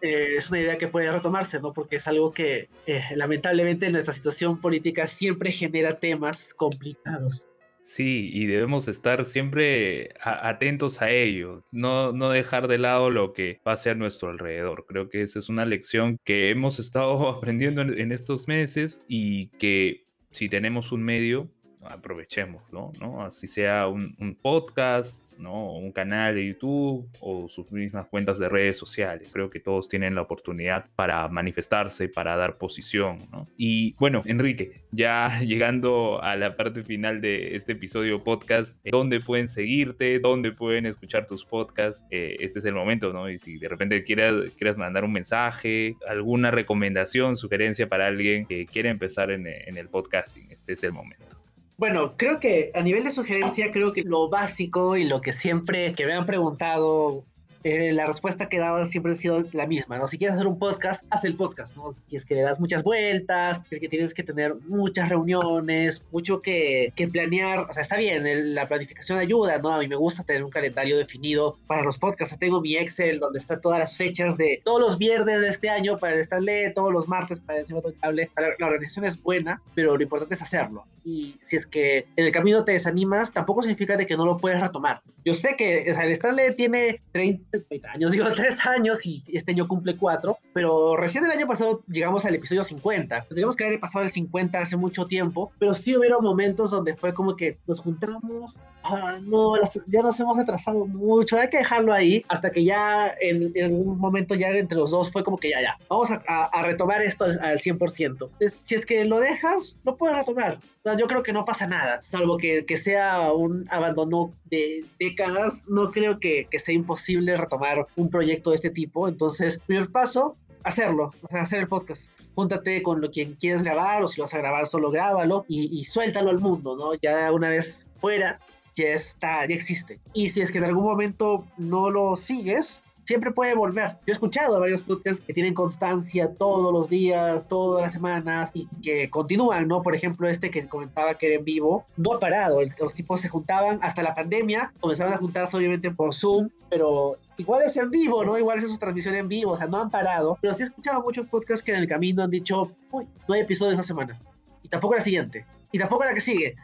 eh, 0.01 0.35
es 0.37 0.49
una 0.49 0.59
idea 0.59 0.77
que 0.77 0.87
puede 0.87 1.11
retomarse, 1.11 1.59
¿no? 1.59 1.73
Porque 1.73 1.97
es 1.97 2.07
algo 2.07 2.31
que 2.33 2.69
eh, 2.85 3.03
lamentablemente 3.15 3.85
en 3.87 3.93
nuestra 3.93 4.13
situación 4.13 4.59
política 4.59 5.07
siempre 5.07 5.51
genera 5.51 5.99
temas 5.99 6.53
complicados. 6.53 7.47
Sí, 7.83 8.29
y 8.31 8.45
debemos 8.45 8.87
estar 8.87 9.25
siempre 9.25 10.13
atentos 10.21 11.01
a 11.01 11.09
ello, 11.09 11.63
no, 11.71 12.11
no 12.11 12.29
dejar 12.29 12.67
de 12.67 12.77
lado 12.77 13.09
lo 13.09 13.33
que 13.33 13.59
pase 13.63 13.89
a 13.89 13.95
nuestro 13.95 14.29
alrededor. 14.29 14.85
Creo 14.87 15.09
que 15.09 15.23
esa 15.23 15.39
es 15.39 15.49
una 15.49 15.65
lección 15.65 16.19
que 16.23 16.51
hemos 16.51 16.77
estado 16.77 17.27
aprendiendo 17.29 17.81
en 17.81 18.11
estos 18.11 18.47
meses 18.47 19.03
y 19.07 19.47
que 19.57 20.05
si 20.29 20.49
tenemos 20.49 20.91
un 20.91 21.01
medio 21.01 21.49
aprovechemos, 21.83 22.63
¿no? 22.71 22.91
Así 23.23 23.47
sea 23.47 23.87
un, 23.87 24.15
un, 24.19 24.35
podcast, 24.35 25.37
¿no? 25.39 25.73
Un 25.73 25.91
canal 25.91 26.35
de 26.35 26.47
YouTube 26.47 27.09
o 27.19 27.47
sus 27.47 27.71
mismas 27.71 28.05
cuentas 28.07 28.39
de 28.39 28.49
redes 28.49 28.77
sociales. 28.77 29.29
Creo 29.33 29.49
que 29.49 29.59
todos 29.59 29.87
tienen 29.87 30.15
la 30.15 30.21
oportunidad 30.21 30.85
para 30.95 31.27
manifestarse, 31.29 32.09
para 32.09 32.35
dar 32.35 32.57
posición, 32.57 33.19
¿no? 33.31 33.47
Y 33.57 33.95
bueno, 33.99 34.23
Enrique, 34.25 34.83
ya 34.91 35.39
llegando 35.41 36.21
a 36.21 36.35
la 36.35 36.55
parte 36.55 36.83
final 36.83 37.21
de 37.21 37.55
este 37.55 37.73
episodio 37.73 38.23
podcast, 38.23 38.77
eh, 38.83 38.89
¿dónde 38.91 39.19
pueden 39.19 39.47
seguirte? 39.47 40.19
¿Dónde 40.19 40.51
pueden 40.51 40.85
escuchar 40.85 41.25
tus 41.25 41.45
podcasts? 41.45 42.05
Eh, 42.11 42.37
este 42.39 42.59
es 42.59 42.65
el 42.65 42.73
momento, 42.73 43.13
¿no? 43.13 43.29
Y 43.29 43.39
si 43.39 43.57
de 43.57 43.69
repente 43.69 44.03
quieras, 44.03 44.51
quieras 44.57 44.77
mandar 44.77 45.05
un 45.05 45.13
mensaje, 45.13 45.95
alguna 46.07 46.51
recomendación, 46.51 47.37
sugerencia 47.37 47.87
para 47.87 48.07
alguien 48.07 48.45
que 48.45 48.65
quiere 48.65 48.89
empezar 48.89 49.31
en 49.31 49.47
el 49.47 49.89
podcasting, 49.89 50.51
este 50.51 50.73
es 50.73 50.83
el 50.83 50.91
momento. 50.91 51.38
Bueno, 51.79 52.17
creo 52.17 52.41
que 52.41 52.71
a 52.75 52.81
nivel 52.81 53.05
de 53.05 53.11
sugerencia, 53.11 53.71
creo 53.71 53.93
que 53.93 54.03
lo 54.03 54.27
básico 54.29 54.97
y 54.97 55.05
lo 55.05 55.21
que 55.21 55.31
siempre 55.31 55.95
que 55.95 56.05
me 56.05 56.11
han 56.11 56.25
preguntado 56.25 57.25
eh, 57.63 57.91
la 57.91 58.05
respuesta 58.05 58.47
que 58.47 58.59
daba 58.59 58.85
siempre 58.85 59.11
ha 59.11 59.15
sido 59.15 59.43
la 59.53 59.67
misma, 59.67 59.97
¿no? 59.97 60.07
Si 60.07 60.17
quieres 60.17 60.35
hacer 60.35 60.47
un 60.47 60.57
podcast, 60.57 61.03
haz 61.09 61.25
el 61.25 61.35
podcast, 61.35 61.75
¿no? 61.75 61.91
Si 62.07 62.15
es 62.15 62.25
que 62.25 62.35
le 62.35 62.41
das 62.41 62.59
muchas 62.59 62.83
vueltas, 62.83 63.63
si 63.67 63.75
es 63.75 63.81
que 63.81 63.89
tienes 63.89 64.13
que 64.13 64.23
tener 64.23 64.55
muchas 64.67 65.09
reuniones, 65.09 66.03
mucho 66.11 66.41
que, 66.41 66.93
que 66.95 67.07
planear, 67.07 67.59
o 67.59 67.73
sea, 67.73 67.81
está 67.81 67.97
bien, 67.97 68.55
la 68.55 68.67
planificación 68.67 69.17
ayuda, 69.17 69.57
¿no? 69.59 69.73
A 69.73 69.79
mí 69.79 69.87
me 69.87 69.95
gusta 69.95 70.23
tener 70.23 70.43
un 70.43 70.51
calendario 70.51 70.97
definido 70.97 71.57
para 71.67 71.83
los 71.83 71.97
podcasts, 71.97 72.37
tengo 72.39 72.61
mi 72.61 72.77
Excel 72.77 73.19
donde 73.19 73.39
están 73.39 73.61
todas 73.61 73.79
las 73.79 73.97
fechas 73.97 74.37
de 74.37 74.61
todos 74.63 74.79
los 74.79 74.97
viernes 74.97 75.41
de 75.41 75.49
este 75.49 75.69
año 75.69 75.97
para 75.97 76.13
el 76.13 76.21
Stanley, 76.21 76.73
todos 76.73 76.93
los 76.93 77.07
martes 77.07 77.39
para 77.39 77.59
el 77.59 77.65
Cable, 77.99 78.29
la 78.59 78.67
organización 78.67 79.05
es 79.05 79.21
buena, 79.21 79.61
pero 79.75 79.97
lo 79.97 80.03
importante 80.03 80.35
es 80.35 80.41
hacerlo. 80.41 80.85
Y 81.03 81.35
si 81.41 81.55
es 81.55 81.65
que 81.65 82.05
en 82.15 82.25
el 82.25 82.31
camino 82.31 82.63
te 82.63 82.73
desanimas, 82.73 83.31
tampoco 83.31 83.61
significa 83.61 83.97
de 83.97 84.05
que 84.05 84.17
no 84.17 84.25
lo 84.25 84.37
puedes 84.37 84.59
retomar. 84.59 85.01
Yo 85.25 85.33
sé 85.33 85.55
que 85.57 85.89
el 85.89 86.11
Stanley 86.11 86.55
tiene 86.55 87.01
30 87.13 87.48
años, 87.93 88.11
digo 88.11 88.25
tres 88.35 88.65
años 88.65 89.05
y 89.05 89.23
este 89.27 89.51
año 89.51 89.67
cumple 89.67 89.97
cuatro, 89.97 90.37
pero 90.53 90.95
recién 90.95 91.25
el 91.25 91.31
año 91.31 91.47
pasado 91.47 91.83
llegamos 91.87 92.25
al 92.25 92.35
episodio 92.35 92.63
50. 92.63 93.21
Tendríamos 93.21 93.55
que 93.55 93.65
haber 93.65 93.79
pasado 93.79 94.05
el 94.05 94.11
50 94.11 94.59
hace 94.59 94.77
mucho 94.77 95.05
tiempo, 95.07 95.51
pero 95.59 95.73
sí 95.73 95.95
hubieron 95.95 96.23
momentos 96.23 96.71
donde 96.71 96.95
fue 96.95 97.13
como 97.13 97.35
que 97.35 97.57
nos 97.67 97.79
juntamos, 97.79 98.59
ah, 98.83 99.19
no, 99.23 99.55
ya 99.87 100.01
nos 100.01 100.19
hemos 100.19 100.37
retrasado 100.37 100.85
mucho, 100.85 101.37
hay 101.37 101.49
que 101.49 101.57
dejarlo 101.57 101.93
ahí 101.93 102.23
hasta 102.27 102.51
que 102.51 102.63
ya 102.63 103.13
en, 103.21 103.51
en 103.55 103.65
algún 103.65 103.97
momento 103.97 104.35
ya 104.35 104.49
entre 104.49 104.77
los 104.77 104.91
dos 104.91 105.11
fue 105.11 105.23
como 105.23 105.37
que 105.37 105.49
ya, 105.49 105.61
ya, 105.61 105.77
vamos 105.87 106.09
a, 106.11 106.45
a, 106.45 106.61
retomar 106.63 107.01
esto 107.01 107.25
al, 107.25 107.59
100%. 107.59 108.05
Entonces, 108.05 108.59
si 108.63 108.75
es 108.75 108.85
que 108.85 109.05
lo 109.05 109.19
dejas, 109.19 109.77
no 109.83 109.95
puedes 109.95 110.17
retomar. 110.17 110.59
yo 110.97 111.07
creo 111.07 111.23
que 111.23 111.33
no 111.33 111.45
pasa 111.45 111.67
nada, 111.67 112.01
salvo 112.01 112.37
que, 112.37 112.65
que 112.65 112.77
sea 112.77 113.31
un 113.31 113.67
abandono 113.69 114.33
de 114.45 114.85
décadas, 114.99 115.63
no 115.67 115.91
creo 115.91 116.19
que, 116.19 116.47
que 116.49 116.59
sea 116.59 116.73
imposible 116.73 117.37
retomar 117.37 117.87
un 117.95 118.09
proyecto 118.09 118.51
de 118.51 118.57
este 118.57 118.69
tipo. 118.69 119.07
Entonces, 119.07 119.59
primer 119.65 119.91
paso, 119.91 120.37
hacerlo, 120.63 121.11
o 121.21 121.27
sea, 121.27 121.41
hacer 121.41 121.59
el 121.59 121.67
podcast. 121.67 122.09
Júntate 122.35 122.81
con 122.83 123.01
lo 123.01 123.11
quien 123.11 123.33
quieres 123.33 123.63
grabar 123.63 124.03
o 124.03 124.07
si 124.07 124.21
vas 124.21 124.33
a 124.33 124.37
grabar 124.37 124.67
solo 124.67 124.91
grábalo 124.91 125.45
y, 125.47 125.77
y 125.77 125.83
suéltalo 125.83 126.29
al 126.29 126.39
mundo, 126.39 126.75
¿no? 126.77 126.93
Ya 126.95 127.31
una 127.31 127.49
vez 127.49 127.85
fuera, 127.97 128.39
ya 128.79 128.93
está, 128.93 129.45
ya 129.45 129.55
existe. 129.55 129.99
Y 130.13 130.29
si 130.29 130.41
es 130.41 130.51
que 130.51 130.57
en 130.57 130.63
algún 130.63 130.83
momento 130.83 131.45
no 131.57 131.89
lo 131.89 132.15
sigues, 132.15 132.81
siempre 133.09 133.31
puede 133.31 133.55
volver. 133.55 133.97
Yo 134.05 134.07
he 134.07 134.11
escuchado 134.11 134.59
varios 134.59 134.83
podcasts 134.83 135.23
que 135.25 135.33
tienen 135.33 135.55
constancia 135.55 136.31
todos 136.35 136.71
los 136.71 136.89
días, 136.89 137.47
todas 137.47 137.81
las 137.81 137.93
semanas 137.93 138.51
y 138.53 138.67
que 138.83 139.09
continúan, 139.09 139.67
¿no? 139.67 139.81
Por 139.81 139.95
ejemplo, 139.95 140.29
este 140.29 140.51
que 140.51 140.67
comentaba 140.67 141.15
que 141.15 141.25
era 141.25 141.35
en 141.37 141.43
vivo, 141.43 141.85
no 141.97 142.13
ha 142.13 142.19
parado. 142.19 142.59
Los 142.79 142.93
tipos 142.93 143.21
se 143.21 143.27
juntaban 143.27 143.79
hasta 143.81 144.03
la 144.03 144.13
pandemia, 144.13 144.71
comenzaron 144.79 145.13
a 145.13 145.17
juntarse 145.17 145.57
obviamente 145.57 145.89
por 145.89 146.13
Zoom, 146.13 146.49
pero 146.69 147.17
igual 147.37 147.63
es 147.65 147.75
en 147.77 147.89
vivo, 147.89 148.23
¿no? 148.23 148.37
Igual 148.37 148.59
es 148.59 148.67
su 148.67 148.77
transmisión 148.77 149.15
en 149.15 149.27
vivo, 149.27 149.53
o 149.53 149.57
sea, 149.57 149.65
no 149.65 149.77
han 149.77 149.89
parado. 149.89 150.37
Pero 150.39 150.53
sí 150.53 150.61
he 150.61 150.65
escuchado 150.67 151.01
muchos 151.01 151.27
podcasts 151.27 151.65
que 151.65 151.71
en 151.71 151.79
el 151.79 151.87
camino 151.87 152.21
han 152.21 152.29
dicho, 152.29 152.71
uy, 152.91 153.07
no 153.27 153.33
hay 153.33 153.41
episodio 153.41 153.73
esa 153.73 153.83
semana. 153.83 154.21
Y 154.61 154.69
tampoco 154.69 154.93
la 154.93 155.01
siguiente. 155.01 155.47
Y 155.71 155.79
tampoco 155.79 156.05
la 156.05 156.13
que 156.13 156.21
sigue 156.21 156.55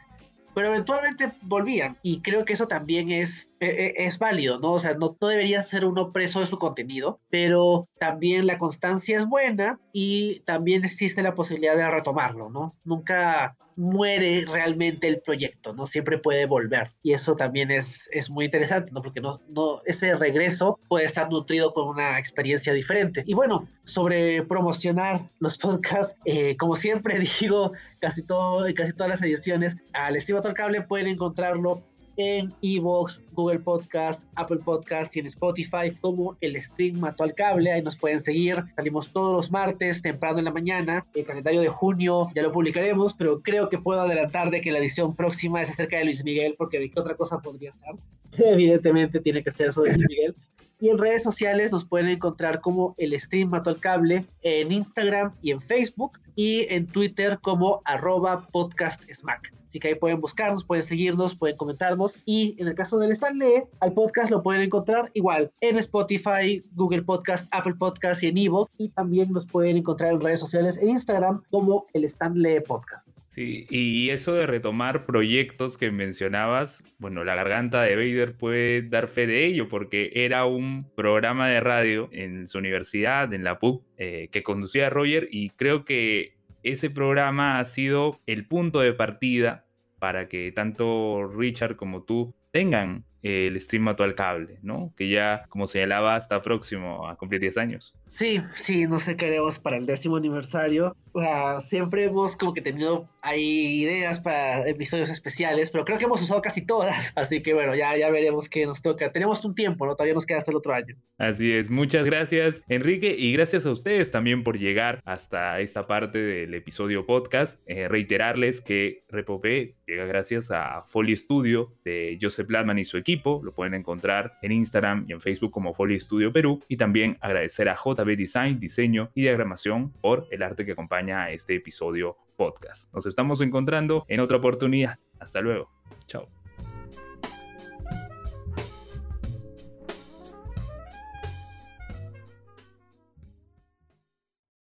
pero 0.56 0.68
eventualmente 0.68 1.32
volvían 1.42 1.98
y 2.02 2.22
creo 2.22 2.46
que 2.46 2.54
eso 2.54 2.66
también 2.66 3.10
es, 3.10 3.52
es, 3.60 3.78
e, 3.78 3.94
es 4.06 4.18
válido, 4.18 4.58
¿no? 4.58 4.72
O 4.72 4.78
sea, 4.78 4.94
no, 4.94 5.14
no, 5.20 5.28
debería 5.28 5.62
ser 5.62 5.84
uno 5.84 6.12
preso 6.12 6.40
de 6.40 6.46
su 6.46 6.58
contenido, 6.58 7.20
pero 7.28 7.90
también 8.00 8.46
la 8.46 8.56
constancia 8.56 9.18
es 9.18 9.26
buena 9.26 9.78
y 9.92 10.40
también 10.46 10.86
existe 10.86 11.22
la 11.22 11.34
posibilidad 11.34 11.76
de 11.76 11.90
retomarlo, 11.90 12.48
¿no? 12.48 12.74
Nunca, 12.84 13.54
muere 13.76 14.44
realmente 14.50 15.06
el 15.06 15.20
proyecto, 15.20 15.74
¿no? 15.74 15.86
Siempre 15.86 16.18
puede 16.18 16.46
volver. 16.46 16.92
Y 17.02 17.12
eso 17.12 17.36
también 17.36 17.70
es, 17.70 18.08
es 18.12 18.30
muy 18.30 18.46
interesante, 18.46 18.90
¿no? 18.92 19.02
Porque 19.02 19.20
no, 19.20 19.40
no, 19.48 19.82
ese 19.84 20.14
regreso 20.16 20.80
puede 20.88 21.04
estar 21.04 21.30
nutrido 21.30 21.72
con 21.72 21.88
una 21.88 22.18
experiencia 22.18 22.72
diferente. 22.72 23.22
Y 23.26 23.34
bueno, 23.34 23.68
sobre 23.84 24.42
promocionar 24.42 25.30
los 25.38 25.58
podcasts, 25.58 26.16
eh, 26.24 26.56
como 26.56 26.74
siempre 26.74 27.18
digo, 27.40 27.72
casi, 28.00 28.22
todo, 28.22 28.66
casi 28.74 28.92
todas 28.92 29.10
las 29.10 29.22
ediciones, 29.22 29.76
al 29.92 30.16
Estimator 30.16 30.54
Cable 30.54 30.82
pueden 30.82 31.06
encontrarlo 31.06 31.82
en 32.16 32.52
Evox, 32.62 33.22
Google 33.32 33.60
Podcast, 33.60 34.24
Apple 34.34 34.58
Podcast 34.64 35.14
y 35.16 35.20
en 35.20 35.26
Spotify 35.26 35.90
como 36.00 36.36
El 36.40 36.58
Mató 36.94 37.24
al 37.24 37.34
Cable. 37.34 37.72
Ahí 37.72 37.82
nos 37.82 37.96
pueden 37.96 38.20
seguir. 38.20 38.64
Salimos 38.74 39.12
todos 39.12 39.36
los 39.36 39.50
martes, 39.50 40.02
temprano 40.02 40.38
en 40.38 40.46
la 40.46 40.52
mañana. 40.52 41.06
El 41.14 41.24
calendario 41.24 41.60
de 41.60 41.68
junio 41.68 42.30
ya 42.34 42.42
lo 42.42 42.52
publicaremos, 42.52 43.14
pero 43.14 43.42
creo 43.42 43.68
que 43.68 43.78
puedo 43.78 44.00
adelantar 44.00 44.50
de 44.50 44.60
que 44.60 44.72
la 44.72 44.78
edición 44.78 45.14
próxima 45.14 45.62
es 45.62 45.70
acerca 45.70 45.98
de 45.98 46.04
Luis 46.06 46.24
Miguel, 46.24 46.54
porque 46.56 46.78
de 46.78 46.90
qué 46.90 47.00
otra 47.00 47.14
cosa 47.14 47.38
podría 47.38 47.70
estar. 47.70 47.94
Evidentemente 48.38 49.20
tiene 49.20 49.42
que 49.42 49.52
ser 49.52 49.72
sobre 49.72 49.94
Luis 49.94 50.08
Miguel. 50.08 50.34
Y 50.78 50.90
en 50.90 50.98
redes 50.98 51.22
sociales 51.22 51.72
nos 51.72 51.84
pueden 51.84 52.08
encontrar 52.08 52.60
como 52.60 52.94
el 52.98 53.18
stream 53.18 53.48
Mató 53.48 53.70
al 53.70 53.80
Cable 53.80 54.24
en 54.42 54.72
Instagram 54.72 55.34
y 55.40 55.50
en 55.50 55.60
Facebook 55.60 56.18
y 56.34 56.66
en 56.72 56.86
Twitter 56.86 57.38
como 57.40 57.80
arroba 57.84 58.46
podcast 58.52 59.02
smack. 59.10 59.54
Así 59.66 59.80
que 59.80 59.88
ahí 59.88 59.94
pueden 59.94 60.20
buscarnos, 60.20 60.64
pueden 60.64 60.84
seguirnos, 60.84 61.34
pueden 61.34 61.56
comentarnos. 61.56 62.14
Y 62.24 62.54
en 62.60 62.68
el 62.68 62.74
caso 62.74 62.98
del 62.98 63.12
Stanley, 63.12 63.64
al 63.80 63.92
podcast 63.92 64.30
lo 64.30 64.42
pueden 64.42 64.62
encontrar 64.62 65.06
igual 65.14 65.50
en 65.60 65.78
Spotify, 65.78 66.62
Google 66.74 67.02
Podcast, 67.02 67.48
Apple 67.50 67.74
Podcast 67.74 68.22
y 68.22 68.28
en 68.28 68.38
Evo. 68.38 68.70
Y 68.78 68.90
también 68.90 69.32
nos 69.32 69.46
pueden 69.46 69.78
encontrar 69.78 70.12
en 70.12 70.20
redes 70.20 70.40
sociales 70.40 70.78
en 70.78 70.90
Instagram 70.90 71.42
como 71.50 71.86
el 71.94 72.04
Stanley 72.04 72.60
Podcast. 72.60 73.15
Sí, 73.36 73.66
y 73.68 74.08
eso 74.08 74.32
de 74.32 74.46
retomar 74.46 75.04
proyectos 75.04 75.76
que 75.76 75.90
mencionabas, 75.90 76.82
bueno, 76.96 77.22
la 77.22 77.34
garganta 77.34 77.82
de 77.82 77.94
Vader 77.94 78.34
puede 78.34 78.80
dar 78.80 79.08
fe 79.08 79.26
de 79.26 79.44
ello, 79.44 79.68
porque 79.68 80.10
era 80.14 80.46
un 80.46 80.90
programa 80.96 81.46
de 81.46 81.60
radio 81.60 82.08
en 82.12 82.46
su 82.46 82.56
universidad, 82.56 83.34
en 83.34 83.44
la 83.44 83.58
PUC, 83.58 83.84
eh, 83.98 84.28
que 84.32 84.42
conducía 84.42 84.86
a 84.86 84.90
Roger, 84.90 85.28
y 85.30 85.50
creo 85.50 85.84
que 85.84 86.38
ese 86.62 86.88
programa 86.88 87.58
ha 87.58 87.64
sido 87.66 88.22
el 88.24 88.46
punto 88.46 88.80
de 88.80 88.94
partida 88.94 89.66
para 89.98 90.28
que 90.28 90.50
tanto 90.52 91.30
Richard 91.36 91.76
como 91.76 92.04
tú 92.04 92.34
tengan 92.52 93.04
el 93.22 93.60
stream 93.60 93.88
al 93.88 94.14
cable, 94.14 94.60
¿no? 94.62 94.94
Que 94.96 95.10
ya, 95.10 95.44
como 95.50 95.66
señalaba, 95.66 96.16
está 96.16 96.40
próximo 96.40 97.06
a 97.06 97.16
cumplir 97.16 97.42
10 97.42 97.58
años. 97.58 97.94
Sí, 98.08 98.40
sí, 98.56 98.86
no 98.86 98.98
sé 98.98 99.16
qué 99.16 99.26
haremos 99.26 99.58
para 99.58 99.76
el 99.76 99.86
décimo 99.86 100.16
aniversario. 100.16 100.96
O 101.12 101.20
sea, 101.20 101.60
siempre 101.60 102.04
hemos 102.04 102.36
como 102.36 102.52
que 102.52 102.60
tenido 102.60 103.08
ahí 103.22 103.82
ideas 103.82 104.20
para 104.20 104.68
episodios 104.68 105.08
especiales, 105.08 105.70
pero 105.70 105.84
creo 105.84 105.98
que 105.98 106.04
hemos 106.04 106.22
usado 106.22 106.42
casi 106.42 106.64
todas. 106.64 107.12
Así 107.16 107.42
que 107.42 107.54
bueno, 107.54 107.74
ya, 107.74 107.96
ya 107.96 108.10
veremos 108.10 108.48
qué 108.48 108.66
nos 108.66 108.82
toca. 108.82 109.12
Tenemos 109.12 109.44
un 109.44 109.54
tiempo, 109.54 109.86
¿no? 109.86 109.94
Todavía 109.94 110.14
nos 110.14 110.26
queda 110.26 110.38
hasta 110.38 110.50
el 110.50 110.58
otro 110.58 110.74
año. 110.74 110.96
Así 111.18 111.52
es. 111.52 111.70
Muchas 111.70 112.04
gracias, 112.04 112.62
Enrique, 112.68 113.14
y 113.18 113.32
gracias 113.32 113.64
a 113.64 113.70
ustedes 113.70 114.10
también 114.10 114.44
por 114.44 114.58
llegar 114.58 115.00
hasta 115.04 115.60
esta 115.60 115.86
parte 115.86 116.18
del 116.18 116.54
episodio 116.54 117.06
podcast. 117.06 117.62
Eh, 117.66 117.88
reiterarles 117.88 118.60
que 118.60 119.04
Repopé 119.08 119.76
llega 119.86 120.04
gracias 120.04 120.50
a 120.50 120.82
Folio 120.82 121.16
Studio 121.16 121.72
de 121.84 122.18
Joseph 122.20 122.50
Latman 122.50 122.78
y 122.78 122.84
su 122.84 122.98
equipo. 122.98 123.40
Lo 123.42 123.54
pueden 123.54 123.74
encontrar 123.74 124.38
en 124.42 124.52
Instagram 124.52 125.06
y 125.08 125.12
en 125.12 125.20
Facebook 125.20 125.50
como 125.50 125.74
Folio 125.74 125.98
Studio 125.98 126.32
Perú. 126.32 126.62
Y 126.68 126.76
también 126.76 127.16
agradecer 127.20 127.68
a 127.68 127.76
J 127.76 127.95
Design, 128.04 128.60
diseño 128.60 129.10
y 129.14 129.22
diagramación 129.22 129.92
por 130.00 130.26
el 130.30 130.42
arte 130.42 130.64
que 130.64 130.72
acompaña 130.72 131.24
a 131.24 131.30
este 131.30 131.56
episodio 131.56 132.16
podcast. 132.36 132.92
Nos 132.94 133.06
estamos 133.06 133.40
encontrando 133.40 134.04
en 134.08 134.20
otra 134.20 134.36
oportunidad. 134.36 134.98
Hasta 135.18 135.40
luego. 135.40 135.70
Chao. 136.06 136.35